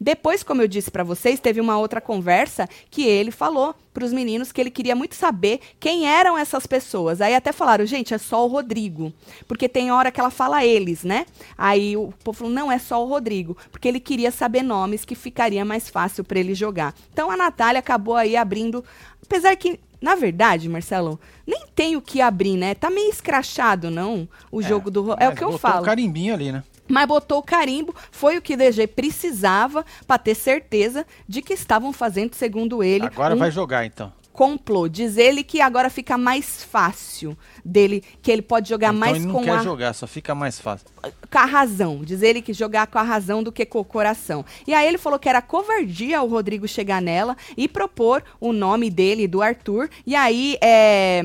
Depois, 0.01 0.43
como 0.43 0.63
eu 0.63 0.69
disse 0.69 0.91
para 0.91 1.05
vocês, 1.05 1.41
teve 1.41 1.61
uma 1.61 1.79
outra 1.79 2.01
conversa 2.01 2.69
que 2.91 3.07
ele 3.07 3.31
falou 3.31 3.75
para 3.93 4.05
os 4.05 4.13
meninos 4.13 4.51
que 4.51 4.61
ele 4.61 4.71
queria 4.71 4.97
muito 4.97 5.15
saber 5.15 5.61
quem 5.79 6.07
eram 6.07 6.39
essas 6.39 6.67
pessoas. 6.67 7.21
Aí 7.21 7.35
até 7.35 7.53
falaram, 7.53 7.85
gente, 7.85 8.15
é 8.15 8.19
só 8.19 8.45
o 8.45 8.49
Rodrigo. 8.49 9.13
Porque 9.47 9.69
tem 9.69 9.93
hora 9.93 10.11
que 10.11 10.19
ela 10.19 10.31
fala 10.31 10.65
eles, 10.65 11.05
né? 11.05 11.27
Aí 11.57 11.97
o 11.97 12.13
povo 12.25 12.39
falou, 12.39 12.53
não, 12.53 12.73
é 12.73 12.79
só 12.79 13.05
o 13.05 13.09
Rodrigo. 13.09 13.57
Porque 13.71 13.89
ele 13.89 14.01
queria 14.01 14.31
saber 14.31 14.63
nomes 14.63 15.05
que 15.05 15.15
ficaria 15.15 15.65
mais 15.65 15.89
fácil 15.89 16.25
para 16.25 16.41
ele 16.41 16.55
jogar. 16.55 16.95
Então 17.13 17.31
a 17.31 17.37
Natália 17.37 17.81
acabou 17.81 18.17
aí 18.17 18.37
abrindo. 18.37 18.85
Apesar 19.23 19.55
que 19.57 19.79
na 20.01 20.17
verdade, 20.17 20.69
Marcelo, 20.69 21.19
nem 21.47 21.65
tem 21.77 21.95
o 21.95 22.03
que 22.03 22.21
abrir, 22.21 22.57
né? 22.57 22.75
Tá 22.75 22.91
meio 22.91 23.09
escrachado, 23.09 23.89
não? 23.89 24.29
O 24.51 24.61
é, 24.61 24.65
jogo 24.65 24.91
do. 24.91 25.13
É 25.13 25.29
o 25.29 25.35
que 25.35 25.45
eu 25.45 25.57
falo. 25.57 25.83
Um 25.83 25.85
carimbinho 25.85 26.35
ali, 26.35 26.51
né? 26.51 26.65
Mas 26.89 27.07
botou 27.07 27.39
o 27.39 27.43
carimbo, 27.43 27.95
foi 28.11 28.37
o 28.37 28.43
que 28.43 28.55
o 28.55 28.57
DG 28.57 28.87
precisava 28.87 29.85
para 30.07 30.19
ter 30.19 30.35
certeza 30.35 31.07
de 31.29 31.43
que 31.43 31.53
estavam 31.53 31.93
fazendo, 31.93 32.35
segundo 32.35 32.83
ele. 32.83 33.07
Agora 33.07 33.35
um... 33.35 33.39
vai 33.39 33.51
jogar 33.51 33.85
então. 33.85 34.13
Complô. 34.33 34.89
Diz 34.89 35.17
ele 35.17 35.45
que 35.45 35.61
agora 35.61 35.91
fica 35.91 36.17
mais 36.17 36.65
fácil 36.65 37.37
dele, 37.65 38.03
que 38.23 38.31
ele 38.31 38.43
pode 38.43 38.69
jogar 38.69 38.89
então 38.89 39.01
mais 39.01 39.17
ele 39.17 39.27
não 39.27 39.35
com 39.35 39.45
quer 39.45 39.51
a, 39.59 39.63
jogar, 39.63 39.93
só 39.95 40.07
fica 40.07 40.35
mais 40.35 40.59
fácil. 40.59 40.87
com 41.31 41.39
a 41.39 41.45
razão. 41.45 42.03
Diz 42.03 42.23
ele 42.23 42.41
que 42.41 42.53
jogar 42.53 42.87
com 42.87 42.99
a 42.99 43.03
razão 43.03 43.43
do 43.43 43.53
que 43.53 43.67
com 43.67 43.79
o 43.81 43.85
coração. 43.85 44.45
E 44.67 44.73
aí 44.73 44.89
ele 44.89 44.99
falou 44.99 45.19
que 45.19 45.29
era 45.29 45.43
covardia 45.43 46.23
o 46.23 46.29
Rodrigo 46.29 46.67
chegar 46.67 47.03
nela 47.03 47.37
e 47.57 47.69
propor 47.69 48.25
o 48.41 48.53
nome 48.53 48.89
dele, 48.91 49.29
do 49.29 49.43
Arthur. 49.43 49.91
E 50.07 50.17
aí 50.17 50.57
é, 50.63 51.23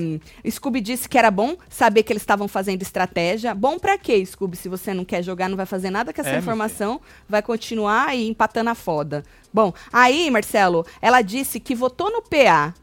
Scooby 0.50 0.82
disse 0.82 1.08
que 1.08 1.18
era 1.18 1.32
bom 1.32 1.56
saber 1.70 2.04
que 2.04 2.12
eles 2.12 2.24
estavam 2.24 2.48
fazendo 2.48 2.82
estratégia. 2.82 3.56
Bom 3.56 3.80
pra 3.80 3.98
quê, 3.98 4.26
Scooby? 4.26 4.58
Se 4.58 4.68
você 4.68 4.94
não 4.94 5.06
quer 5.06 5.24
jogar, 5.24 5.48
não 5.48 5.58
vai 5.58 5.66
fazer 5.66 5.90
nada 5.90 6.14
com 6.14 6.20
essa 6.22 6.32
É, 6.32 6.38
informação, 6.40 7.00
vai 7.28 7.42
continuar 7.42 8.08
aí 8.10 8.28
empatando 8.28 8.70
a 8.70 8.76
foda. 8.76 9.24
Bom, 9.54 9.74
aí, 9.92 10.30
Marcelo, 10.30 10.86
ela 11.02 11.22
disse 11.22 11.60
que 11.60 11.74
votou 11.74 12.12
no 12.12 12.22
PA 12.22 12.74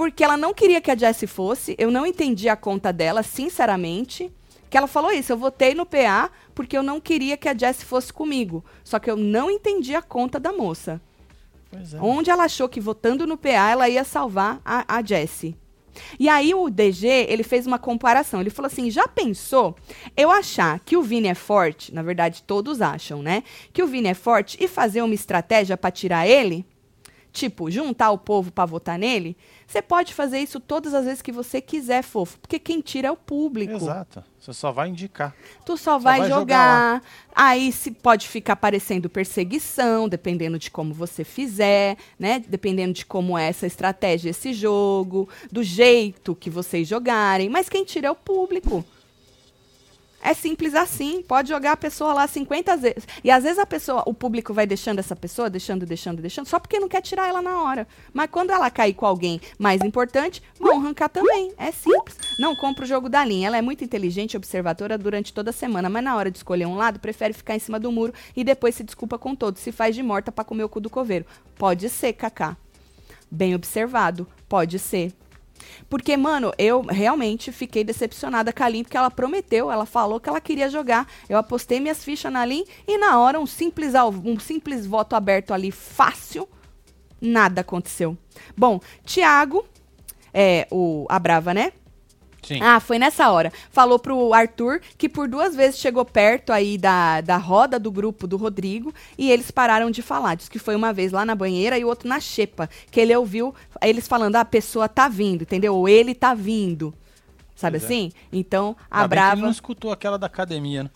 porque 0.00 0.24
ela 0.24 0.38
não 0.38 0.54
queria 0.54 0.80
que 0.80 0.90
a 0.90 0.96
Jessie 0.96 1.26
fosse. 1.26 1.74
Eu 1.76 1.90
não 1.90 2.06
entendi 2.06 2.48
a 2.48 2.56
conta 2.56 2.90
dela, 2.90 3.22
sinceramente. 3.22 4.32
Que 4.70 4.78
ela 4.78 4.86
falou 4.86 5.12
isso, 5.12 5.30
eu 5.30 5.36
votei 5.36 5.74
no 5.74 5.84
PA 5.84 6.30
porque 6.54 6.74
eu 6.74 6.82
não 6.82 6.98
queria 6.98 7.36
que 7.36 7.46
a 7.46 7.54
Jessie 7.54 7.84
fosse 7.84 8.10
comigo. 8.10 8.64
Só 8.82 8.98
que 8.98 9.10
eu 9.10 9.16
não 9.16 9.50
entendi 9.50 9.94
a 9.94 10.00
conta 10.00 10.40
da 10.40 10.54
moça. 10.54 11.02
É. 11.70 12.00
Onde 12.00 12.30
ela 12.30 12.44
achou 12.44 12.66
que 12.66 12.80
votando 12.80 13.26
no 13.26 13.36
PA 13.36 13.70
ela 13.70 13.90
ia 13.90 14.02
salvar 14.02 14.58
a, 14.64 14.86
a 14.88 15.02
Jessie. 15.04 15.54
E 16.18 16.30
aí 16.30 16.54
o 16.54 16.70
DG, 16.70 17.06
ele 17.28 17.42
fez 17.42 17.66
uma 17.66 17.78
comparação. 17.78 18.40
Ele 18.40 18.48
falou 18.48 18.68
assim: 18.68 18.90
já 18.90 19.06
pensou 19.06 19.76
eu 20.16 20.30
achar 20.30 20.80
que 20.80 20.96
o 20.96 21.02
Vini 21.02 21.28
é 21.28 21.34
forte? 21.34 21.92
Na 21.92 22.02
verdade, 22.02 22.42
todos 22.44 22.80
acham, 22.80 23.20
né? 23.20 23.42
Que 23.70 23.82
o 23.82 23.86
Vini 23.86 24.08
é 24.08 24.14
forte 24.14 24.56
e 24.58 24.66
fazer 24.66 25.02
uma 25.02 25.14
estratégia 25.14 25.76
para 25.76 25.90
tirar 25.90 26.26
ele? 26.26 26.64
Tipo, 27.32 27.70
juntar 27.70 28.10
o 28.10 28.18
povo 28.18 28.50
para 28.50 28.66
votar 28.66 28.98
nele? 28.98 29.36
Você 29.66 29.80
pode 29.80 30.12
fazer 30.12 30.40
isso 30.40 30.58
todas 30.58 30.92
as 30.94 31.04
vezes 31.04 31.22
que 31.22 31.30
você 31.30 31.60
quiser, 31.60 32.02
fofo. 32.02 32.38
Porque 32.40 32.58
quem 32.58 32.80
tira 32.80 33.08
é 33.08 33.10
o 33.10 33.16
público. 33.16 33.74
Exato. 33.74 34.24
Você 34.40 34.52
só 34.52 34.72
vai 34.72 34.88
indicar. 34.88 35.34
Tu 35.64 35.76
só 35.76 35.98
vai, 35.98 36.20
vai 36.20 36.28
jogar. 36.28 36.94
jogar 36.96 37.02
Aí 37.34 37.70
se 37.70 37.92
pode 37.92 38.26
ficar 38.26 38.56
parecendo 38.56 39.08
perseguição, 39.08 40.08
dependendo 40.08 40.58
de 40.58 40.70
como 40.70 40.92
você 40.92 41.22
fizer, 41.22 41.96
né? 42.18 42.42
Dependendo 42.48 42.92
de 42.92 43.06
como 43.06 43.38
é 43.38 43.48
essa 43.48 43.66
estratégia, 43.66 44.30
esse 44.30 44.52
jogo, 44.52 45.28
do 45.52 45.62
jeito 45.62 46.34
que 46.34 46.50
vocês 46.50 46.88
jogarem. 46.88 47.48
Mas 47.48 47.68
quem 47.68 47.84
tira 47.84 48.08
é 48.08 48.10
o 48.10 48.16
público. 48.16 48.84
É 50.22 50.34
simples 50.34 50.74
assim. 50.74 51.22
Pode 51.22 51.48
jogar 51.48 51.72
a 51.72 51.76
pessoa 51.76 52.12
lá 52.12 52.26
50 52.26 52.76
vezes. 52.76 53.08
E 53.24 53.30
às 53.30 53.42
vezes 53.42 53.58
a 53.58 53.66
pessoa, 53.66 54.02
o 54.06 54.12
público 54.12 54.52
vai 54.52 54.66
deixando 54.66 54.98
essa 54.98 55.16
pessoa, 55.16 55.48
deixando, 55.48 55.86
deixando, 55.86 56.20
deixando, 56.20 56.46
só 56.46 56.58
porque 56.58 56.78
não 56.78 56.88
quer 56.88 57.00
tirar 57.00 57.28
ela 57.28 57.40
na 57.40 57.62
hora. 57.62 57.88
Mas 58.12 58.30
quando 58.30 58.50
ela 58.50 58.70
cair 58.70 58.94
com 58.94 59.06
alguém 59.06 59.40
mais 59.58 59.80
importante, 59.82 60.42
vão 60.58 60.78
arrancar 60.78 61.08
também. 61.08 61.52
É 61.56 61.72
simples. 61.72 62.16
Não 62.38 62.54
compra 62.54 62.84
o 62.84 62.88
jogo 62.88 63.08
da 63.08 63.24
linha. 63.24 63.46
Ela 63.46 63.58
é 63.58 63.62
muito 63.62 63.82
inteligente 63.82 64.34
e 64.34 64.36
observadora 64.36 64.98
durante 64.98 65.32
toda 65.32 65.50
a 65.50 65.52
semana, 65.52 65.88
mas 65.88 66.04
na 66.04 66.16
hora 66.16 66.30
de 66.30 66.38
escolher 66.38 66.66
um 66.66 66.76
lado, 66.76 67.00
prefere 67.00 67.32
ficar 67.32 67.56
em 67.56 67.60
cima 67.60 67.80
do 67.80 67.90
muro 67.90 68.12
e 68.36 68.44
depois 68.44 68.74
se 68.74 68.84
desculpa 68.84 69.18
com 69.18 69.34
todos. 69.34 69.62
Se 69.62 69.72
faz 69.72 69.94
de 69.94 70.02
morta 70.02 70.30
pra 70.30 70.44
comer 70.44 70.64
o 70.64 70.68
cu 70.68 70.80
do 70.80 70.90
coveiro. 70.90 71.24
Pode 71.56 71.88
ser, 71.88 72.12
Kaká. 72.12 72.56
Bem 73.30 73.54
observado. 73.54 74.26
Pode 74.48 74.78
ser. 74.78 75.12
Porque, 75.88 76.16
mano, 76.16 76.52
eu 76.58 76.82
realmente 76.82 77.52
fiquei 77.52 77.84
decepcionada 77.84 78.52
com 78.52 78.62
a 78.62 78.68
Lin, 78.68 78.82
porque 78.82 78.96
ela 78.96 79.10
prometeu, 79.10 79.70
ela 79.70 79.86
falou 79.86 80.20
que 80.20 80.28
ela 80.28 80.40
queria 80.40 80.68
jogar. 80.68 81.06
Eu 81.28 81.38
apostei 81.38 81.80
minhas 81.80 82.04
fichas 82.04 82.32
na 82.32 82.44
Lin 82.44 82.64
e 82.86 82.98
na 82.98 83.18
hora, 83.18 83.38
um 83.40 83.46
simples, 83.46 83.94
um 84.24 84.38
simples 84.38 84.86
voto 84.86 85.14
aberto 85.14 85.52
ali, 85.52 85.70
fácil, 85.70 86.48
nada 87.20 87.60
aconteceu. 87.60 88.16
Bom, 88.56 88.80
Thiago, 89.04 89.64
é, 90.32 90.66
o, 90.70 91.06
a 91.08 91.18
Brava, 91.18 91.52
né? 91.52 91.72
Sim. 92.42 92.60
Ah, 92.62 92.80
foi 92.80 92.98
nessa 92.98 93.30
hora. 93.30 93.52
Falou 93.70 93.98
pro 93.98 94.32
Arthur 94.32 94.80
que 94.96 95.08
por 95.08 95.28
duas 95.28 95.54
vezes 95.54 95.78
chegou 95.78 96.04
perto 96.04 96.52
aí 96.52 96.78
da, 96.78 97.20
da 97.20 97.36
roda 97.36 97.78
do 97.78 97.90
grupo 97.92 98.26
do 98.26 98.36
Rodrigo 98.36 98.92
e 99.18 99.30
eles 99.30 99.50
pararam 99.50 99.90
de 99.90 100.02
falar. 100.02 100.34
Diz 100.36 100.48
que 100.48 100.58
foi 100.58 100.74
uma 100.74 100.92
vez 100.92 101.12
lá 101.12 101.24
na 101.24 101.34
banheira 101.34 101.78
e 101.78 101.84
o 101.84 101.88
outro 101.88 102.08
na 102.08 102.18
xepa. 102.18 102.68
Que 102.90 103.00
ele 103.00 103.14
ouviu 103.14 103.54
eles 103.82 104.08
falando, 104.08 104.36
"Ah, 104.36 104.40
a 104.40 104.44
pessoa 104.44 104.88
tá 104.88 105.06
vindo, 105.08 105.42
entendeu? 105.42 105.74
Ou 105.76 105.88
ele 105.88 106.14
tá 106.14 106.34
vindo. 106.34 106.94
Sabe 107.54 107.78
Pois 107.78 107.82
é. 107.90 107.94
assim? 107.94 108.12
Então, 108.32 108.74
a 108.90 109.00
bem 109.00 109.08
que 109.08 109.14
ele 109.14 109.20
Brava. 109.20 109.40
não 109.42 109.50
escutou 109.50 109.92
aquela 109.92 110.18
da 110.18 110.26
academia, 110.26 110.84
né? 110.84 110.90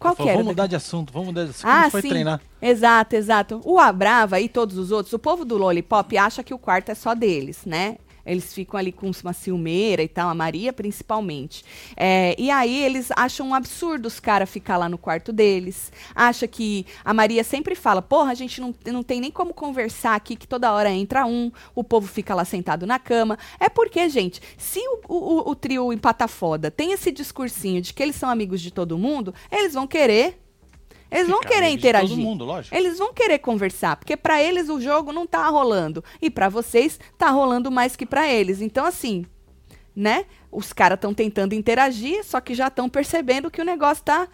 Qual 0.00 0.16
falou, 0.16 0.26
que 0.26 0.30
era? 0.30 0.38
Vamos 0.38 0.46
da- 0.56 0.62
mudar 0.62 0.66
de 0.66 0.74
assunto, 0.74 1.12
vamos 1.12 1.28
mudar 1.28 1.44
de 1.44 1.50
assunto. 1.50 1.64
Ah, 1.70 1.88
foi 1.88 2.02
sim. 2.02 2.08
treinar? 2.08 2.40
Exato, 2.60 3.14
exato. 3.14 3.60
O 3.64 3.78
Abrava 3.78 4.40
e 4.40 4.48
todos 4.48 4.76
os 4.78 4.90
outros, 4.90 5.12
o 5.12 5.18
povo 5.18 5.44
do 5.44 5.56
Lollipop 5.56 6.18
acha 6.18 6.42
que 6.42 6.52
o 6.52 6.58
quarto 6.58 6.88
é 6.90 6.94
só 6.96 7.14
deles, 7.14 7.60
né? 7.64 7.98
Eles 8.24 8.52
ficam 8.54 8.78
ali 8.78 8.92
com 8.92 9.10
uma 9.22 9.32
ciumeira 9.32 10.02
e 10.02 10.08
tal, 10.08 10.28
a 10.28 10.34
Maria 10.34 10.72
principalmente. 10.72 11.64
É, 11.96 12.34
e 12.38 12.50
aí 12.50 12.84
eles 12.84 13.10
acham 13.16 13.48
um 13.48 13.54
absurdo 13.54 14.06
os 14.06 14.20
caras 14.20 14.50
ficar 14.50 14.76
lá 14.76 14.88
no 14.88 14.98
quarto 14.98 15.32
deles. 15.32 15.92
Acha 16.14 16.46
que 16.46 16.86
a 17.04 17.12
Maria 17.12 17.44
sempre 17.44 17.74
fala, 17.74 18.02
porra, 18.02 18.32
a 18.32 18.34
gente 18.34 18.60
não, 18.60 18.74
não 18.86 19.02
tem 19.02 19.20
nem 19.20 19.30
como 19.30 19.52
conversar 19.52 20.14
aqui, 20.14 20.36
que 20.36 20.46
toda 20.46 20.72
hora 20.72 20.90
entra 20.90 21.26
um, 21.26 21.50
o 21.74 21.84
povo 21.84 22.06
fica 22.06 22.34
lá 22.34 22.44
sentado 22.44 22.86
na 22.86 22.98
cama. 22.98 23.38
É 23.58 23.68
porque, 23.68 24.08
gente, 24.08 24.40
se 24.56 24.80
o, 24.80 25.00
o, 25.08 25.50
o 25.50 25.54
trio 25.54 25.92
empata 25.92 26.28
foda 26.28 26.70
tem 26.70 26.92
esse 26.92 27.10
discursinho 27.10 27.80
de 27.80 27.92
que 27.92 28.02
eles 28.02 28.16
são 28.16 28.28
amigos 28.28 28.60
de 28.60 28.70
todo 28.70 28.98
mundo, 28.98 29.34
eles 29.50 29.74
vão 29.74 29.86
querer. 29.86 30.41
Eles 31.12 31.28
vão 31.28 31.40
querer 31.40 31.68
interagir. 31.68 32.16
Todo 32.16 32.20
mundo, 32.20 32.44
lógico. 32.44 32.74
Eles 32.74 32.98
vão 32.98 33.12
querer 33.12 33.38
conversar, 33.38 33.96
porque 33.96 34.16
pra 34.16 34.42
eles 34.42 34.68
o 34.68 34.80
jogo 34.80 35.12
não 35.12 35.26
tá 35.26 35.46
rolando 35.48 36.02
e 36.20 36.30
pra 36.30 36.48
vocês 36.48 36.98
tá 37.18 37.30
rolando 37.30 37.70
mais 37.70 37.94
que 37.94 38.06
pra 38.06 38.28
eles. 38.28 38.60
Então 38.60 38.84
assim, 38.84 39.26
né? 39.94 40.24
Os 40.50 40.72
caras 40.72 40.96
estão 40.96 41.12
tentando 41.14 41.54
interagir, 41.54 42.24
só 42.24 42.40
que 42.40 42.54
já 42.54 42.68
estão 42.68 42.88
percebendo 42.88 43.50
que 43.50 43.60
o 43.60 43.64
negócio 43.64 44.04
tá 44.04 44.28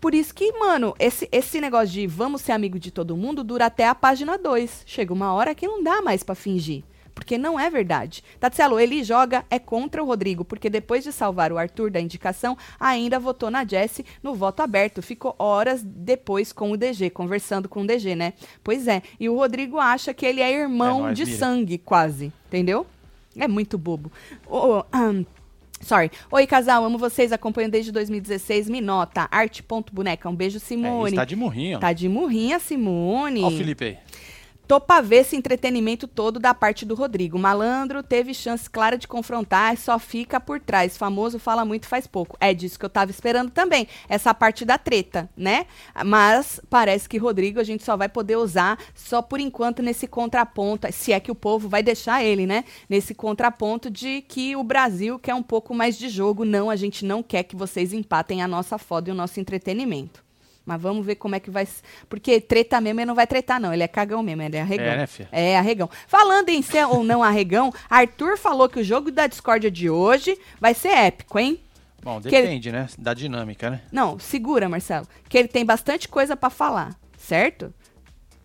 por 0.00 0.14
isso 0.14 0.32
que, 0.32 0.52
mano, 0.52 0.94
esse, 0.98 1.28
esse 1.32 1.60
negócio 1.60 1.88
de 1.88 2.06
vamos 2.06 2.42
ser 2.42 2.52
amigo 2.52 2.78
de 2.78 2.90
todo 2.90 3.16
mundo 3.16 3.42
dura 3.42 3.66
até 3.66 3.86
a 3.88 3.94
página 3.94 4.38
2. 4.38 4.84
Chega 4.86 5.12
uma 5.12 5.32
hora 5.32 5.54
que 5.54 5.66
não 5.66 5.82
dá 5.82 6.00
mais 6.00 6.22
pra 6.22 6.34
fingir. 6.36 6.84
Porque 7.18 7.36
não 7.36 7.58
é 7.58 7.68
verdade. 7.68 8.22
Tatselo, 8.38 8.78
ele 8.78 9.02
joga 9.02 9.44
é 9.50 9.58
contra 9.58 10.02
o 10.02 10.06
Rodrigo, 10.06 10.44
porque 10.44 10.70
depois 10.70 11.02
de 11.02 11.12
salvar 11.12 11.52
o 11.52 11.58
Arthur 11.58 11.90
da 11.90 12.00
indicação, 12.00 12.56
ainda 12.78 13.18
votou 13.18 13.50
na 13.50 13.64
Jessie 13.66 14.06
no 14.22 14.34
voto 14.34 14.60
aberto. 14.62 15.02
Ficou 15.02 15.34
horas 15.38 15.82
depois 15.82 16.52
com 16.52 16.70
o 16.70 16.76
DG, 16.76 17.10
conversando 17.10 17.68
com 17.68 17.82
o 17.82 17.86
DG, 17.86 18.14
né? 18.14 18.32
Pois 18.62 18.86
é. 18.86 19.02
E 19.18 19.28
o 19.28 19.34
Rodrigo 19.36 19.78
acha 19.78 20.14
que 20.14 20.24
ele 20.24 20.40
é 20.40 20.50
irmão 20.50 21.08
É 21.08 21.12
de 21.12 21.24
Mira. 21.26 21.36
sangue, 21.36 21.76
quase. 21.76 22.32
Entendeu? 22.46 22.86
É 23.36 23.48
muito 23.48 23.76
bobo. 23.76 24.10
Ô, 24.46 24.84
ahn, 24.92 25.24
Sorry. 25.80 26.10
Oi, 26.32 26.44
casal, 26.46 26.84
amo 26.84 26.98
vocês, 26.98 27.30
acompanho 27.32 27.70
desde 27.70 27.92
2016. 27.92 28.68
Me 28.68 28.80
nota, 28.80 29.28
arte.boneca. 29.30 30.28
Um 30.28 30.34
beijo, 30.34 30.56
É, 30.56 30.60
Simone. 30.60 31.06
isso 31.08 31.14
tá 31.16 31.24
de 31.24 31.36
murrinho. 31.36 31.78
Tá 31.78 31.92
de 31.92 32.08
murrinha, 32.08 32.58
Simone. 32.58 33.42
Ó 33.44 33.48
o 33.48 33.50
Felipe 33.52 33.84
aí. 33.84 33.98
Tô 34.68 34.78
pra 34.78 35.00
ver 35.00 35.20
esse 35.20 35.34
entretenimento 35.34 36.06
todo 36.06 36.38
da 36.38 36.52
parte 36.52 36.84
do 36.84 36.94
Rodrigo. 36.94 37.38
Malandro 37.38 38.02
teve 38.02 38.34
chance 38.34 38.68
clara 38.68 38.98
de 38.98 39.08
confrontar, 39.08 39.74
só 39.78 39.98
fica 39.98 40.38
por 40.38 40.60
trás. 40.60 40.94
Famoso 40.94 41.38
fala 41.38 41.64
muito, 41.64 41.88
faz 41.88 42.06
pouco. 42.06 42.36
É 42.38 42.52
disso 42.52 42.78
que 42.78 42.84
eu 42.84 42.90
tava 42.90 43.10
esperando 43.10 43.50
também. 43.50 43.88
Essa 44.10 44.34
parte 44.34 44.66
da 44.66 44.76
treta, 44.76 45.26
né? 45.34 45.64
Mas 46.04 46.60
parece 46.68 47.08
que 47.08 47.16
Rodrigo 47.16 47.58
a 47.58 47.64
gente 47.64 47.82
só 47.82 47.96
vai 47.96 48.10
poder 48.10 48.36
usar 48.36 48.78
só 48.94 49.22
por 49.22 49.40
enquanto 49.40 49.82
nesse 49.82 50.06
contraponto, 50.06 50.86
se 50.92 51.14
é 51.14 51.18
que 51.18 51.30
o 51.30 51.34
povo 51.34 51.66
vai 51.66 51.82
deixar 51.82 52.22
ele, 52.22 52.46
né? 52.46 52.62
Nesse 52.90 53.14
contraponto 53.14 53.88
de 53.88 54.20
que 54.20 54.54
o 54.54 54.62
Brasil 54.62 55.18
quer 55.18 55.34
um 55.34 55.42
pouco 55.42 55.72
mais 55.72 55.96
de 55.96 56.10
jogo. 56.10 56.44
Não, 56.44 56.68
a 56.68 56.76
gente 56.76 57.06
não 57.06 57.22
quer 57.22 57.42
que 57.44 57.56
vocês 57.56 57.94
empatem 57.94 58.42
a 58.42 58.48
nossa 58.48 58.76
foda 58.76 59.08
e 59.08 59.12
o 59.12 59.16
nosso 59.16 59.40
entretenimento. 59.40 60.27
Mas 60.68 60.82
vamos 60.82 61.06
ver 61.06 61.14
como 61.14 61.34
é 61.34 61.40
que 61.40 61.50
vai. 61.50 61.66
Porque 62.10 62.42
treta 62.42 62.78
mesmo 62.78 63.00
ele 63.00 63.06
não 63.06 63.14
vai 63.14 63.26
tretar, 63.26 63.58
não. 63.58 63.72
Ele 63.72 63.82
é 63.82 63.88
cagão 63.88 64.22
mesmo, 64.22 64.42
ele 64.42 64.54
é 64.58 64.60
arregão. 64.60 64.84
É, 64.84 64.96
né, 64.98 65.06
filha? 65.06 65.28
É, 65.32 65.56
arregão. 65.56 65.88
Falando 66.06 66.50
em 66.50 66.60
ser 66.60 66.84
ou 66.84 67.02
não 67.02 67.22
arregão, 67.22 67.72
Arthur 67.88 68.36
falou 68.36 68.68
que 68.68 68.78
o 68.78 68.84
jogo 68.84 69.10
da 69.10 69.26
discórdia 69.26 69.70
de 69.70 69.88
hoje 69.88 70.38
vai 70.60 70.74
ser 70.74 70.88
épico, 70.90 71.38
hein? 71.38 71.58
Bom, 72.02 72.20
Que 72.20 72.28
ele- 72.28 72.42
depende, 72.42 72.70
né? 72.70 72.86
Da 72.98 73.14
dinâmica, 73.14 73.70
né? 73.70 73.80
Não, 73.90 74.18
segura, 74.18 74.68
Marcelo. 74.68 75.08
Que 75.26 75.38
ele 75.38 75.48
tem 75.48 75.64
bastante 75.64 76.06
coisa 76.06 76.36
pra 76.36 76.50
falar, 76.50 76.94
certo? 77.16 77.72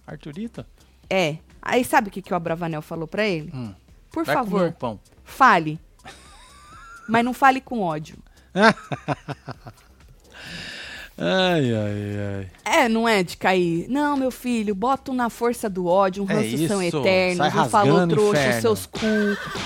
Arthurito? 0.08 0.66
É. 1.10 1.36
Aí 1.62 1.84
sabe 1.84 2.08
o 2.08 2.12
que, 2.12 2.22
que 2.22 2.32
o 2.32 2.38
Abravanel 2.38 2.82
falou 2.82 3.06
pra 3.06 3.26
ele? 3.28 3.52
Hum. 3.54 3.74
Por 4.10 4.24
vai 4.24 4.34
comer 4.38 4.48
um 4.48 4.50
favor, 4.60 4.72
pão. 4.74 5.00
fale. 5.26 5.78
Mas 7.06 7.26
não 7.26 7.34
fale 7.34 7.60
com 7.60 7.82
ódio. 7.82 8.16
Ai, 11.18 11.74
ai, 11.74 12.48
ai. 12.66 12.84
É, 12.84 12.90
não 12.90 13.08
é 13.08 13.22
de 13.22 13.38
cair. 13.38 13.86
Não, 13.88 14.18
meu 14.18 14.32
filho, 14.32 14.74
bota 14.74 15.14
na 15.14 15.30
força 15.30 15.70
do 15.70 15.86
ódio, 15.86 16.24
um 16.24 16.30
É 16.30 16.34
ranço 16.36 16.68
são 16.68 16.82
isso, 16.82 17.00
eternos, 17.00 17.54
um 17.54 17.70
falou 17.70 18.08
trouxa, 18.08 18.42
inferno. 18.42 18.62
seus 18.62 18.86
cu, 18.88 18.98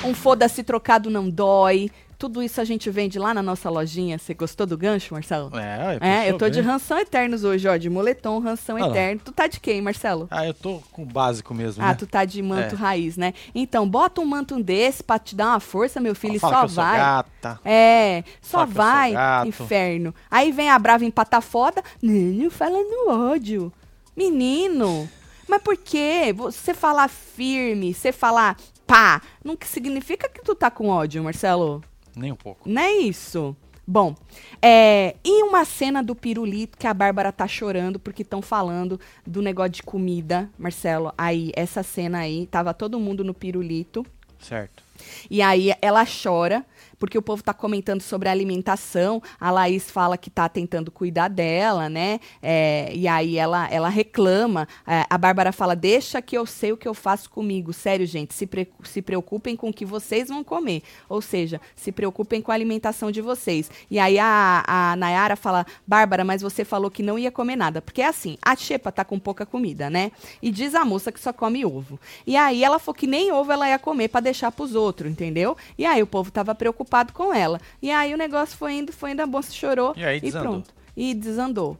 um 0.05 0.13
foda-se 0.13 0.61
trocado 0.63 1.09
não 1.09 1.29
dói. 1.29 1.89
Tudo 2.17 2.41
isso 2.41 2.59
a 2.59 2.63
gente 2.63 2.89
vende 2.89 3.19
lá 3.19 3.31
na 3.31 3.43
nossa 3.43 3.69
lojinha. 3.69 4.17
Você 4.17 4.33
gostou 4.33 4.65
do 4.65 4.75
gancho, 4.75 5.13
Marcelo? 5.13 5.51
É, 5.55 5.99
É, 6.01 6.29
eu 6.29 6.33
tô 6.33 6.39
puxou 6.39 6.49
de 6.49 6.61
bem. 6.61 6.71
ranção 6.71 6.97
eternos 6.97 7.43
hoje, 7.43 7.67
ó. 7.67 7.77
De 7.77 7.91
moletom, 7.91 8.39
ranção 8.39 8.75
Ah 8.77 8.87
lá. 8.87 8.89
eterno. 8.89 9.21
Tu 9.23 9.31
tá 9.31 9.45
de 9.45 9.59
quem, 9.59 9.81
Marcelo? 9.81 10.27
Ah, 10.31 10.43
eu 10.47 10.53
tô 10.53 10.81
com 10.91 11.03
o 11.03 11.05
básico 11.05 11.53
mesmo, 11.53 11.83
Ah, 11.83 11.89
né? 11.89 11.93
tu 11.93 12.07
tá 12.07 12.25
de 12.25 12.41
manto 12.41 12.73
É. 12.73 12.77
raiz, 12.77 13.17
né? 13.17 13.35
Então, 13.53 13.87
bota 13.87 14.19
um 14.19 14.25
manto 14.25 14.61
desse 14.63 15.03
pra 15.03 15.19
te 15.19 15.35
dar 15.35 15.49
uma 15.49 15.59
força, 15.59 15.99
meu 15.99 16.15
filho, 16.15 16.39
Fala 16.39 16.53
só 16.53 16.59
que 16.61 16.65
eu 16.65 16.69
sou 16.69 16.83
vai. 16.83 16.97
gata. 16.97 17.59
É, 17.63 18.23
só 18.41 18.57
Fala 18.59 18.63
eu 18.63 18.73
vai, 19.13 19.47
inferno. 19.47 20.15
Aí 20.31 20.51
vem 20.51 20.71
a 20.71 20.79
brava 20.79 21.05
empatar 21.05 21.41
foda. 21.43 21.83
Não, 22.01 22.11
não 22.13 22.49
fala 22.49 22.79
no 22.79 23.11
ódio. 23.31 23.71
Menino, 24.15 25.07
mas 25.47 25.61
por 25.61 25.77
quê? 25.77 26.33
Você 26.35 26.73
falar 26.73 27.07
firme, 27.09 27.93
você 27.93 28.11
falar 28.11 28.57
pá, 28.87 29.21
não 29.43 29.55
que 29.55 29.67
significa 29.67 30.27
que 30.27 30.41
tu 30.41 30.55
tá 30.55 30.71
com 30.71 30.87
ódio, 30.89 31.23
Marcelo. 31.23 31.83
Nem 32.17 32.31
um 32.31 32.35
pouco. 32.35 32.67
Não 32.67 32.81
é 32.81 32.91
isso. 32.93 33.55
Bom, 33.89 34.13
é, 34.61 35.15
e 35.23 35.43
uma 35.43 35.63
cena 35.63 36.03
do 36.03 36.13
pirulito 36.13 36.77
que 36.77 36.85
a 36.85 36.93
Bárbara 36.93 37.31
tá 37.31 37.47
chorando 37.47 37.97
porque 37.97 38.21
estão 38.21 38.41
falando 38.41 38.99
do 39.25 39.41
negócio 39.41 39.71
de 39.71 39.83
comida, 39.83 40.49
Marcelo. 40.57 41.13
Aí, 41.17 41.51
essa 41.55 41.81
cena 41.83 42.19
aí, 42.19 42.47
tava 42.47 42.73
todo 42.73 42.99
mundo 42.99 43.23
no 43.23 43.33
pirulito. 43.33 44.05
Certo. 44.39 44.83
E 45.29 45.41
aí 45.41 45.73
ela 45.81 46.05
chora, 46.05 46.65
porque 46.99 47.17
o 47.17 47.21
povo 47.21 47.43
tá 47.43 47.53
comentando 47.53 48.01
sobre 48.01 48.27
a 48.27 48.31
alimentação. 48.31 49.21
A 49.39 49.51
Laís 49.51 49.89
fala 49.91 50.17
que 50.17 50.29
tá 50.29 50.49
tentando 50.49 50.89
cuidar 50.91 51.27
dela, 51.27 51.89
né? 51.89 52.19
É, 52.41 52.91
e 52.93 53.07
aí 53.07 53.37
ela, 53.37 53.67
ela 53.69 53.89
reclama. 53.89 54.67
É, 54.85 55.05
a 55.09 55.17
Bárbara 55.17 55.51
fala: 55.51 55.75
Deixa 55.75 56.21
que 56.21 56.37
eu 56.37 56.45
sei 56.45 56.71
o 56.71 56.77
que 56.77 56.87
eu 56.87 56.93
faço 56.93 57.29
comigo. 57.29 57.71
Sério, 57.71 58.05
gente, 58.05 58.33
se, 58.33 58.47
pre- 58.47 58.71
se 58.83 59.01
preocupem 59.01 59.55
com 59.55 59.69
o 59.69 59.73
que 59.73 59.85
vocês 59.85 60.29
vão 60.29 60.43
comer. 60.43 60.81
Ou 61.07 61.21
seja, 61.21 61.61
se 61.75 61.91
preocupem 61.91 62.41
com 62.41 62.51
a 62.51 62.55
alimentação 62.55 63.11
de 63.11 63.21
vocês. 63.21 63.69
E 63.91 63.99
aí 63.99 64.17
a, 64.17 64.63
a 64.65 64.95
Nayara 64.95 65.35
fala: 65.35 65.65
Bárbara, 65.85 66.23
mas 66.23 66.41
você 66.41 66.65
falou 66.65 66.89
que 66.89 67.03
não 67.03 67.19
ia 67.19 67.31
comer 67.31 67.55
nada. 67.55 67.81
Porque 67.81 68.01
é 68.01 68.07
assim: 68.07 68.37
a 68.41 68.55
Xepa 68.55 68.91
tá 68.91 69.05
com 69.05 69.19
pouca 69.19 69.45
comida, 69.45 69.87
né? 69.89 70.11
E 70.41 70.49
diz 70.49 70.73
a 70.73 70.83
moça 70.83 71.11
que 71.11 71.19
só 71.19 71.31
come 71.31 71.63
ovo. 71.63 71.99
E 72.25 72.35
aí 72.35 72.63
ela 72.63 72.79
falou 72.79 72.95
que 72.95 73.05
nem 73.05 73.31
ovo 73.31 73.51
ela 73.51 73.69
ia 73.69 73.77
comer 73.77 74.07
pra 74.07 74.19
deixar 74.19 74.51
pros 74.51 74.73
outros, 74.73 74.86
entendeu? 75.07 75.55
E 75.77 75.85
aí 75.85 76.01
o 76.01 76.07
povo 76.07 76.31
tava 76.31 76.53
preocupado 76.55 77.13
com 77.13 77.33
ela. 77.33 77.59
E 77.81 77.91
aí 77.91 78.13
o 78.13 78.17
negócio 78.17 78.57
foi 78.57 78.73
indo, 78.73 78.91
foi 78.93 79.11
indo, 79.11 79.21
a 79.21 79.27
moça 79.27 79.51
chorou 79.51 79.93
E 79.95 80.03
aí 80.03 80.17
e 80.17 80.21
desandou. 80.21 80.51
pronto. 80.51 80.73
E 80.95 81.13
desandou. 81.13 81.77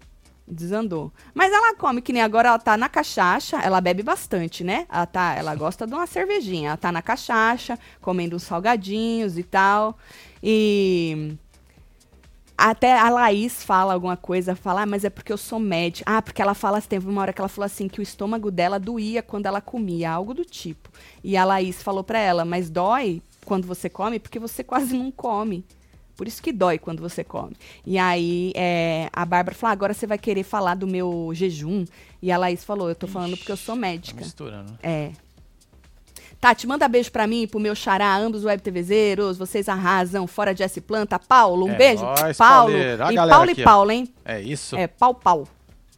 Desandou. 0.50 1.12
Mas 1.34 1.52
ela 1.52 1.76
come 1.76 2.02
que 2.02 2.13
nem 2.13 2.22
agora 2.22 2.48
ela 2.50 2.60
tá 2.60 2.78
na 2.78 2.88
cachaça, 2.88 3.58
ela 3.60 3.82
bebe 3.82 4.02
bastante, 4.02 4.63
né? 4.63 4.86
Ela 4.89 5.06
tá, 5.06 5.36
ela 5.36 5.54
gosta 5.56 5.86
de 5.86 5.93
uma 5.93 6.08
cervejinha, 6.08 6.70
ela 6.70 6.78
tá 6.78 6.89
na 6.89 7.02
cachaça, 7.02 7.78
comendo 8.00 8.36
uns 8.38 8.43
salgadinhos 8.43 9.38
e 9.38 9.43
tal. 9.43 9.98
E 10.41 11.36
até 12.58 12.98
a 12.98 13.10
Laís 13.10 13.63
fala 13.63 13.93
alguma 13.93 14.17
coisa, 14.17 14.56
fala, 14.56 14.82
ah, 14.82 14.86
mas 14.86 15.04
é 15.04 15.10
porque 15.10 15.32
eu 15.32 15.38
sou 15.38 15.60
médica. 15.60 16.10
Ah, 16.12 16.22
porque 16.22 16.41
ela 16.41 16.54
fala, 16.54 16.82
teve 16.82 17.08
uma 17.08 17.22
hora 17.22 17.32
que 17.32 17.39
ela 17.39 17.48
falou 17.48 17.65
assim, 17.65 17.88
que 17.88 18.00
o 18.00 18.02
estômago 18.04 18.50
dela 18.50 18.80
doía 18.80 19.22
quando 19.22 19.46
ela 19.46 19.62
comia, 19.62 20.12
algo 20.12 20.34
do 20.34 20.43
tipo. 20.43 20.89
E 21.24 21.38
a 21.38 21.46
Laís 21.46 21.84
falou 21.84 22.04
pra 22.04 22.17
ela, 22.20 22.43
mas 22.43 22.70
dói 22.70 23.22
quando 23.46 23.67
você 23.67 23.89
come 23.89 24.17
porque 24.20 24.39
você 24.39 24.63
quase 24.63 24.98
não 24.98 25.12
come. 25.12 25.63
Por 26.15 26.28
isso 26.28 26.41
que 26.41 26.52
dói 26.52 26.80
quando 26.80 27.00
você 27.00 27.24
come. 27.24 27.56
E 27.86 27.96
aí 28.00 28.52
é, 28.56 29.08
a 29.13 29.24
Bárbara 29.24 29.56
falou, 29.56 29.70
ah, 29.70 29.74
agora 29.74 29.93
você 29.93 30.08
vai 30.08 30.17
querer 30.17 30.41
falar 30.41 30.74
do 30.76 30.88
meu 30.88 31.30
jejum. 31.34 31.86
E 32.20 32.32
a 32.32 32.38
Laís 32.39 32.63
falou, 32.63 32.89
eu 32.89 32.96
tô 32.96 33.06
falando 33.08 33.38
porque 33.38 33.52
eu 33.52 33.58
sou 33.58 33.76
Tá 33.76 33.82
médica. 33.82 34.22
misturando. 34.24 34.72
né? 34.72 34.78
É. 34.82 35.12
Tati, 36.39 36.67
manda 36.67 36.88
beijo 36.88 37.12
pra 37.12 37.26
mim, 37.26 37.47
pro 37.47 37.60
meu 37.60 37.73
xará, 37.76 38.15
ambos 38.15 38.43
web 38.45 38.62
TVzeiros. 38.62 39.38
Vocês 39.38 39.67
arrasam. 39.67 40.28
Fora 40.28 40.56
Jesse 40.56 40.80
Planta. 40.82 41.17
Paulo, 41.17 41.65
um 41.65 41.71
É 41.71 41.76
beijo. 41.76 42.04
nóis, 42.04 42.38
Paulo. 42.38 42.73
A 43.04 43.12
E 43.12 43.15
Paulo 43.15 43.52
aqui, 43.52 43.62
e. 43.62 43.63
Paulo, 43.63 43.91
hein? 43.91 44.13
É 44.23 44.39
isso? 44.41 44.76
É, 44.76 44.88
pau, 44.88 45.13
pau. 45.15 45.47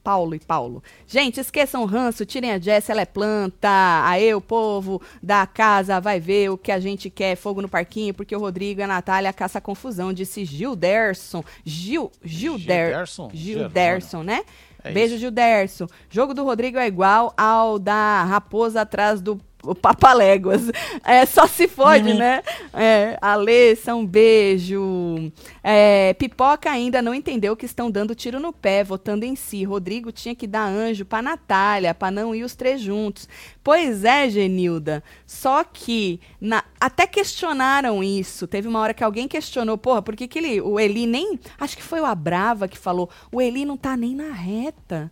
Paulo 0.02 0.34
e 0.34 0.40
Paulo. 0.40 0.82
Gente, 1.06 1.42
esqueçam 1.42 1.84
o 1.84 1.86
ranço, 1.86 2.26
tirem 2.26 2.52
a 2.54 2.58
Jess, 2.58 2.90
ela 2.90 3.02
é 3.02 3.06
planta. 3.06 3.70
Aí 4.06 4.34
o 4.34 4.40
povo 4.40 5.02
da 5.22 5.46
casa 5.46 6.00
vai 6.00 6.22
ver 6.22 6.50
o 6.50 6.58
que 6.58 6.72
a 6.72 6.80
gente 6.80 7.10
quer, 7.10 7.36
fogo 7.36 7.62
no 7.62 7.68
parquinho, 7.68 8.14
porque 8.14 8.34
o 8.36 8.40
Rodrigo 8.40 8.80
e 8.80 8.84
a 8.84 8.88
Natália 8.88 9.34
caça 9.34 9.60
confusão, 9.60 10.14
disse 10.14 10.46
Gilderson. 10.46 11.44
Gil, 11.66 12.10
Gilder, 12.24 12.88
Gilderson? 12.92 13.30
Gilderson, 13.34 14.24
né? 14.24 14.42
É 14.84 14.92
Beijo. 14.94 15.18
Gilderson. 15.18 15.86
Jogo 16.10 16.34
do 16.34 16.46
Rodrigo 16.46 16.78
é 16.80 16.88
igual 16.88 17.34
ao 17.38 17.78
da 17.78 18.24
raposa 18.24 18.82
atrás 18.82 19.20
do 19.22 19.40
o 19.64 19.76
Papaléguas. 19.76 20.64
É, 21.06 21.26
só 21.26 21.48
se 21.48 21.68
fode, 21.68 22.14
né? 22.14 22.42
É, 22.74 23.18
Alessa, 23.22 23.94
um 23.96 24.06
beijo. 24.06 25.32
É, 25.64 26.14
Pipoca 26.14 26.70
ainda 26.72 27.02
não 27.02 27.14
entendeu 27.14 27.56
que 27.56 27.66
estão 27.66 27.90
dando 27.92 28.16
tiro 28.16 28.40
no 28.40 28.54
pé, 28.54 28.84
votando 28.84 29.26
em 29.26 29.36
si. 29.36 29.64
Rodrigo 29.64 30.12
tinha 30.12 30.36
que 30.36 30.48
dar 30.48 30.66
anjo 30.68 31.06
pra 31.06 31.22
Natália, 31.22 31.94
pra 31.94 32.10
não 32.12 32.34
ir 32.34 32.44
os 32.44 32.56
três 32.56 32.80
juntos. 32.82 33.28
Pois 33.64 34.04
é, 34.04 34.30
Genilda. 34.30 35.04
Só 35.26 35.64
que 35.64 36.20
na- 36.40 36.64
até 36.80 37.06
questionaram 37.06 38.04
isso. 38.04 38.48
Teve 38.48 38.68
uma 38.68 38.80
hora 38.80 38.94
que 38.94 39.04
alguém 39.04 39.28
questionou, 39.28 39.78
porra, 39.78 40.02
por 40.02 40.16
que, 40.16 40.28
que 40.28 40.40
ele, 40.40 40.62
o 40.62 40.80
Eli 40.80 41.06
nem. 41.06 41.40
Acho 41.60 41.76
que 41.78 41.84
foi 41.84 42.00
o 42.00 42.06
Abrava 42.06 42.68
que 42.68 42.78
falou: 42.78 43.10
o 43.32 43.42
Eli 43.42 43.66
não 43.66 43.78
tá 43.78 43.96
nem 43.98 44.16
na 44.16 44.32
reta. 44.32 45.12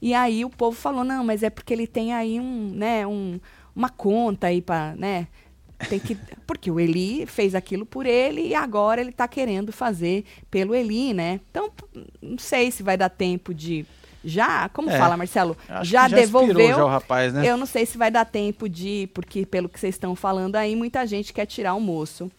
E 0.00 0.14
aí 0.14 0.44
o 0.44 0.50
povo 0.50 0.76
falou: 0.76 1.04
não, 1.04 1.24
mas 1.24 1.42
é 1.42 1.50
porque 1.50 1.72
ele 1.72 1.86
tem 1.86 2.12
aí 2.12 2.40
um, 2.40 2.70
né, 2.74 3.06
um, 3.06 3.38
uma 3.74 3.88
conta 3.88 4.48
aí 4.48 4.60
pra, 4.60 4.94
né? 4.96 5.26
Tem 5.88 5.98
que. 5.98 6.16
Porque 6.46 6.70
o 6.70 6.78
Eli 6.78 7.26
fez 7.26 7.54
aquilo 7.54 7.84
por 7.84 8.06
ele 8.06 8.48
e 8.48 8.54
agora 8.54 9.00
ele 9.00 9.12
tá 9.12 9.26
querendo 9.26 9.72
fazer 9.72 10.24
pelo 10.50 10.74
Eli, 10.74 11.12
né? 11.12 11.40
Então, 11.50 11.70
não 12.22 12.38
sei 12.38 12.70
se 12.70 12.82
vai 12.82 12.96
dar 12.96 13.08
tempo 13.08 13.52
de. 13.52 13.84
Já, 14.24 14.70
como 14.70 14.88
É, 14.88 14.98
fala, 14.98 15.16
Marcelo? 15.18 15.54
Já 15.82 15.82
já 15.82 16.08
devolveu. 16.08 16.68
já 16.76 16.84
o 16.84 16.88
rapaz, 16.88 17.34
né? 17.34 17.46
Eu 17.46 17.58
não 17.58 17.66
sei 17.66 17.84
se 17.84 17.98
vai 17.98 18.10
dar 18.10 18.24
tempo 18.24 18.68
de, 18.68 19.10
porque 19.12 19.44
pelo 19.44 19.68
que 19.68 19.78
vocês 19.78 19.94
estão 19.94 20.16
falando 20.16 20.56
aí, 20.56 20.74
muita 20.74 21.06
gente 21.06 21.32
quer 21.32 21.44
tirar 21.44 21.74
o 21.74 21.80
moço. 21.80 22.30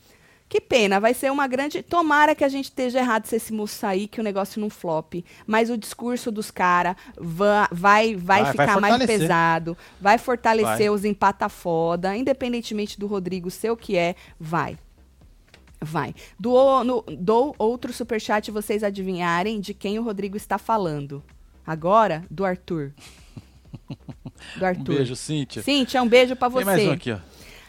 Que 0.55 0.61
pena, 0.61 1.01
vai 1.01 1.13
ser 1.13 1.29
uma 1.33 1.47
grande. 1.47 1.83
Tomara 1.83 2.33
que 2.33 2.41
a 2.43 2.47
gente 2.47 2.65
esteja 2.65 2.99
errado 2.99 3.25
se 3.25 3.35
esse 3.35 3.51
moço 3.51 3.75
sair, 3.75 4.07
que 4.07 4.21
o 4.21 4.23
negócio 4.23 4.61
não 4.61 4.69
flop. 4.69 5.15
Mas 5.45 5.69
o 5.69 5.75
discurso 5.77 6.31
dos 6.31 6.49
caras 6.49 6.95
vai, 7.19 7.67
vai, 7.69 8.15
vai 8.15 8.43
Vai- 8.43 8.53
vai 8.53 8.67
ficar 8.67 8.79
mais 8.79 9.05
pesado, 9.05 9.77
vai 9.99 10.17
fortalecer 10.17 10.89
os 10.89 11.03
empata 11.03 11.49
foda, 11.49 12.15
independentemente 12.15 12.97
do 12.97 13.05
Rodrigo 13.05 13.51
ser 13.51 13.69
o 13.69 13.75
que 13.75 13.97
é, 13.97 14.15
vai. 14.39 14.77
Vai. 15.81 16.15
Dou, 16.39 16.85
no, 16.85 17.03
dou 17.19 17.53
outro 17.59 17.91
superchat 17.91 18.49
vocês 18.49 18.81
adivinharem 18.81 19.59
de 19.59 19.73
quem 19.73 19.99
o 19.99 20.03
Rodrigo 20.03 20.37
está 20.37 20.57
falando. 20.57 21.21
Agora, 21.67 22.23
do 22.31 22.45
Arthur. 22.45 22.93
Do 24.57 24.63
Um 24.63 24.67
Arthur. 24.67 24.95
beijo, 24.95 25.15
Cíntia. 25.17 25.61
Cíntia, 25.63 26.01
um 26.01 26.07
beijo 26.07 26.33
pra 26.35 26.47
você. 26.47 26.63
Tem 26.65 26.75
mais 26.75 26.87
um 26.87 26.91
aqui, 26.91 27.11
ó. 27.11 27.17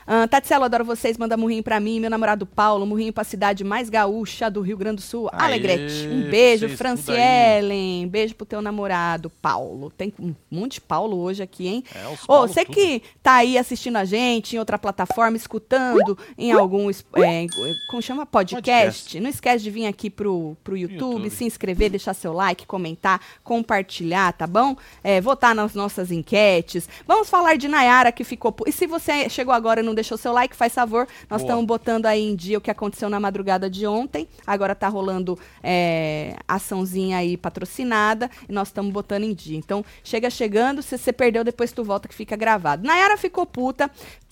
Ah, 0.07 0.29
Tatselo, 0.29 0.65
adoro 0.65 0.85
vocês. 0.85 1.19
Manda 1.19 1.37
murrinho 1.37 1.63
pra 1.63 1.81
mim. 1.81 1.99
Meu 1.99 2.09
namorado 2.11 2.47
Paulo, 2.47 2.87
murrinho 2.87 3.13
pra 3.13 3.25
cidade 3.25 3.65
mais 3.65 3.91
gaúcha 3.91 4.49
do 4.49 4.61
Rio 4.61 4.77
Grande 4.77 4.97
do 4.97 5.03
Sul, 5.03 5.29
Aê, 5.33 5.47
Alegrete. 5.47 6.07
Um 6.07 6.31
beijo, 6.31 6.67
vocês 6.67 6.79
Franci 6.79 7.07
tudo 7.07 7.17
aí. 7.17 7.59
Ellen. 7.59 8.09
Beijo 8.09 8.35
pro 8.35 8.47
teu 8.47 8.63
namorado, 8.63 9.31
Paulo. 9.43 9.91
Tem 9.91 10.13
um 10.21 10.35
monte 10.51 10.75
de 10.75 10.81
Paulo 10.83 11.19
hoje 11.19 11.43
aqui, 11.43 11.67
hein? 11.67 11.85
É, 11.95 12.07
Ô, 12.07 12.17
Paulo 12.27 12.49
você 12.49 12.65
tudo. 12.65 12.75
que 12.75 13.03
tá 13.23 13.35
aí 13.37 13.59
assistindo 13.59 13.97
a 13.97 14.05
gente 14.05 14.55
em 14.55 14.59
outra 14.59 14.79
plataforma, 14.79 15.37
escutando 15.37 16.17
em 16.39 16.53
algum, 16.53 16.89
é, 16.91 17.47
como 17.91 18.01
chama? 18.01 18.25
Podcast. 18.25 18.63
Podcast. 18.63 19.21
Não 19.21 19.31
esquece 19.31 19.65
de 19.65 19.71
vir 19.71 19.87
aqui 19.87 20.09
pro, 20.09 20.57
pro 20.63 20.77
YouTube, 20.77 21.15
YouTube. 21.15 21.31
se 21.31 21.45
inscrever, 21.45 21.91
deixar 21.91 22.15
seu 22.15 22.33
like, 22.33 22.65
comentar, 22.67 23.21
compartilhar, 23.43 24.33
tá 24.33 24.47
bom? 24.47 24.77
É, 25.03 25.21
votar 25.21 25.55
nas 25.55 25.75
nossas 25.75 26.13
enquetes. 26.13 26.89
Vamos 27.07 27.29
falar 27.29 27.57
de 27.57 27.67
Nayara 27.67 28.13
que 28.13 28.23
ficou... 28.23 28.55
E 28.67 28.73
se 28.73 28.87
você 28.87 29.29
chegou 29.29 29.53
agora 29.53 29.81
e 29.81 29.83
não 29.83 29.96
deixou 29.97 30.17
seu 30.17 30.33
like, 30.33 30.55
faz 30.55 30.73
favor. 30.73 31.09
Nós 31.29 31.43
estamos 31.43 31.65
botando 31.65 32.07
aí 32.07 32.23
em 32.23 32.37
dia 32.37 32.59
o 32.59 32.61
que 32.61 32.71
aconteceu 32.71 33.11
na 33.11 33.19
madrugada 33.19 33.69
de 33.69 33.87
ontem. 33.87 34.29
Agora 34.47 34.75
tá 34.75 34.87
rolando 34.87 35.37
é, 35.63 36.37
açãozinha 36.47 37.19
aí 37.19 37.37
patrocinada 37.37 38.31
e 38.49 38.53
nós 38.53 38.69
estamos 38.69 38.93
botando 38.93 39.25
em 39.25 39.35
dia. 39.35 39.59
Então, 39.59 39.85
chega 40.05 40.31
chegando, 40.31 40.83
se 40.83 40.97
você 40.97 41.13
perdeu, 41.13 41.43
depois 41.43 41.73
tu 41.73 41.83
volta 41.83 42.07
que 42.07 42.15
fica 42.15 42.37
gravado. 42.37 42.87
Nayara 42.87 43.17
ficou 43.17 43.45
puta, 43.45 43.91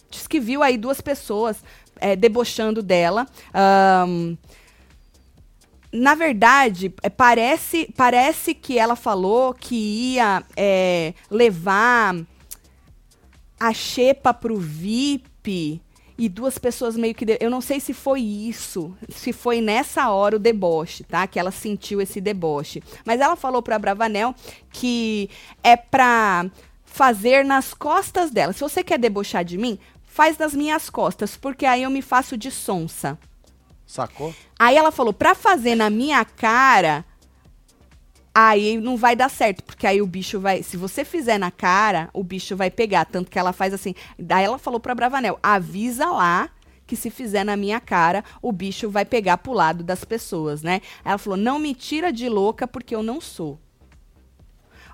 diz 0.09 0.29
que 0.29 0.39
viu 0.39 0.63
aí 0.63 0.79
duas 0.79 1.01
pessoas 1.01 1.57
é, 2.01 2.15
debochando 2.15 2.83
dela. 2.83 3.27
Ahn, 3.53 4.37
na 5.95 6.17
verdade, 6.17 6.93
é, 7.03 7.09
parece, 7.09 7.89
parece 7.97 8.53
que 8.53 8.77
ela 8.79 8.97
falou 8.97 9.55
que 9.55 9.77
ia 10.15 10.43
é, 10.57 11.15
levar 11.31 12.17
a 13.61 13.73
Xepa 13.73 14.35
pro 14.35 14.59
VIP 14.59 15.34
e 15.51 16.29
duas 16.29 16.59
pessoas 16.59 16.97
meio 16.97 17.15
que. 17.15 17.25
de- 17.25 17.39
Eu 17.41 17.51
não 17.51 17.61
sei 17.61 17.81
se 17.81 17.93
foi 17.93 18.21
isso, 18.21 18.95
se 19.09 19.33
foi 19.33 19.61
nessa 19.61 20.11
hora 20.11 20.37
o 20.37 20.39
deboche, 20.39 21.03
tá? 21.05 21.27
Que 21.27 21.39
ela 21.39 21.51
sentiu 21.51 22.01
esse 22.01 22.21
deboche. 22.21 22.83
Mas 23.05 23.21
ela 23.21 23.37
falou 23.37 23.63
pra 23.63 23.79
Bravanel 23.79 24.35
que 24.71 25.29
é 25.63 25.77
pra 25.77 26.47
fazer 26.85 27.45
nas 27.45 27.75
costas 27.75 28.31
dela. 28.31 28.53
Se 28.53 28.61
você 28.61 28.85
quer 28.85 28.99
debochar 28.99 29.45
de 29.45 29.59
mim, 29.59 29.79
faz 30.05 30.39
nas 30.39 30.55
minhas 30.55 30.89
costas, 30.89 31.37
porque 31.37 31.67
aí 31.67 31.83
eu 31.83 31.91
me 31.91 32.01
faço 32.01 32.37
de 32.37 32.51
sonsa. 32.51 33.19
Sacou? 33.87 34.33
Aí 34.59 34.77
ela 34.77 34.91
falou, 34.93 35.13
pra 35.13 35.35
fazer 35.35 35.75
na 35.75 35.91
minha 35.91 36.25
cara, 36.25 37.05
aí 38.35 38.77
não 38.79 38.97
vai 38.97 39.15
dar 39.15 39.31
certo, 39.31 39.63
porque 39.63 39.87
aí 39.87 40.03
o 40.03 40.07
bicho 40.07 40.41
vai, 40.41 40.63
se 40.63 40.77
você 40.77 41.05
fizer 41.05 41.39
na 41.39 41.51
cara, 41.51 42.11
o 42.13 42.25
bicho 42.25 42.57
vai 42.57 42.71
pegar, 42.71 43.05
tanto 43.05 43.31
que 43.31 43.39
ela 43.39 43.53
faz 43.53 43.73
assim. 43.73 43.95
Daí 44.19 44.45
ela 44.45 44.59
falou 44.59 44.81
pra 44.81 44.95
Bravanel, 44.95 45.39
avisa 45.43 46.07
lá 46.07 46.51
que 46.87 46.97
se 46.97 47.11
fizer 47.11 47.45
na 47.45 47.57
minha 47.57 47.81
cara, 47.81 48.25
o 48.43 48.53
bicho 48.53 48.91
vai 48.91 49.05
pegar 49.05 49.39
pro 49.39 49.53
lado 49.53 49.83
das 49.83 50.05
pessoas, 50.05 50.63
né? 50.63 50.83
Ela 51.05 51.17
falou, 51.17 51.37
não 51.37 51.59
me 51.59 51.75
tira 51.75 52.13
de 52.13 52.29
louca 52.29 52.67
porque 52.67 52.95
eu 52.95 53.03
não 53.03 53.21
sou. 53.21 53.59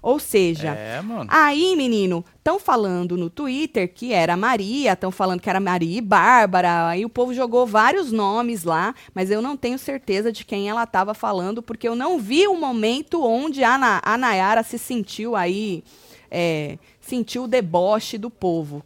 Ou 0.03 0.18
seja, 0.18 0.68
É. 0.70 0.96
Aí, 1.28 1.76
menino, 1.76 2.24
estão 2.38 2.59
falando 2.59 3.16
no 3.16 3.28
Twitter 3.28 3.92
que 3.92 4.12
era 4.12 4.36
Maria, 4.36 4.92
estão 4.94 5.11
falando 5.11 5.40
que 5.40 5.51
era 5.51 5.61
Maria 5.61 5.98
e 5.98 6.01
Bárbara, 6.01 6.88
aí 6.88 7.05
o 7.05 7.09
povo 7.11 7.34
jogou 7.34 7.66
vários 7.66 8.11
nomes 8.11 8.64
lá, 8.64 8.94
mas 9.14 9.30
eu 9.30 9.42
não 9.42 9.57
tenho 9.57 9.78
certeza 9.78 10.32
de 10.32 10.44
quem 10.44 10.68
ela 10.68 10.84
estava 10.84 11.12
falando, 11.14 11.62
porque 11.62 11.86
eu 11.86 11.94
não 11.94 12.18
vi 12.18 12.46
o 12.48 12.57
momento 12.57 13.22
onde 13.24 13.62
a, 13.62 13.76
Na- 13.76 14.01
a 14.05 14.16
Nayara 14.16 14.62
se 14.62 14.78
sentiu 14.78 15.36
aí, 15.36 15.84
é, 16.30 16.78
sentiu 17.01 17.44
o 17.44 17.48
deboche 17.48 18.16
do 18.16 18.30
povo. 18.30 18.82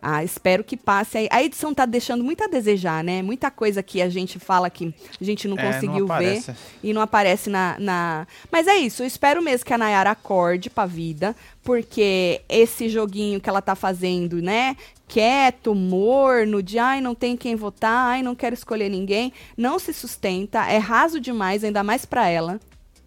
Ah, 0.00 0.22
espero 0.22 0.62
que 0.62 0.76
passe 0.76 1.18
aí. 1.18 1.28
A 1.30 1.42
edição 1.42 1.74
tá 1.74 1.84
deixando 1.84 2.22
muito 2.22 2.44
a 2.44 2.46
desejar, 2.46 3.02
né? 3.02 3.20
Muita 3.22 3.50
coisa 3.50 3.82
que 3.82 4.00
a 4.00 4.08
gente 4.08 4.38
fala 4.38 4.70
que 4.70 4.94
a 5.20 5.24
gente 5.24 5.48
não 5.48 5.56
É, 5.58 5.62
não 5.64 5.72
conseguiu 5.72 6.06
ver 6.06 6.12
aparece. 6.12 6.54
e 6.82 6.92
não 6.92 7.02
aparece 7.02 7.50
na, 7.50 7.76
na. 7.78 8.26
Mas 8.50 8.66
é 8.68 8.76
isso, 8.76 9.02
eu 9.02 9.06
espero 9.06 9.42
mesmo 9.42 9.66
que 9.66 9.74
a 9.74 9.78
Nayara 9.78 10.10
acorde 10.12 10.70
pra 10.70 10.86
vida, 10.86 11.34
porque 11.64 12.40
esse 12.48 12.88
joguinho 12.88 13.40
que 13.40 13.48
ela 13.48 13.60
tá 13.60 13.74
fazendo, 13.74 14.40
né? 14.40 14.76
Quieto, 15.08 15.74
morno, 15.74 16.62
de 16.62 16.78
ai, 16.78 17.00
não 17.00 17.14
tem 17.14 17.36
quem 17.36 17.56
votar, 17.56 18.08
ai, 18.10 18.22
não 18.22 18.34
quero 18.34 18.54
escolher 18.54 18.88
ninguém, 18.88 19.32
não 19.56 19.78
se 19.78 19.92
sustenta, 19.92 20.66
é 20.66 20.76
raso 20.78 21.18
demais, 21.18 21.64
ainda 21.64 21.82
mais 21.82 22.04
pra 22.04 22.28
ela. 22.28 22.60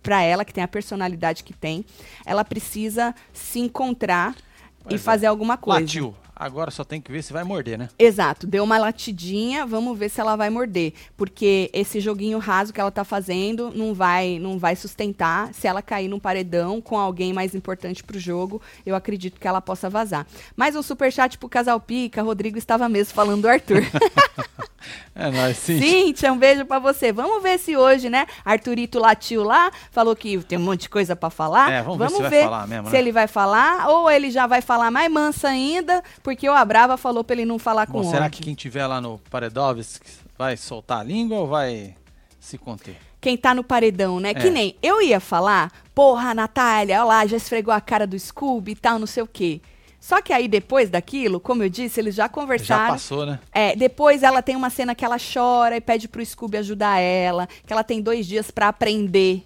Pra 0.03 0.21
ela, 0.23 0.43
que 0.43 0.51
tem 0.51 0.63
a 0.63 0.67
personalidade 0.67 1.43
que 1.43 1.53
tem, 1.53 1.85
ela 2.25 2.43
precisa 2.43 3.13
se 3.31 3.59
encontrar 3.59 4.35
Pois 4.83 4.93
e 4.93 4.95
é. 4.95 4.97
fazer 4.97 5.27
alguma 5.27 5.57
coisa. 5.57 5.79
Latiu. 5.79 6.15
Agora 6.41 6.71
só 6.71 6.83
tem 6.83 6.99
que 6.99 7.11
ver 7.11 7.21
se 7.21 7.31
vai 7.31 7.43
morder, 7.43 7.77
né? 7.77 7.87
Exato, 7.99 8.47
deu 8.47 8.63
uma 8.63 8.79
latidinha, 8.79 9.63
vamos 9.63 9.95
ver 9.95 10.09
se 10.09 10.19
ela 10.19 10.35
vai 10.35 10.49
morder, 10.49 10.91
porque 11.15 11.69
esse 11.71 11.99
joguinho 11.99 12.39
raso 12.39 12.73
que 12.73 12.81
ela 12.81 12.89
tá 12.89 13.03
fazendo 13.03 13.71
não 13.75 13.93
vai, 13.93 14.39
não 14.39 14.57
vai 14.57 14.75
sustentar. 14.75 15.53
Se 15.53 15.67
ela 15.67 15.83
cair 15.83 16.07
num 16.07 16.19
paredão 16.19 16.81
com 16.81 16.97
alguém 16.97 17.31
mais 17.31 17.53
importante 17.53 18.03
pro 18.03 18.17
jogo, 18.17 18.59
eu 18.83 18.95
acredito 18.95 19.39
que 19.39 19.47
ela 19.47 19.61
possa 19.61 19.87
vazar. 19.87 20.25
Mais 20.55 20.75
um 20.75 20.81
superchat 20.81 21.37
pro 21.37 21.47
Casal 21.47 21.79
Pica, 21.79 22.23
Rodrigo 22.23 22.57
estava 22.57 22.89
mesmo 22.89 23.13
falando 23.13 23.43
do 23.43 23.47
Arthur. 23.47 23.83
É 25.13 25.29
nóis, 25.29 25.57
sim. 25.57 25.79
Cíntia, 25.79 26.31
um 26.31 26.37
beijo 26.37 26.65
pra 26.65 26.79
você. 26.79 27.11
Vamos 27.11 27.43
ver 27.43 27.59
se 27.59 27.75
hoje, 27.75 28.09
né? 28.09 28.25
Arthurito 28.43 28.97
latiu 28.97 29.43
lá, 29.43 29.71
falou 29.91 30.15
que 30.15 30.39
tem 30.39 30.57
um 30.57 30.61
monte 30.61 30.81
de 30.81 30.89
coisa 30.89 31.15
pra 31.15 31.29
falar. 31.29 31.71
É, 31.71 31.83
vamos 31.83 31.99
ver 31.99 32.09
se 32.09 32.21
vai 32.21 32.43
falar 32.43 32.67
mesmo, 32.67 32.87
se 32.87 32.93
né? 32.93 32.99
ele 32.99 33.11
vai 33.11 33.27
falar 33.27 33.89
ou 33.89 34.09
ele 34.09 34.31
já 34.31 34.47
vai 34.47 34.61
falar 34.61 34.89
mais 34.89 35.11
mansa 35.11 35.49
ainda, 35.49 36.03
porque 36.23 36.30
o 36.49 36.53
Abrava 36.53 36.97
falou 36.97 37.23
pra 37.23 37.36
ele 37.36 37.45
não 37.45 37.57
falar 37.59 37.88
com 37.88 38.01
Bom, 38.01 38.09
será 38.09 38.25
ódio. 38.25 38.38
que 38.38 38.43
quem 38.43 38.55
tiver 38.55 38.86
lá 38.88 38.99
no 39.01 39.19
Paredovski 39.29 40.05
vai 40.38 40.55
soltar 40.57 40.99
a 40.99 41.03
língua 41.03 41.39
ou 41.39 41.47
vai 41.47 41.95
se 42.39 42.57
conter? 42.57 42.95
quem 43.19 43.38
tá 43.38 43.53
no 43.53 43.63
paredão, 43.63 44.19
né? 44.19 44.32
É. 44.32 44.34
Que 44.34 44.49
nem 44.49 44.75
eu 44.82 44.99
ia 44.99 45.19
falar, 45.19 45.71
porra, 45.93 46.34
Natália, 46.34 46.95
olha 46.97 47.03
lá, 47.03 47.25
já 47.27 47.38
esfregou 47.38 47.71
a 47.71 47.79
cara 47.79 48.07
do 48.07 48.17
Scooby 48.17 48.71
e 48.71 48.75
tal, 48.75 48.97
não 48.97 49.05
sei 49.05 49.21
o 49.21 49.27
quê. 49.27 49.61
Só 49.99 50.19
que 50.23 50.34
aí 50.34 50.47
depois 50.47 50.89
daquilo, 50.89 51.39
como 51.39 51.61
eu 51.61 51.69
disse, 51.69 51.99
eles 51.99 52.15
já 52.15 52.23
Já 52.23 52.29
conversaram. 52.29 52.93
passou, 52.93 53.23
né? 53.23 53.39
É, 53.51 53.75
depois 53.75 54.23
ela 54.23 54.41
tem 54.41 54.55
uma 54.55 54.71
cena 54.71 54.95
que 54.95 55.05
ela 55.05 55.17
chora 55.19 55.77
e 55.77 55.82
pede 55.82 56.07
pro 56.07 56.25
Scooby 56.25 56.57
ajudar 56.57 56.97
ela, 56.97 57.47
que 57.63 57.71
ela 57.71 57.84
tem 57.84 58.01
dois 58.01 58.25
dias 58.25 58.49
pra 58.49 58.69
aprender. 58.69 59.43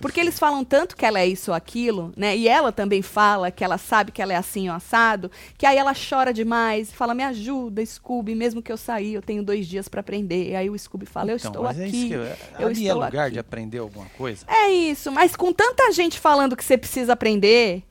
Porque 0.00 0.20
eles 0.20 0.38
falam 0.38 0.64
tanto 0.64 0.96
que 0.96 1.04
ela 1.04 1.18
é 1.20 1.26
isso 1.26 1.50
ou 1.50 1.54
aquilo, 1.56 2.12
né? 2.16 2.36
E 2.36 2.48
ela 2.48 2.70
também 2.72 3.02
fala 3.02 3.50
que 3.50 3.64
ela 3.64 3.78
sabe 3.78 4.12
que 4.12 4.22
ela 4.22 4.32
é 4.32 4.36
assim 4.36 4.68
ou 4.68 4.74
assado, 4.74 5.30
que 5.56 5.66
aí 5.66 5.76
ela 5.76 5.92
chora 5.94 6.32
demais, 6.32 6.92
fala: 6.92 7.14
"Me 7.14 7.22
ajuda, 7.24 7.84
Scooby, 7.84 8.34
mesmo 8.34 8.62
que 8.62 8.70
eu 8.72 8.76
sair, 8.76 9.14
eu 9.14 9.22
tenho 9.22 9.42
dois 9.42 9.66
dias 9.66 9.88
pra 9.88 10.00
aprender". 10.00 10.50
E 10.50 10.56
aí 10.56 10.70
o 10.70 10.78
Scooby 10.78 11.06
fala: 11.06 11.30
"Eu 11.32 11.36
então, 11.36 11.50
estou 11.50 11.64
mas 11.64 11.78
é 11.78 11.86
isso 11.86 11.96
aqui". 11.96 12.08
que 12.08 12.14
eu, 12.14 12.20
eu 12.20 12.68
é 12.68 12.72
estou 12.72 12.94
lugar 12.94 13.24
aqui. 13.24 13.32
de 13.32 13.38
aprender 13.38 13.78
alguma 13.78 14.06
coisa. 14.16 14.44
É 14.48 14.70
isso, 14.70 15.10
mas 15.10 15.34
com 15.34 15.52
tanta 15.52 15.90
gente 15.92 16.18
falando 16.18 16.56
que 16.56 16.64
você 16.64 16.76
precisa 16.78 17.12
aprender, 17.12 17.82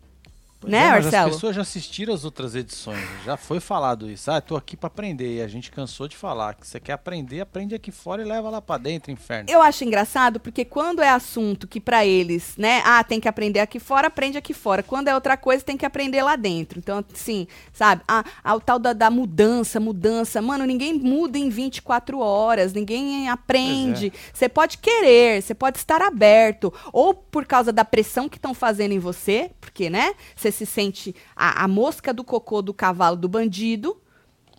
Pois 0.67 0.71
né, 0.71 0.87
é, 0.87 0.91
Marcelo? 0.91 1.29
As 1.29 1.35
pessoas 1.35 1.55
já 1.55 1.61
assistiram 1.61 2.13
as 2.13 2.25
outras 2.25 2.53
edições, 2.53 3.07
já 3.25 3.37
foi 3.37 3.59
falado 3.59 4.09
isso. 4.09 4.29
Ah, 4.29 4.41
tô 4.41 4.57
aqui 4.57 4.75
pra 4.75 4.87
aprender. 4.87 5.37
E 5.37 5.41
a 5.41 5.47
gente 5.47 5.71
cansou 5.71 6.07
de 6.07 6.17
falar 6.17 6.55
que 6.55 6.67
você 6.67 6.79
quer 6.79 6.93
aprender, 6.93 7.39
aprende 7.39 7.73
aqui 7.73 7.91
fora 7.91 8.21
e 8.21 8.25
leva 8.25 8.49
lá 8.49 8.61
pra 8.61 8.77
dentro, 8.77 9.11
inferno. 9.11 9.49
Eu 9.49 9.61
acho 9.61 9.83
engraçado 9.83 10.39
porque 10.39 10.65
quando 10.65 11.01
é 11.01 11.09
assunto 11.09 11.67
que 11.67 11.79
pra 11.79 12.05
eles, 12.05 12.55
né, 12.57 12.81
ah, 12.85 13.03
tem 13.03 13.19
que 13.19 13.27
aprender 13.27 13.59
aqui 13.59 13.79
fora, 13.79 14.07
aprende 14.07 14.37
aqui 14.37 14.53
fora. 14.53 14.83
Quando 14.83 15.07
é 15.07 15.15
outra 15.15 15.37
coisa, 15.37 15.63
tem 15.63 15.77
que 15.77 15.85
aprender 15.85 16.21
lá 16.21 16.35
dentro. 16.35 16.79
Então, 16.79 17.03
assim, 17.13 17.47
sabe, 17.71 18.01
ah, 18.07 18.23
ah, 18.43 18.55
o 18.55 18.59
tal 18.59 18.77
da, 18.77 18.91
da 18.91 19.09
mudança, 19.09 19.79
mudança. 19.79 20.41
Mano, 20.41 20.65
ninguém 20.65 20.93
muda 20.93 21.37
em 21.37 21.49
24 21.49 22.19
horas, 22.19 22.73
ninguém 22.73 23.29
aprende. 23.29 24.11
Você 24.33 24.49
pode 24.49 24.77
querer, 24.77 25.41
você 25.41 25.53
pode 25.53 25.77
estar 25.77 26.01
aberto. 26.01 26.73
Ou 26.91 27.13
por 27.13 27.45
causa 27.45 27.71
da 27.71 27.85
pressão 27.85 28.27
que 28.27 28.37
estão 28.37 28.53
fazendo 28.53 28.91
em 28.91 28.99
você, 28.99 29.51
porque, 29.61 29.89
né, 29.89 30.13
você 30.35 30.51
se 30.57 30.65
sente 30.65 31.15
a, 31.35 31.63
a 31.63 31.67
mosca 31.67 32.13
do 32.13 32.23
cocô 32.23 32.61
do 32.61 32.73
cavalo 32.73 33.15
do 33.15 33.29
bandido, 33.29 34.01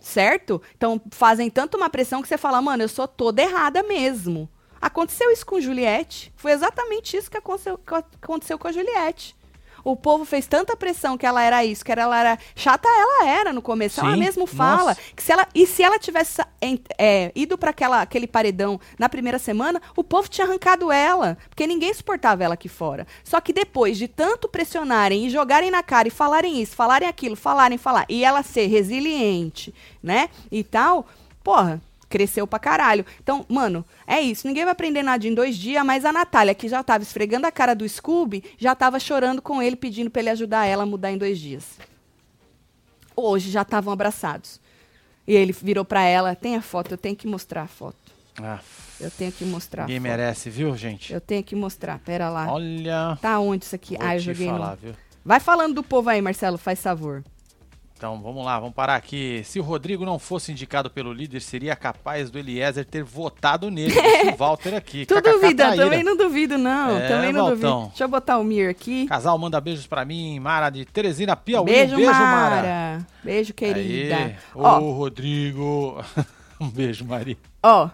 certo? 0.01 0.61
Então 0.75 1.01
fazem 1.11 1.49
tanto 1.49 1.77
uma 1.77 1.89
pressão 1.89 2.21
que 2.21 2.27
você 2.27 2.37
fala, 2.37 2.61
mano, 2.61 2.83
eu 2.83 2.89
sou 2.89 3.07
toda 3.07 3.41
errada 3.41 3.83
mesmo. 3.83 4.49
Aconteceu 4.81 5.29
isso 5.31 5.45
com 5.45 5.59
Juliette. 5.59 6.31
Foi 6.35 6.51
exatamente 6.51 7.17
isso 7.17 7.29
que 7.29 7.37
aconteceu, 7.37 7.77
que 7.77 7.93
aconteceu 7.93 8.57
com 8.57 8.67
a 8.67 8.71
Juliette. 8.71 9.35
O 9.83 9.95
povo 9.95 10.25
fez 10.25 10.47
tanta 10.47 10.75
pressão 10.75 11.17
que 11.17 11.25
ela 11.25 11.41
era 11.43 11.63
isso, 11.65 11.83
que 11.83 11.91
ela 11.91 12.19
era 12.19 12.39
chata, 12.55 12.87
ela 12.87 13.27
era 13.27 13.53
no 13.53 13.61
começo. 13.61 13.99
ela 13.99 14.13
Sim, 14.13 14.19
mesmo 14.19 14.45
fala 14.45 14.89
nossa. 14.89 15.01
que 15.15 15.23
se 15.23 15.31
ela 15.31 15.47
e 15.53 15.65
se 15.65 15.83
ela 15.83 15.99
tivesse 15.99 16.41
é, 16.97 17.31
ido 17.35 17.57
para 17.57 17.73
aquele 18.01 18.27
paredão 18.27 18.79
na 18.97 19.09
primeira 19.09 19.39
semana, 19.39 19.81
o 19.95 20.03
povo 20.03 20.29
tinha 20.29 20.45
arrancado 20.47 20.91
ela, 20.91 21.37
porque 21.49 21.67
ninguém 21.67 21.93
suportava 21.93 22.43
ela 22.43 22.53
aqui 22.53 22.69
fora. 22.69 23.07
Só 23.23 23.39
que 23.39 23.53
depois 23.53 23.97
de 23.97 24.07
tanto 24.07 24.47
pressionarem 24.47 25.25
e 25.25 25.29
jogarem 25.29 25.71
na 25.71 25.83
cara 25.83 26.07
e 26.07 26.11
falarem 26.11 26.61
isso, 26.61 26.75
falarem 26.75 27.07
aquilo, 27.07 27.35
falarem, 27.35 27.77
falar, 27.77 28.05
e 28.09 28.23
ela 28.23 28.43
ser 28.43 28.67
resiliente, 28.67 29.73
né? 30.01 30.29
E 30.51 30.63
tal, 30.63 31.05
porra, 31.43 31.81
cresceu 32.09 32.47
pra 32.47 32.59
caralho. 32.59 33.05
Então, 33.21 33.45
mano, 33.47 33.85
é 34.07 34.19
isso. 34.19 34.47
Ninguém 34.47 34.63
vai 34.63 34.71
aprender 34.73 35.03
nada 35.03 35.25
em 35.27 35.33
dois 35.33 35.55
dias, 35.55 35.85
mas 35.85 36.03
a 36.03 36.11
Natália, 36.11 36.55
que 36.55 36.67
já 36.67 36.83
tava 36.83 37.03
esfregando 37.03 37.47
a 37.47 37.51
cara 37.51 37.73
do 37.75 37.87
Scooby, 37.87 38.43
já 38.57 38.75
tava 38.75 38.99
chorando 38.99 39.41
com 39.41 39.61
ele, 39.61 39.75
pedindo 39.75 40.09
pra 40.09 40.21
ele 40.21 40.29
ajudar 40.31 40.65
ela 40.65 40.83
a 40.83 40.85
mudar 40.85 41.11
em 41.11 41.17
dois 41.17 41.39
dias. 41.39 41.63
Hoje 43.15 43.51
já 43.51 43.61
estavam 43.61 43.93
abraçados. 43.93 44.59
E 45.27 45.33
ele 45.35 45.51
virou 45.53 45.85
pra 45.85 46.03
ela, 46.03 46.35
tem 46.35 46.55
a 46.55 46.61
foto, 46.61 46.91
eu 46.93 46.97
tenho 46.97 47.15
que 47.15 47.27
mostrar 47.27 47.63
a 47.63 47.67
foto. 47.67 47.97
Ah, 48.41 48.59
Eu 48.99 49.11
tenho 49.11 49.31
que 49.31 49.45
mostrar 49.45 49.83
ninguém 49.83 49.97
a 49.97 50.01
foto. 50.01 50.09
merece, 50.09 50.49
viu, 50.49 50.75
gente? 50.75 51.13
Eu 51.13 51.21
tenho 51.21 51.43
que 51.43 51.55
mostrar, 51.55 51.99
pera 51.99 52.29
lá. 52.29 52.51
Olha, 52.51 53.17
Tá 53.21 53.37
onde 53.39 53.65
isso 53.65 53.75
aqui? 53.75 53.95
vou 53.97 54.07
ah, 54.07 54.15
eu 54.15 54.19
joguei 54.19 54.47
no... 54.47 54.53
falar, 54.53 54.75
viu? 54.75 54.93
Vai 55.23 55.39
falando 55.39 55.75
do 55.75 55.83
povo 55.83 56.09
aí, 56.09 56.21
Marcelo, 56.21 56.57
faz 56.57 56.81
favor. 56.81 57.23
Então 57.99 58.21
vamos 58.21 58.45
lá, 58.45 58.57
vamos 58.57 58.73
parar 58.73 58.95
aqui. 58.95 59.41
Se 59.43 59.59
o 59.59 59.61
Rodrigo 59.61 60.05
não 60.05 60.17
fosse 60.17 60.53
indicado 60.53 60.89
pelo 60.89 61.11
líder, 61.11 61.41
seria 61.41 61.75
capaz 61.75 62.29
do 62.31 62.39
Eliezer 62.39 62.85
ter 62.85 63.03
votado 63.03 63.69
nele. 63.69 63.93
O 64.33 64.35
Walter 64.39 64.73
aqui. 64.73 65.05
Tu 65.05 65.19
duvida? 65.19 65.65
traíra. 65.65 65.83
Também 65.83 66.01
não 66.01 66.15
duvido, 66.15 66.57
não. 66.57 66.97
É, 66.97 67.07
também 67.09 67.33
não 67.33 67.47
Valtão. 67.47 67.71
duvido. 67.71 67.87
Deixa 67.89 68.03
eu 68.05 68.07
botar 68.07 68.37
o 68.37 68.43
Mir 68.45 68.69
aqui. 68.69 69.05
Casal 69.05 69.37
manda 69.37 69.59
beijos 69.59 69.85
pra 69.85 70.05
mim, 70.05 70.39
Mara 70.39 70.69
de 70.69 70.85
Teresina 70.85 71.35
Piauí. 71.35 71.65
Beijo, 71.65 71.95
um 71.95 71.97
beijo 71.97 72.11
Mara. 72.13 72.55
Mara. 72.55 73.07
Beijo, 73.21 73.53
querida. 73.53 74.33
Ô, 74.55 74.61
Ó, 74.63 74.79
Rodrigo. 74.79 76.01
um 76.57 76.69
beijo, 76.69 77.03
Maria. 77.03 77.35
ó. 77.61 77.89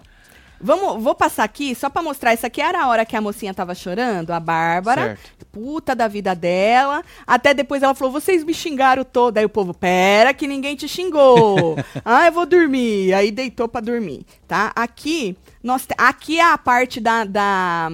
Vamos, 0.60 1.04
vou 1.04 1.16
passar 1.16 1.44
aqui 1.44 1.76
só 1.76 1.90
pra 1.90 2.02
mostrar. 2.02 2.34
Isso 2.34 2.46
aqui 2.46 2.62
era 2.62 2.84
a 2.84 2.88
hora 2.88 3.06
que 3.06 3.16
a 3.16 3.22
mocinha 3.22 3.54
tava 3.54 3.76
chorando, 3.76 4.32
a 4.32 4.40
Bárbara. 4.40 5.02
Certo. 5.02 5.46
Puta 5.52 5.96
da 5.96 6.08
vida 6.08 6.36
dela. 6.36 7.04
Até 7.26 7.54
depois 7.54 7.84
ela 7.84 7.96
falou: 7.96 8.12
vocês 8.12 8.44
me 8.44 8.54
xingaram 8.54 9.04
todo. 9.04 9.38
Aí 9.38 9.46
o 9.46 9.50
povo, 9.50 9.74
pera 9.74 10.34
que 10.34 10.48
ninguém 10.48 10.76
te 10.76 10.88
xingou. 10.88 11.78
ah, 12.04 12.28
eu 12.28 12.32
vou 12.32 12.46
dormir. 12.46 13.14
Aí 13.14 13.32
deitou 13.32 13.68
pra 13.68 13.82
dormir, 13.82 14.26
tá? 14.48 14.72
Aqui, 14.76 15.38
nós, 15.64 15.88
aqui 15.98 16.40
é 16.40 16.44
a 16.44 16.58
parte 16.58 17.00
da. 17.00 17.24
da 17.24 17.90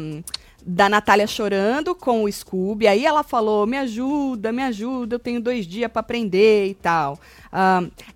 da 0.64 0.88
Natália 0.88 1.26
chorando 1.26 1.96
com 1.96 2.24
o 2.24 2.32
Scooby. 2.32 2.88
Aí 2.88 3.06
ela 3.06 3.24
falou: 3.24 3.66
me 3.66 3.78
ajuda, 3.78 4.52
me 4.52 4.62
ajuda, 4.62 5.16
eu 5.16 5.20
tenho 5.20 5.42
dois 5.42 5.66
dias 5.66 5.92
pra 5.92 6.02
aprender 6.02 6.68
e 6.68 6.74
tal. 6.76 7.20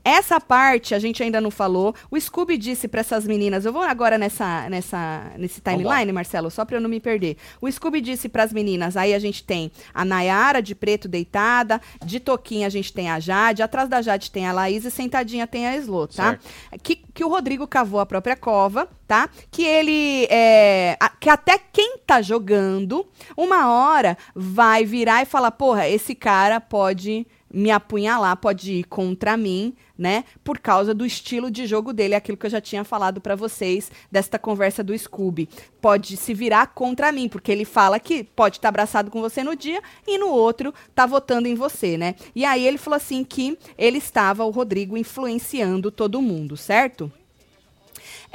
Essa 0.03 0.39
parte 0.39 0.93
a 0.95 0.99
gente 0.99 1.21
ainda 1.21 1.41
não 1.41 1.51
falou. 1.51 1.93
O 2.09 2.19
Scooby 2.19 2.57
disse 2.57 2.87
pra 2.87 3.01
essas 3.01 3.25
meninas: 3.27 3.65
eu 3.65 3.73
vou 3.73 3.81
agora 3.81 4.17
nessa, 4.17 4.69
nessa, 4.69 5.31
nesse 5.37 5.61
timeline. 5.61 6.11
Marcelo, 6.11 6.49
só 6.49 6.63
pra 6.65 6.77
eu 6.77 6.81
não 6.81 6.89
me 6.89 6.99
perder. 6.99 7.37
O 7.61 7.69
Scooby 7.71 8.01
disse 8.01 8.29
pras 8.29 8.53
meninas: 8.53 8.95
aí 8.97 9.13
a 9.13 9.19
gente 9.19 9.43
tem 9.43 9.71
a 9.93 10.05
Nayara 10.05 10.61
de 10.61 10.73
preto 10.75 11.07
deitada, 11.07 11.81
de 12.03 12.19
toquinha 12.19 12.67
a 12.67 12.69
gente 12.69 12.93
tem 12.93 13.09
a 13.09 13.19
Jade, 13.19 13.61
atrás 13.63 13.89
da 13.89 14.01
Jade 14.01 14.31
tem 14.31 14.47
a 14.47 14.53
Laís 14.53 14.85
e 14.85 14.91
sentadinha 14.91 15.45
tem 15.47 15.67
a 15.67 15.75
Slo, 15.77 16.07
tá? 16.07 16.31
Certo. 16.31 16.45
Que, 16.83 16.95
que 16.95 17.23
o 17.23 17.29
Rodrigo 17.29 17.67
cavou 17.67 17.99
a 17.99 18.05
própria 18.05 18.35
cova 18.35 18.87
tá? 19.07 19.29
Que 19.51 19.63
ele 19.63 20.25
é, 20.31 20.97
a- 20.99 21.09
que 21.09 21.29
até 21.29 21.59
quem 21.59 21.97
tá 22.07 22.23
jogando, 22.23 23.05
uma 23.37 23.69
hora 23.71 24.17
vai 24.33 24.83
virar 24.83 25.21
e 25.21 25.25
falar, 25.25 25.51
porra, 25.51 25.87
esse 25.87 26.15
cara 26.15 26.59
pode 26.59 27.27
me 27.55 27.71
apunhalar, 27.71 28.35
pode 28.35 28.73
ir 28.73 28.83
contra 28.83 29.37
mim, 29.37 29.73
né? 29.97 30.25
Por 30.43 30.59
causa 30.59 30.93
do 30.93 31.05
estilo 31.05 31.49
de 31.49 31.65
jogo 31.65 31.93
dele, 31.93 32.13
aquilo 32.13 32.37
que 32.37 32.45
eu 32.45 32.49
já 32.49 32.59
tinha 32.59 32.83
falado 32.83 33.21
pra 33.21 33.33
vocês 33.33 33.89
desta 34.11 34.37
conversa 34.37 34.83
do 34.83 34.97
Scooby. 34.97 35.47
Pode 35.79 36.17
se 36.17 36.33
virar 36.33 36.67
contra 36.67 37.13
mim, 37.13 37.29
porque 37.29 37.51
ele 37.51 37.63
fala 37.63 37.97
que 37.97 38.25
pode 38.25 38.57
estar 38.57 38.67
abraçado 38.67 39.09
com 39.09 39.21
você 39.21 39.41
no 39.41 39.55
dia 39.55 39.81
e 40.05 40.17
no 40.17 40.27
outro 40.27 40.73
tá 40.93 41.05
votando 41.05 41.47
em 41.47 41.55
você, 41.55 41.97
né? 41.97 42.15
E 42.35 42.43
aí 42.43 42.67
ele 42.67 42.77
falou 42.77 42.97
assim 42.97 43.23
que 43.23 43.57
ele 43.77 43.99
estava, 43.99 44.43
o 44.43 44.51
Rodrigo, 44.51 44.97
influenciando 44.97 45.89
todo 45.89 46.21
mundo, 46.21 46.57
certo? 46.57 47.11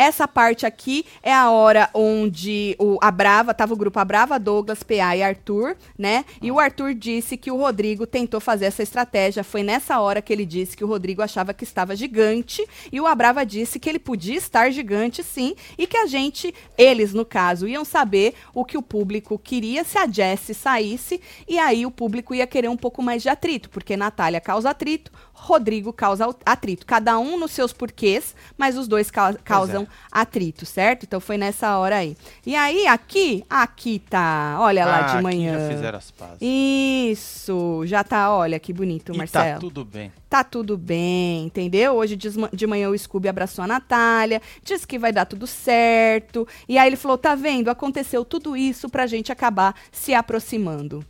Essa 0.00 0.26
parte 0.26 0.64
aqui 0.64 1.04
é 1.22 1.30
a 1.30 1.50
hora 1.50 1.90
onde 1.92 2.74
o, 2.78 2.96
a 3.02 3.10
Brava, 3.10 3.52
tava 3.52 3.74
o 3.74 3.76
grupo 3.76 3.98
A 3.98 4.04
Brava, 4.04 4.38
Douglas, 4.38 4.82
PA 4.82 5.14
e 5.14 5.22
Arthur, 5.22 5.76
né? 5.98 6.24
E 6.40 6.50
o 6.50 6.58
Arthur 6.58 6.94
disse 6.94 7.36
que 7.36 7.50
o 7.50 7.58
Rodrigo 7.58 8.06
tentou 8.06 8.40
fazer 8.40 8.64
essa 8.64 8.82
estratégia. 8.82 9.44
Foi 9.44 9.62
nessa 9.62 10.00
hora 10.00 10.22
que 10.22 10.32
ele 10.32 10.46
disse 10.46 10.74
que 10.74 10.82
o 10.82 10.86
Rodrigo 10.86 11.20
achava 11.20 11.52
que 11.52 11.64
estava 11.64 11.94
gigante. 11.94 12.66
E 12.90 12.98
o 12.98 13.06
Abrava 13.06 13.44
disse 13.44 13.78
que 13.78 13.90
ele 13.90 13.98
podia 13.98 14.38
estar 14.38 14.70
gigante, 14.70 15.22
sim. 15.22 15.54
E 15.76 15.86
que 15.86 15.98
a 15.98 16.06
gente, 16.06 16.54
eles 16.78 17.12
no 17.12 17.26
caso, 17.26 17.68
iam 17.68 17.84
saber 17.84 18.32
o 18.54 18.64
que 18.64 18.78
o 18.78 18.82
público 18.82 19.38
queria 19.38 19.84
se 19.84 19.98
a 19.98 20.06
Jessie 20.06 20.54
saísse. 20.54 21.20
E 21.46 21.58
aí 21.58 21.84
o 21.84 21.90
público 21.90 22.34
ia 22.34 22.46
querer 22.46 22.68
um 22.68 22.76
pouco 22.76 23.02
mais 23.02 23.20
de 23.20 23.28
atrito, 23.28 23.68
porque 23.68 23.98
Natália 23.98 24.40
causa 24.40 24.70
atrito, 24.70 25.12
Rodrigo 25.42 25.92
causa 25.92 26.28
atrito. 26.44 26.84
Cada 26.84 27.18
um 27.18 27.38
nos 27.38 27.50
seus 27.52 27.72
porquês, 27.72 28.34
mas 28.58 28.76
os 28.76 28.86
dois 28.86 29.10
cau- 29.10 29.34
causam 29.42 29.88
atrito, 30.12 30.66
certo? 30.66 31.04
Então 31.04 31.18
foi 31.18 31.38
nessa 31.38 31.78
hora 31.78 31.96
aí. 31.96 32.16
E 32.44 32.54
aí, 32.54 32.86
aqui, 32.86 33.42
aqui 33.48 33.98
tá. 34.10 34.58
Olha 34.60 34.84
lá 34.84 34.98
Ah, 34.98 35.02
de 35.02 35.12
aqui 35.14 35.22
manhã. 35.22 35.58
Já 35.58 35.74
fizeram 35.74 35.98
as 35.98 36.10
pazes. 36.10 36.38
Isso, 36.42 37.82
já 37.86 38.04
tá, 38.04 38.32
olha 38.34 38.60
que 38.60 38.72
bonito, 38.72 39.12
E 39.14 39.16
Marcelo. 39.18 39.54
tá 39.54 39.60
tudo 39.60 39.84
bem. 39.84 40.12
Tá 40.28 40.44
tudo 40.44 40.76
bem, 40.76 41.46
entendeu? 41.46 41.94
Hoje 41.94 42.14
de 42.16 42.28
de 42.52 42.66
manhã 42.66 42.88
o 42.90 42.96
Scooby 42.96 43.28
abraçou 43.28 43.64
a 43.64 43.66
Natália, 43.66 44.40
disse 44.62 44.86
que 44.86 44.98
vai 44.98 45.12
dar 45.12 45.24
tudo 45.24 45.46
certo. 45.46 46.46
E 46.68 46.78
aí 46.78 46.86
ele 46.86 46.96
falou: 46.96 47.16
tá 47.18 47.34
vendo? 47.34 47.68
Aconteceu 47.68 48.24
tudo 48.24 48.56
isso 48.56 48.88
pra 48.88 49.06
gente 49.06 49.32
acabar 49.32 49.74
se 49.90 50.14
aproximando. 50.14 51.04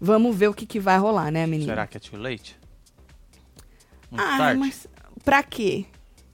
Vamos 0.00 0.36
ver 0.36 0.48
o 0.48 0.54
que, 0.54 0.66
que 0.66 0.78
vai 0.78 0.98
rolar, 0.98 1.30
né, 1.32 1.46
menina? 1.46 1.72
Será 1.72 1.86
que 1.86 1.96
é 1.96 2.00
too 2.00 2.20
late? 2.20 2.54
Muito 4.10 4.24
ah, 4.24 4.38
tarde? 4.38 4.60
mas 4.60 4.86
pra 5.24 5.42
quê? 5.42 5.86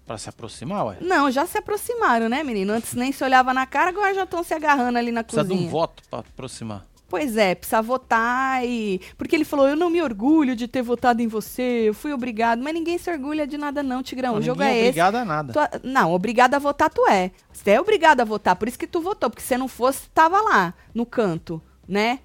Pra 0.06 0.18
se 0.18 0.28
aproximar, 0.28 0.86
ué? 0.86 0.96
Não, 1.00 1.30
já 1.30 1.46
se 1.46 1.56
aproximaram, 1.56 2.28
né, 2.28 2.42
menino? 2.42 2.72
Antes 2.72 2.94
nem 2.94 3.12
se 3.12 3.22
olhava 3.22 3.54
na 3.54 3.66
cara, 3.66 3.90
agora 3.90 4.12
já 4.14 4.24
estão 4.24 4.42
se 4.42 4.52
agarrando 4.52 4.98
ali 4.98 5.12
na 5.12 5.22
Precisa 5.22 5.44
de 5.44 5.50
cozinha. 5.50 5.68
um 5.68 5.70
voto 5.70 6.02
pra 6.10 6.20
aproximar. 6.20 6.84
Pois 7.12 7.36
é, 7.36 7.54
precisa 7.54 7.82
votar 7.82 8.64
e. 8.64 8.98
Porque 9.18 9.36
ele 9.36 9.44
falou: 9.44 9.68
eu 9.68 9.76
não 9.76 9.90
me 9.90 10.00
orgulho 10.00 10.56
de 10.56 10.66
ter 10.66 10.80
votado 10.80 11.20
em 11.20 11.26
você, 11.26 11.84
eu 11.86 11.92
fui 11.92 12.10
obrigado. 12.10 12.62
Mas 12.62 12.72
ninguém 12.72 12.96
se 12.96 13.10
orgulha 13.10 13.46
de 13.46 13.58
nada, 13.58 13.82
não, 13.82 14.02
Tigrão. 14.02 14.32
Não, 14.32 14.38
o 14.38 14.42
jogo 14.42 14.62
ninguém 14.62 14.76
é 14.76 14.80
esse. 14.80 14.88
obrigado 14.88 15.16
a 15.16 15.24
nada. 15.26 15.52
Tu- 15.52 15.80
não, 15.86 16.14
obrigado 16.14 16.54
a 16.54 16.58
votar 16.58 16.88
tu 16.88 17.06
é. 17.06 17.30
Você 17.52 17.72
é 17.72 17.80
obrigado 17.80 18.22
a 18.22 18.24
votar, 18.24 18.56
por 18.56 18.66
isso 18.66 18.78
que 18.78 18.86
tu 18.86 19.02
votou, 19.02 19.28
porque 19.28 19.42
se 19.42 19.58
não 19.58 19.68
fosse, 19.68 20.08
tava 20.08 20.40
lá, 20.40 20.72
no 20.94 21.04
canto, 21.04 21.60
né? 21.86 22.20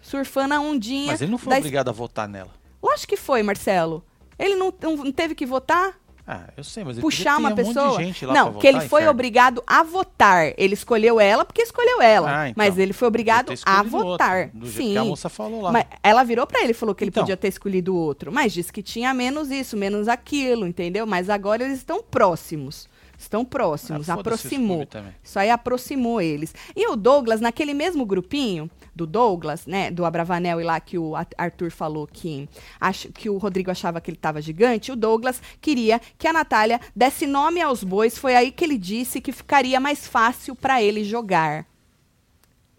Surfando 0.00 0.54
a 0.54 0.60
ondinha. 0.60 1.12
Mas 1.12 1.22
ele 1.22 1.30
não 1.30 1.38
foi 1.38 1.58
obrigado 1.58 1.88
a 1.88 1.92
votar 1.92 2.28
nela. 2.28 2.50
Lógico 2.82 3.10
que 3.10 3.16
foi, 3.16 3.44
Marcelo. 3.44 4.04
Ele 4.42 4.56
não, 4.56 4.72
não- 4.82 5.12
teve 5.12 5.34
que 5.34 5.46
votar? 5.46 5.94
Ah, 6.24 6.44
eu 6.56 6.62
sei, 6.62 6.84
mas 6.84 6.94
ele 6.96 7.02
puxar 7.02 7.36
uma 7.36 7.50
um 7.50 7.54
pessoa? 7.54 7.98
lá 8.22 8.32
não, 8.32 8.54
que 8.54 8.66
ele 8.66 8.74
votar, 8.76 8.88
foi 8.88 9.00
inferno. 9.00 9.10
obrigado 9.10 9.62
a 9.66 9.82
votar. 9.82 10.52
Ele 10.56 10.72
escolheu 10.72 11.18
ela 11.18 11.44
porque 11.44 11.62
escolheu 11.62 12.00
ela. 12.00 12.42
Ah, 12.42 12.48
então. 12.48 12.54
Mas 12.64 12.78
ele 12.78 12.92
foi 12.92 13.08
obrigado 13.08 13.52
a 13.66 13.82
votar. 13.82 14.44
outro, 14.44 14.58
do 14.60 14.66
jeito 14.66 14.76
Sim. 14.86 14.92
que 14.92 14.98
a 14.98 15.04
moça 15.04 15.28
falou 15.28 15.62
lá. 15.62 15.72
Mas 15.72 15.84
ela 16.00 16.22
virou 16.22 16.46
pra 16.46 16.60
ele 16.62 16.70
e 16.70 16.74
falou 16.74 16.94
que 16.94 17.02
ele 17.02 17.08
Então. 17.08 17.24
podia 17.24 17.36
ter 17.36 17.48
escolhido 17.48 17.94
outro. 17.96 18.30
Mas 18.32 18.52
disse 18.52 18.72
que 18.72 18.82
tinha 18.84 19.12
menos 19.12 19.50
isso, 19.50 19.76
menos 19.76 20.06
aquilo, 20.06 20.64
entendeu? 20.64 21.04
Mas 21.06 21.28
agora 21.28 21.64
eles 21.64 21.78
estão 21.78 22.00
próximos. 22.02 22.88
Estão 23.22 23.44
próximos. 23.44 24.08
Ah, 24.08 24.14
aproximou. 24.20 24.78
Isso 25.22 25.38
aí 25.38 25.50
aproximou 25.50 26.20
eles. 26.20 26.54
E 26.74 26.86
o 26.88 26.96
Douglas, 26.96 27.40
naquele 27.40 27.72
mesmo 27.74 28.04
grupinho 28.04 28.70
do 28.94 29.06
Douglas, 29.06 29.66
né, 29.66 29.90
do 29.90 30.04
Abravanel 30.04 30.60
e 30.60 30.64
lá 30.64 30.78
que 30.80 30.98
o 30.98 31.16
Ar- 31.16 31.26
Arthur 31.38 31.70
falou 31.70 32.06
que, 32.06 32.48
ach- 32.80 33.08
que 33.14 33.30
o 33.30 33.38
Rodrigo 33.38 33.70
achava 33.70 34.00
que 34.00 34.10
ele 34.10 34.16
estava 34.18 34.42
gigante, 34.42 34.92
o 34.92 34.96
Douglas 34.96 35.40
queria 35.60 36.00
que 36.18 36.26
a 36.28 36.32
Natália 36.32 36.80
desse 36.94 37.26
nome 37.26 37.60
aos 37.62 37.82
bois. 37.82 38.18
Foi 38.18 38.34
aí 38.34 38.52
que 38.52 38.64
ele 38.64 38.76
disse 38.76 39.20
que 39.20 39.32
ficaria 39.32 39.80
mais 39.80 40.06
fácil 40.06 40.54
para 40.54 40.82
ele 40.82 41.04
jogar. 41.04 41.66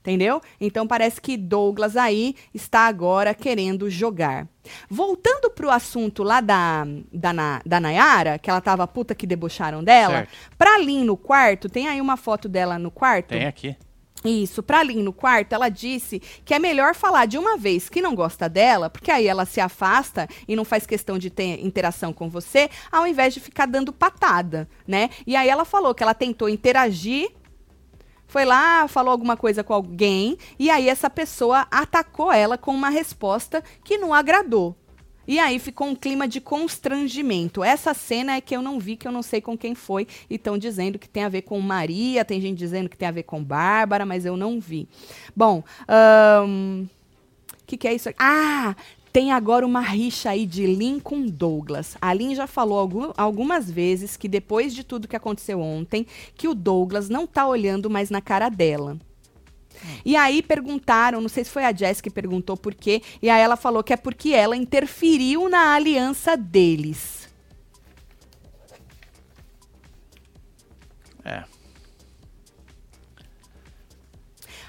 Entendeu? 0.06 0.42
Então 0.60 0.86
parece 0.86 1.22
que 1.22 1.38
Douglas 1.38 1.96
aí 1.96 2.36
está 2.54 2.82
agora 2.88 3.34
querendo 3.34 3.90
jogar. 3.90 4.46
Voltando 4.90 5.50
pro 5.50 5.70
assunto 5.70 6.24
lá 6.24 6.42
da, 6.42 6.86
da, 7.12 7.32
Na- 7.32 7.62
da 7.66 7.80
Nayara, 7.80 8.38
que 8.38 8.50
ela 8.50 8.60
tava 8.60 8.86
puta 8.86 9.16
que 9.16 9.26
debocharam 9.26 9.82
dela, 9.82 10.16
Certo. 10.16 10.32
pra 10.58 10.78
Lin 10.78 11.06
no 11.06 11.16
quarto, 11.16 11.70
tem 11.70 11.88
aí 11.88 12.02
uma 12.02 12.18
foto 12.18 12.50
dela 12.50 12.78
no 12.78 12.92
quarto? 12.92 13.30
Tem 13.30 13.46
aqui. 13.46 13.78
Isso, 14.26 14.62
pra 14.64 14.84
Lin 14.84 15.04
no 15.04 15.12
quarto, 15.12 15.52
ela 15.54 15.68
disse 15.68 16.22
que 16.46 16.54
é 16.54 16.60
melhor 16.60 16.96
falar 16.96 17.26
de 17.26 17.38
uma 17.38 17.58
vez 17.58 17.88
que 17.90 18.02
não 18.02 18.14
gosta 18.16 18.48
dela, 18.50 18.90
porque 18.90 19.12
aí 19.12 19.28
ela 19.28 19.46
se 19.46 19.60
afasta 19.62 20.28
e 20.48 20.56
não 20.56 20.64
faz 20.66 20.86
questão 20.86 21.18
de 21.18 21.30
ter 21.30 21.60
interação 21.66 22.12
com 22.14 22.30
você, 22.30 22.70
ao 22.92 23.06
invés 23.08 23.34
de 23.34 23.40
ficar 23.42 23.66
dando 23.68 23.92
patada, 23.92 24.68
né? 24.88 25.10
E 25.28 25.36
aí 25.36 25.50
ela 25.50 25.66
falou 25.66 25.94
que 25.94 26.04
ela 26.04 26.14
tentou 26.14 26.48
interagir 26.48 27.32
foi 28.34 28.46
lá, 28.46 28.88
falou 28.88 29.12
alguma 29.12 29.38
coisa 29.38 29.64
com 29.64 29.76
alguém, 29.76 30.40
e 30.58 30.72
aí 30.72 30.90
essa 30.90 31.08
pessoa 31.08 31.68
atacou 31.70 32.32
ela 32.32 32.58
com 32.58 32.74
uma 32.74 32.90
resposta 32.90 33.64
que 33.84 33.96
não 33.96 34.12
agradou. 34.12 34.76
E 35.28 35.38
aí 35.38 35.60
ficou 35.60 35.86
um 35.86 35.96
clima 35.96 36.28
de 36.28 36.42
constrangimento. 36.42 37.64
Essa 37.64 37.94
cena 37.94 38.36
é 38.36 38.42
que 38.42 38.56
eu 38.56 38.62
não 38.64 38.80
vi, 38.80 38.96
que 38.98 39.08
eu 39.08 39.12
não 39.12 39.22
sei 39.22 39.40
com 39.40 39.56
quem 39.56 39.76
foi. 39.76 40.08
E 40.28 40.36
estão 40.36 40.58
dizendo 40.58 40.98
que 40.98 41.08
tem 41.08 41.24
a 41.24 41.30
ver 41.30 41.44
com 41.44 41.60
Maria, 41.62 42.26
tem 42.26 42.42
gente 42.42 42.58
dizendo 42.58 42.90
que 42.90 42.98
tem 42.98 43.08
a 43.08 43.12
ver 43.12 43.22
com 43.22 43.44
Bárbara, 43.44 44.04
mas 44.04 44.26
eu 44.26 44.36
não 44.36 44.60
vi. 44.60 44.90
Bom, 45.36 45.64
o 45.88 46.88
que, 47.68 47.78
que 47.78 47.88
é 47.88 47.94
isso? 47.94 48.10
Ah, 48.18 48.76
tem 49.14 49.32
agora 49.32 49.64
uma 49.64 49.80
rixa 49.80 50.32
aí 50.32 50.44
de 50.44 50.66
Lin 50.66 51.00
com 51.00 51.28
Douglas. 51.28 51.96
A 52.02 52.12
Lin 52.12 52.34
já 52.34 52.48
falou 52.48 52.80
algu- 52.80 53.14
algumas 53.16 53.70
vezes 53.70 54.18
que 54.18 54.28
depois 54.28 54.74
de 54.74 54.84
tudo 54.84 55.08
que 55.08 55.16
aconteceu 55.16 55.62
ontem, 55.62 56.08
que 56.36 56.48
o 56.48 56.56
Douglas 56.56 57.10
não 57.10 57.28
tá 57.28 57.48
olhando 57.48 57.92
mais 57.92 58.10
na 58.10 58.20
cara 58.20 58.50
dela. 58.50 58.98
E 60.04 60.16
aí 60.16 60.42
perguntaram, 60.42 61.22
não 61.22 61.30
sei 61.30 61.44
se 61.44 61.52
foi 61.52 61.64
a 61.64 61.72
Jess 61.72 62.02
que 62.02 62.10
perguntou 62.10 62.58
por 62.58 62.74
quê, 62.74 63.04
e 63.22 63.30
aí 63.30 63.42
ela 63.42 63.56
falou 63.56 63.84
que 63.84 63.94
é 63.94 63.98
porque 63.98 64.32
ela 64.32 64.58
interferiu 64.58 65.48
na 65.48 65.76
aliança 65.76 66.36
deles. 66.36 67.30
É. 71.24 71.44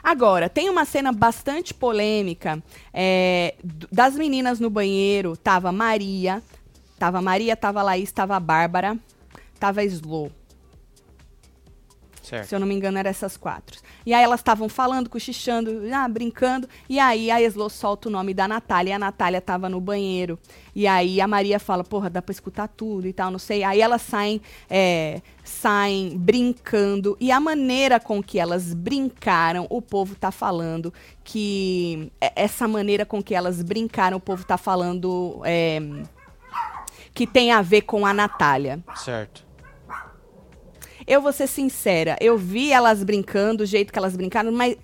Agora, 0.05 0.50
tem 0.50 0.68
uma 0.68 0.84
cena 0.84 1.11
bastante 1.11 1.72
polêmica 1.72 2.62
é, 2.92 3.55
das 3.90 4.14
meninas 4.16 4.61
no 4.61 4.68
banheiro. 4.68 5.34
Tava 5.34 5.72
Maria, 5.72 6.42
tava 6.98 7.22
Maria, 7.22 7.57
tava 7.57 7.82
Laís, 7.82 8.12
tava 8.12 8.38
Bárbara, 8.38 8.98
tava 9.59 9.82
Slow. 9.82 10.30
Certo. 12.25 12.47
Se 12.49 12.55
eu 12.55 12.59
não 12.59 12.66
me 12.66 12.75
engano, 12.75 12.97
eram 12.97 13.11
essas 13.11 13.37
quatro. 13.37 13.79
E 14.07 14.14
aí 14.14 14.25
elas 14.25 14.41
estavam 14.41 14.66
falando, 14.68 15.11
cochichando, 15.11 15.83
ah, 15.93 16.09
brincando. 16.09 16.66
E 16.89 16.99
aí 16.99 17.31
a 17.31 17.41
Eslo 17.41 17.68
solta 17.68 18.09
o 18.09 18.12
nome 18.12 18.33
da 18.33 18.49
Natália. 18.49 18.91
E 18.91 18.93
a 18.95 18.99
Natália 18.99 19.43
tava 19.43 19.68
no 19.68 19.79
banheiro. 19.81 20.39
E 20.75 20.87
aí 20.87 21.20
a 21.20 21.29
Maria 21.29 21.61
fala, 21.61 21.85
porra, 21.85 22.09
dá 22.09 22.22
pra 22.22 22.33
escutar 22.33 22.66
tudo 22.68 23.07
e 23.07 23.12
tal, 23.12 23.31
não 23.31 23.39
sei. 23.39 23.62
Aí 23.62 23.81
elas 23.81 24.01
saem, 24.01 24.41
é, 24.70 25.20
saem 25.45 26.16
brincando. 26.16 27.14
E 27.20 27.31
a 27.31 27.39
maneira 27.39 28.01
com 28.01 28.22
que 28.22 28.39
elas 28.39 28.72
brincaram, 28.72 29.66
o 29.68 29.83
povo 29.83 30.14
tá 30.14 30.33
falando 30.33 30.93
que 31.22 32.11
é- 32.20 32.33
essa 32.37 32.66
maneira 32.66 33.05
com 33.05 33.22
que 33.22 33.35
elas 33.35 33.62
brincaram, 33.62 34.16
o 34.16 34.20
povo 34.20 34.45
tá 34.47 34.57
falando 34.57 35.43
é, 35.45 35.79
que 37.12 37.27
tem 37.27 37.53
a 37.53 37.61
ver 37.62 37.83
com 37.83 38.07
a 38.07 38.14
Natália. 38.14 38.81
Certo. 38.97 39.43
Eu 41.07 41.20
vou 41.20 41.32
ser 41.32 41.46
sincera, 41.46 42.16
eu 42.20 42.38
vi 42.38 42.72
elas 42.72 43.05
brincando, 43.05 43.62
o 43.62 43.66
jeito 43.66 43.92
que 43.92 43.98
elas 43.98 44.16
brincaram, 44.16 44.50
mas 44.50 44.76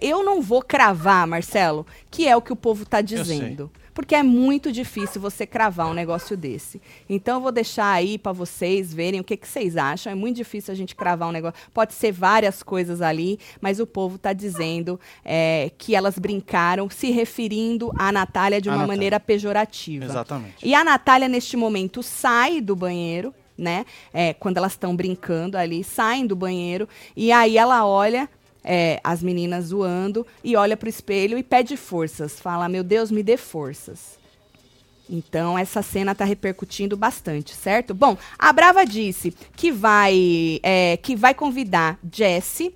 eu 0.00 0.24
não 0.24 0.40
vou 0.40 0.62
cravar, 0.62 1.26
Marcelo, 1.26 1.86
que 2.10 2.26
é 2.26 2.36
o 2.36 2.42
que 2.42 2.52
o 2.52 2.56
povo 2.56 2.86
tá 2.86 3.00
dizendo. 3.00 3.70
Porque 3.96 4.14
é 4.14 4.22
muito 4.22 4.70
difícil 4.70 5.18
você 5.18 5.46
cravar 5.46 5.86
um 5.86 5.94
negócio 5.94 6.36
desse. 6.36 6.82
Então 7.08 7.36
eu 7.36 7.40
vou 7.40 7.50
deixar 7.50 7.90
aí 7.90 8.18
pra 8.18 8.30
vocês 8.30 8.92
verem 8.92 9.20
o 9.20 9.24
que, 9.24 9.38
que 9.38 9.48
vocês 9.48 9.74
acham. 9.74 10.12
É 10.12 10.14
muito 10.14 10.36
difícil 10.36 10.70
a 10.70 10.76
gente 10.76 10.94
cravar 10.94 11.30
um 11.30 11.32
negócio. 11.32 11.58
Pode 11.72 11.94
ser 11.94 12.12
várias 12.12 12.62
coisas 12.62 13.00
ali, 13.00 13.38
mas 13.58 13.80
o 13.80 13.86
povo 13.86 14.18
tá 14.18 14.34
dizendo 14.34 15.00
é, 15.24 15.70
que 15.78 15.94
elas 15.94 16.18
brincaram 16.18 16.90
se 16.90 17.10
referindo 17.10 17.90
à 17.98 18.12
Natália 18.12 18.60
de 18.60 18.68
uma 18.68 18.86
maneira 18.86 19.18
pejorativa. 19.18 20.04
Exatamente. 20.04 20.56
E 20.62 20.74
a 20.74 20.84
Natália, 20.84 21.26
neste 21.26 21.56
momento, 21.56 22.02
sai 22.02 22.60
do 22.60 22.76
banheiro, 22.76 23.32
né? 23.56 23.84
É, 24.12 24.34
quando 24.34 24.56
elas 24.56 24.72
estão 24.72 24.94
brincando 24.94 25.56
ali, 25.56 25.82
saem 25.82 26.26
do 26.26 26.36
banheiro 26.36 26.88
e 27.16 27.32
aí 27.32 27.56
ela 27.56 27.86
olha 27.86 28.28
é, 28.62 29.00
as 29.04 29.22
meninas 29.22 29.66
zoando 29.66 30.26
e 30.42 30.56
olha 30.56 30.76
pro 30.76 30.88
espelho 30.88 31.38
e 31.38 31.42
pede 31.42 31.76
forças. 31.76 32.40
Fala, 32.40 32.68
meu 32.68 32.82
Deus, 32.82 33.10
me 33.10 33.22
dê 33.22 33.36
forças. 33.36 34.18
Então, 35.08 35.56
essa 35.56 35.82
cena 35.82 36.12
está 36.12 36.24
repercutindo 36.24 36.96
bastante, 36.96 37.54
certo? 37.54 37.94
Bom, 37.94 38.18
a 38.36 38.52
Brava 38.52 38.84
disse 38.84 39.32
que 39.54 39.70
vai, 39.70 40.58
é, 40.64 40.96
que 40.96 41.14
vai 41.14 41.32
convidar 41.32 41.96
Jesse, 42.12 42.74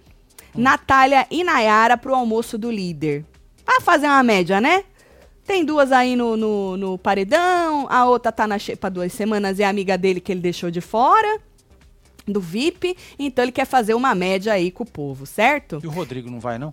hum. 0.55 0.63
Natália 0.63 1.27
e 1.29 1.43
Nayara 1.43 1.97
para 1.97 2.13
o 2.13 2.15
almoço 2.15 2.57
do 2.57 2.71
líder. 2.71 3.25
A 3.67 3.81
fazer 3.81 4.07
uma 4.07 4.23
média, 4.23 4.61
né? 4.61 4.85
Tem 5.51 5.65
duas 5.65 5.91
aí 5.91 6.15
no, 6.15 6.37
no, 6.37 6.77
no 6.77 6.97
paredão, 6.97 7.89
a 7.91 8.05
outra 8.05 8.31
tá 8.31 8.47
na 8.47 8.57
xepa 8.57 8.89
duas 8.89 9.13
semanas, 9.13 9.59
é 9.59 9.65
amiga 9.65 9.99
dele 9.99 10.21
que 10.21 10.31
ele 10.31 10.41
deixou 10.41 10.71
de 10.71 10.81
fora 10.81 11.41
do 12.25 12.41
VIP, 12.41 12.97
então 13.19 13.45
ele 13.45 13.51
quer 13.51 13.65
fazer 13.65 13.95
uma 13.95 14.15
média 14.15 14.53
aí 14.53 14.71
com 14.71 14.85
o 14.85 14.87
povo, 14.87 15.27
certo? 15.27 15.81
E 15.83 15.89
o 15.89 15.91
Rodrigo 15.91 16.31
não 16.31 16.39
vai, 16.39 16.57
não? 16.57 16.73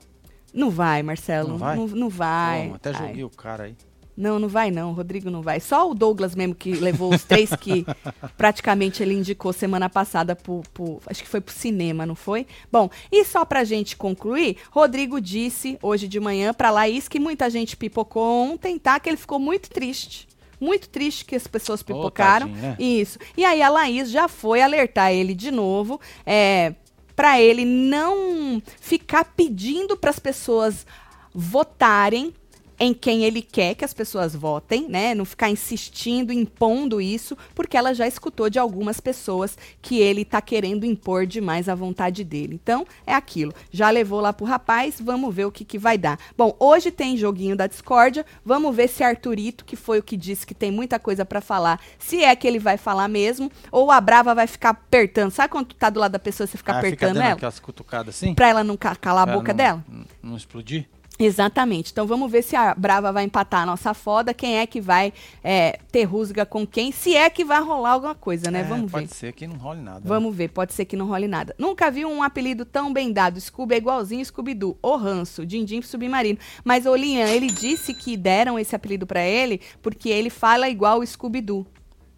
Não 0.53 0.69
vai, 0.69 1.01
Marcelo. 1.01 1.49
Não 1.49 1.57
vai? 1.57 1.75
Não, 1.75 1.87
não 1.87 2.07
vai. 2.07 2.67
Pô, 2.69 2.75
até 2.75 2.93
joguei 2.93 3.15
Ai. 3.15 3.23
o 3.23 3.29
cara 3.31 3.63
aí. 3.63 3.75
Não, 4.17 4.39
não 4.39 4.47
vai 4.47 4.71
não, 4.71 4.93
Rodrigo 4.93 5.29
não 5.29 5.43
vai. 5.43 5.59
Só 5.59 5.91
o 5.91 5.93
Douglas 5.93 6.33
mesmo 6.33 6.55
que 6.55 6.73
levou 6.73 7.13
os 7.13 7.23
três 7.23 7.51
que 7.51 7.85
praticamente 8.35 9.03
ele 9.03 9.13
indicou 9.13 9.53
semana 9.53 9.87
passada 9.87 10.35
pro, 10.35 10.63
pro, 10.73 10.99
acho 11.05 11.21
que 11.21 11.29
foi 11.29 11.39
pro 11.39 11.53
cinema, 11.53 12.03
não 12.03 12.15
foi? 12.15 12.47
Bom, 12.71 12.89
e 13.11 13.23
só 13.23 13.45
pra 13.45 13.63
gente 13.63 13.95
concluir, 13.95 14.57
Rodrigo 14.71 15.21
disse 15.21 15.77
hoje 15.83 16.07
de 16.07 16.19
manhã 16.19 16.51
pra 16.51 16.71
Laís 16.71 17.07
que 17.07 17.19
muita 17.19 17.47
gente 17.47 17.77
pipocou 17.77 18.23
ontem, 18.23 18.79
tá? 18.79 18.99
Que 18.99 19.07
ele 19.07 19.17
ficou 19.17 19.37
muito 19.37 19.69
triste. 19.69 20.27
Muito 20.59 20.89
triste 20.89 21.23
que 21.23 21.35
as 21.35 21.45
pessoas 21.45 21.83
pipocaram. 21.83 22.47
Oh, 22.47 22.49
tadinho, 22.49 22.69
né? 22.69 22.75
Isso. 22.79 23.19
E 23.37 23.45
aí 23.45 23.61
a 23.61 23.69
Laís 23.69 24.09
já 24.09 24.27
foi 24.27 24.61
alertar 24.61 25.11
ele 25.11 25.35
de 25.35 25.51
novo, 25.51 26.01
é, 26.25 26.73
para 27.15 27.39
ele 27.39 27.63
não 27.63 28.59
ficar 28.81 29.25
pedindo 29.25 29.95
para 29.95 30.09
as 30.09 30.17
pessoas 30.17 30.87
votarem 31.31 32.33
em 32.79 32.93
quem 32.93 33.23
ele 33.23 33.41
quer 33.41 33.75
que 33.75 33.85
as 33.85 33.93
pessoas 33.93 34.35
votem, 34.35 34.87
né? 34.87 35.15
Não 35.15 35.25
ficar 35.25 35.49
insistindo, 35.49 36.31
impondo 36.31 37.01
isso, 37.01 37.37
porque 37.55 37.77
ela 37.77 37.93
já 37.93 38.07
escutou 38.07 38.49
de 38.49 38.59
algumas 38.59 38.99
pessoas 38.99 39.57
que 39.81 39.99
ele 39.99 40.23
tá 40.23 40.41
querendo 40.41 40.85
impor 40.85 41.25
demais 41.25 41.67
a 41.67 41.75
vontade 41.75 42.23
dele. 42.23 42.59
Então, 42.61 42.85
é 43.05 43.13
aquilo. 43.13 43.53
Já 43.71 43.89
levou 43.89 44.19
lá 44.19 44.31
pro 44.31 44.45
rapaz, 44.45 45.01
vamos 45.01 45.33
ver 45.33 45.45
o 45.45 45.51
que, 45.51 45.65
que 45.65 45.77
vai 45.77 45.97
dar. 45.97 46.19
Bom, 46.37 46.55
hoje 46.59 46.91
tem 46.91 47.17
joguinho 47.17 47.55
da 47.55 47.67
discórdia, 47.67 48.25
vamos 48.45 48.75
ver 48.75 48.87
se 48.87 49.03
Arthurito, 49.03 49.65
que 49.65 49.75
foi 49.75 49.99
o 49.99 50.03
que 50.03 50.15
disse 50.15 50.45
que 50.45 50.53
tem 50.53 50.71
muita 50.71 50.99
coisa 50.99 51.25
para 51.25 51.41
falar, 51.41 51.81
se 51.97 52.23
é 52.23 52.35
que 52.35 52.47
ele 52.47 52.59
vai 52.59 52.77
falar 52.77 53.07
mesmo, 53.07 53.51
ou 53.71 53.91
a 53.91 53.99
Brava 53.99 54.35
vai 54.35 54.47
ficar 54.47 54.69
apertando. 54.69 55.31
Sabe 55.31 55.51
quando 55.51 55.67
tu 55.67 55.75
tá 55.75 55.89
do 55.89 55.99
lado 55.99 56.11
da 56.11 56.19
pessoa, 56.19 56.45
você 56.45 56.57
fica 56.57 56.73
ah, 56.73 56.79
apertando 56.79 57.15
fica 57.15 57.25
ela? 57.25 57.33
aquelas 57.33 57.59
cutucadas 57.59 58.15
assim? 58.15 58.33
Pra 58.33 58.49
ela 58.49 58.63
não 58.63 58.77
calar 58.77 59.27
a 59.27 59.33
boca 59.33 59.51
não, 59.51 59.57
dela? 59.57 59.85
Não 60.21 60.37
explodir? 60.37 60.87
Exatamente. 61.19 61.91
Então 61.91 62.05
vamos 62.05 62.31
ver 62.31 62.43
se 62.43 62.55
a 62.55 62.75
Brava 62.75 63.11
vai 63.11 63.23
empatar 63.23 63.63
a 63.63 63.65
nossa 63.65 63.93
foda, 63.93 64.33
quem 64.33 64.57
é 64.57 64.67
que 64.67 64.79
vai 64.79 65.11
é, 65.43 65.79
ter 65.91 66.03
rusga 66.03 66.45
com 66.45 66.65
quem, 66.65 66.91
se 66.91 67.15
é 67.15 67.29
que 67.29 67.43
vai 67.43 67.61
rolar 67.61 67.91
alguma 67.91 68.13
coisa, 68.13 68.51
né? 68.51 68.59
É, 68.59 68.63
vamos 68.63 68.91
pode 68.91 69.05
ver. 69.05 69.09
Pode 69.09 69.15
ser 69.15 69.33
que 69.33 69.47
não 69.47 69.57
role 69.57 69.81
nada. 69.81 70.01
Vamos 70.03 70.31
né? 70.31 70.37
ver, 70.37 70.49
pode 70.49 70.73
ser 70.73 70.85
que 70.85 70.95
não 70.95 71.07
role 71.07 71.27
nada. 71.27 71.55
Nunca 71.57 71.89
vi 71.89 72.05
um 72.05 72.21
apelido 72.21 72.65
tão 72.65 72.93
bem 72.93 73.11
dado. 73.11 73.41
Scooby 73.41 73.75
é 73.75 73.77
igualzinho 73.77 74.23
Scooby-Doo. 74.23 74.77
O 74.81 74.95
Ranço, 74.95 75.45
Dindim 75.45 75.81
Submarino. 75.81 76.37
Mas 76.63 76.85
o 76.85 76.95
Lian, 76.95 77.27
ele 77.27 77.47
disse 77.47 77.93
que 77.93 78.15
deram 78.15 78.59
esse 78.59 78.75
apelido 78.75 79.07
para 79.07 79.25
ele 79.25 79.59
porque 79.81 80.09
ele 80.09 80.29
fala 80.29 80.69
igual 80.69 80.99
o 80.99 81.05
Scooby-Doo. 81.05 81.65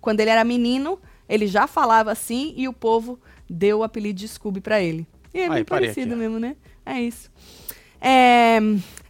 Quando 0.01 0.19
ele 0.19 0.29
era 0.29 0.43
menino, 0.43 0.99
ele 1.27 1.47
já 1.47 1.67
falava 1.67 2.11
assim 2.11 2.53
e 2.57 2.67
o 2.67 2.73
povo 2.73 3.19
deu 3.49 3.79
o 3.79 3.83
apelido 3.83 4.19
de 4.19 4.27
Scooby 4.27 4.59
para 4.59 4.81
ele. 4.81 5.07
E 5.33 5.39
é 5.39 5.43
Aí, 5.43 5.49
bem 5.49 5.65
parecido 5.65 6.13
aqui, 6.13 6.19
mesmo, 6.19 6.39
né? 6.39 6.55
É 6.85 6.99
isso. 6.99 7.29
É, 8.01 8.59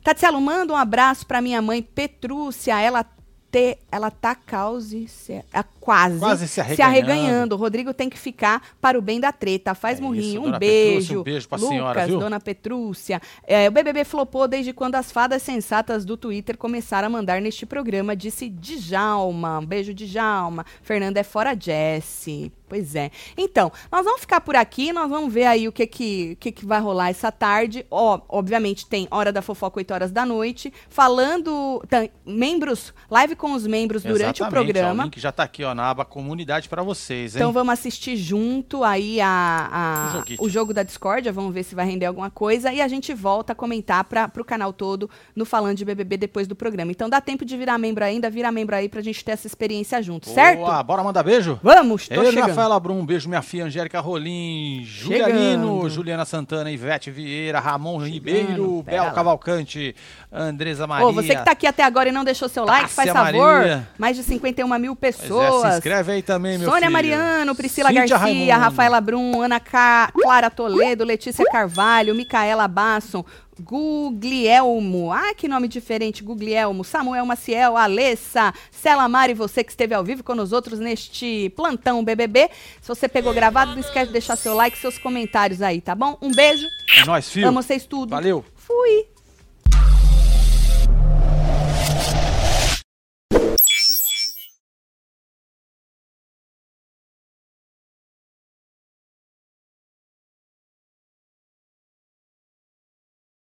Tatielo, 0.03 0.39
manda 0.41 0.73
um 0.73 0.75
abraço 0.75 1.25
para 1.25 1.41
minha 1.41 1.61
mãe 1.61 1.81
Petrúcia. 1.81 2.79
Ela 2.79 3.05
ter, 3.51 3.79
ela 3.91 4.11
tá 4.11 4.35
cause, 4.35 5.07
se, 5.07 5.43
quase, 5.79 6.19
quase 6.19 6.47
se, 6.47 6.61
arreganhando. 6.61 6.75
se 6.75 6.81
arreganhando. 6.81 7.55
O 7.55 7.57
Rodrigo 7.57 7.93
tem 7.93 8.09
que 8.09 8.17
ficar 8.17 8.61
para 8.79 8.97
o 8.97 9.01
bem 9.01 9.19
da 9.19 9.31
treta. 9.31 9.73
Faz 9.73 9.99
é 9.99 10.01
murrinho. 10.01 10.41
Isso, 10.41 10.55
um 10.55 10.59
beijo. 10.59 11.19
um 11.21 11.23
beijo 11.23 11.47
pra 11.47 11.57
Lucas, 11.57 11.69
senhora? 11.69 12.07
Dona 12.07 12.39
Petrúcia. 12.39 13.21
É, 13.45 13.67
o 13.67 13.71
BBB 13.71 14.03
flopou 14.03 14.47
desde 14.47 14.73
quando 14.73 14.95
as 14.95 15.11
fadas 15.11 15.41
sensatas 15.41 16.05
do 16.05 16.15
Twitter 16.15 16.57
começaram 16.57 17.07
a 17.07 17.09
mandar 17.09 17.41
neste 17.41 17.65
programa, 17.65 18.15
disse 18.15 18.49
Djalma. 18.49 19.59
Um 19.59 19.65
beijo, 19.65 19.93
Djalma. 19.93 20.65
Fernanda 20.81 21.19
é 21.19 21.23
fora 21.23 21.55
Jesse. 21.59 22.51
Pois 22.69 22.95
é. 22.95 23.09
Então, 23.35 23.71
nós 23.91 24.05
vamos 24.05 24.21
ficar 24.21 24.41
por 24.41 24.55
aqui, 24.55 24.93
nós 24.93 25.09
vamos 25.09 25.33
ver 25.33 25.45
aí 25.45 25.67
o 25.67 25.71
que 25.71 25.87
que, 25.87 26.37
que, 26.39 26.51
que 26.51 26.65
vai 26.65 26.79
rolar 26.79 27.09
essa 27.09 27.31
tarde. 27.31 27.85
Ó, 27.89 28.21
obviamente 28.29 28.85
tem 28.85 29.07
Hora 29.09 29.31
da 29.31 29.41
Fofoca, 29.41 29.79
8 29.79 29.91
horas 29.91 30.11
da 30.11 30.25
noite, 30.25 30.71
falando, 30.87 31.83
tá, 31.89 32.07
membros, 32.25 32.93
live 33.09 33.35
com 33.35 33.53
os 33.53 33.65
membros 33.65 34.03
durante 34.03 34.41
Exatamente, 34.41 34.43
o 34.43 34.49
programa. 34.49 35.03
Ó, 35.03 35.05
o 35.05 35.05
link 35.05 35.19
já 35.19 35.31
tá 35.31 35.43
aqui, 35.43 35.63
ó, 35.63 35.73
na 35.73 35.89
aba 35.89 36.05
comunidade 36.05 36.69
para 36.69 36.83
vocês, 36.83 37.35
hein? 37.35 37.39
Então 37.39 37.51
vamos 37.51 37.73
assistir 37.73 38.15
junto 38.15 38.83
aí 38.83 39.19
a, 39.19 39.69
a 39.71 40.23
o, 40.39 40.45
o, 40.45 40.49
jogo 40.49 40.73
da 40.73 40.83
discórdia, 40.83 41.31
vamos 41.31 41.53
ver 41.53 41.63
se 41.63 41.73
vai 41.73 41.85
render 41.85 42.05
alguma 42.05 42.29
coisa 42.29 42.71
e 42.71 42.81
a 42.81 42.87
gente 42.87 43.13
volta 43.13 43.53
a 43.53 43.55
comentar 43.55 44.03
para 44.03 44.31
o 44.37 44.45
canal 44.45 44.71
todo 44.71 45.09
no 45.35 45.45
Falando 45.45 45.77
de 45.77 45.85
BBB 45.85 46.17
depois 46.17 46.47
do 46.47 46.55
programa. 46.55 46.91
Então 46.91 47.09
dá 47.09 47.19
tempo 47.19 47.43
de 47.43 47.57
virar 47.57 47.77
membro 47.79 48.03
ainda, 48.03 48.29
vira 48.29 48.51
membro 48.51 48.75
aí 48.75 48.87
pra 48.87 49.01
gente 49.01 49.25
ter 49.25 49.31
essa 49.31 49.47
experiência 49.47 50.01
junto, 50.03 50.25
Boa, 50.25 50.35
certo? 50.35 50.83
bora 50.83 51.03
mandar 51.03 51.23
beijo? 51.23 51.59
Vamos, 51.63 52.07
tô 52.07 52.21
Ei, 52.21 52.31
chegando. 52.31 52.58
Rafaela 52.59 52.79
Brum, 52.79 52.99
um 52.99 53.05
beijo, 53.05 53.29
minha 53.29 53.41
filha 53.41 53.65
Angélica 53.65 53.99
Rolim, 53.99 54.83
Juliano, 54.85 55.89
Juliana 55.89 56.25
Santana, 56.25 56.69
Ivete 56.69 57.09
Vieira, 57.09 57.59
Ramon 57.59 57.99
Chegando, 57.99 58.13
Ribeiro, 58.13 58.83
Bel 58.83 59.11
Cavalcante, 59.11 59.95
Andresa 60.31 60.85
Maria. 60.85 61.07
Ô, 61.07 61.13
você 61.13 61.35
que 61.35 61.45
tá 61.45 61.51
aqui 61.51 61.65
até 61.65 61.83
agora 61.83 62.09
e 62.09 62.11
não 62.11 62.23
deixou 62.23 62.49
seu 62.49 62.65
like, 62.65 62.81
Tássia 62.93 63.13
faz 63.13 63.31
favor. 63.31 63.59
Maria. 63.59 63.87
Mais 63.97 64.17
de 64.17 64.23
51 64.23 64.79
mil 64.79 64.95
pessoas. 64.95 65.63
É, 65.63 65.71
se 65.71 65.77
inscreve 65.77 66.11
aí 66.11 66.21
também, 66.21 66.57
meu 66.57 66.67
Sônia 66.67 66.81
filho. 66.81 66.91
Mariano, 66.91 67.55
Priscila 67.55 67.89
Cíntia 67.89 68.07
Garcia, 68.07 68.17
Raimundo. 68.17 68.51
Rafaela 68.51 69.01
Brum, 69.01 69.41
Ana. 69.41 69.59
Clara 69.59 70.49
Toledo, 70.49 71.03
Letícia 71.03 71.45
Carvalho, 71.45 72.15
Micaela 72.15 72.67
Basson, 72.67 73.23
Guglielmo. 73.59 75.11
Ah, 75.11 75.33
que 75.35 75.47
nome 75.47 75.67
diferente, 75.67 76.23
Guglielmo. 76.23 76.83
Samuel 76.83 77.25
Maciel, 77.25 77.75
Alessa, 77.77 78.53
Cela 78.71 79.07
Mari, 79.07 79.33
você 79.33 79.63
que 79.63 79.71
esteve 79.71 79.93
ao 79.93 80.03
vivo 80.03 80.23
com 80.23 80.33
nós 80.33 80.51
outros 80.51 80.79
neste 80.79 81.51
plantão 81.55 82.03
BBB. 82.03 82.49
Se 82.81 82.87
você 82.87 83.07
pegou 83.07 83.33
gravado, 83.33 83.71
não 83.71 83.79
esquece 83.79 84.07
de 84.07 84.13
deixar 84.13 84.35
seu 84.35 84.55
like, 84.55 84.77
seus 84.77 84.97
comentários 84.97 85.61
aí, 85.61 85.81
tá 85.81 85.93
bom? 85.93 86.17
Um 86.21 86.31
beijo. 86.31 86.65
É 86.97 87.05
nóis, 87.05 87.29
filho. 87.29 87.47
Amo 87.47 87.61
vocês 87.61 87.85
tudo. 87.85 88.09
Valeu. 88.09 88.43
Fui. 88.55 89.07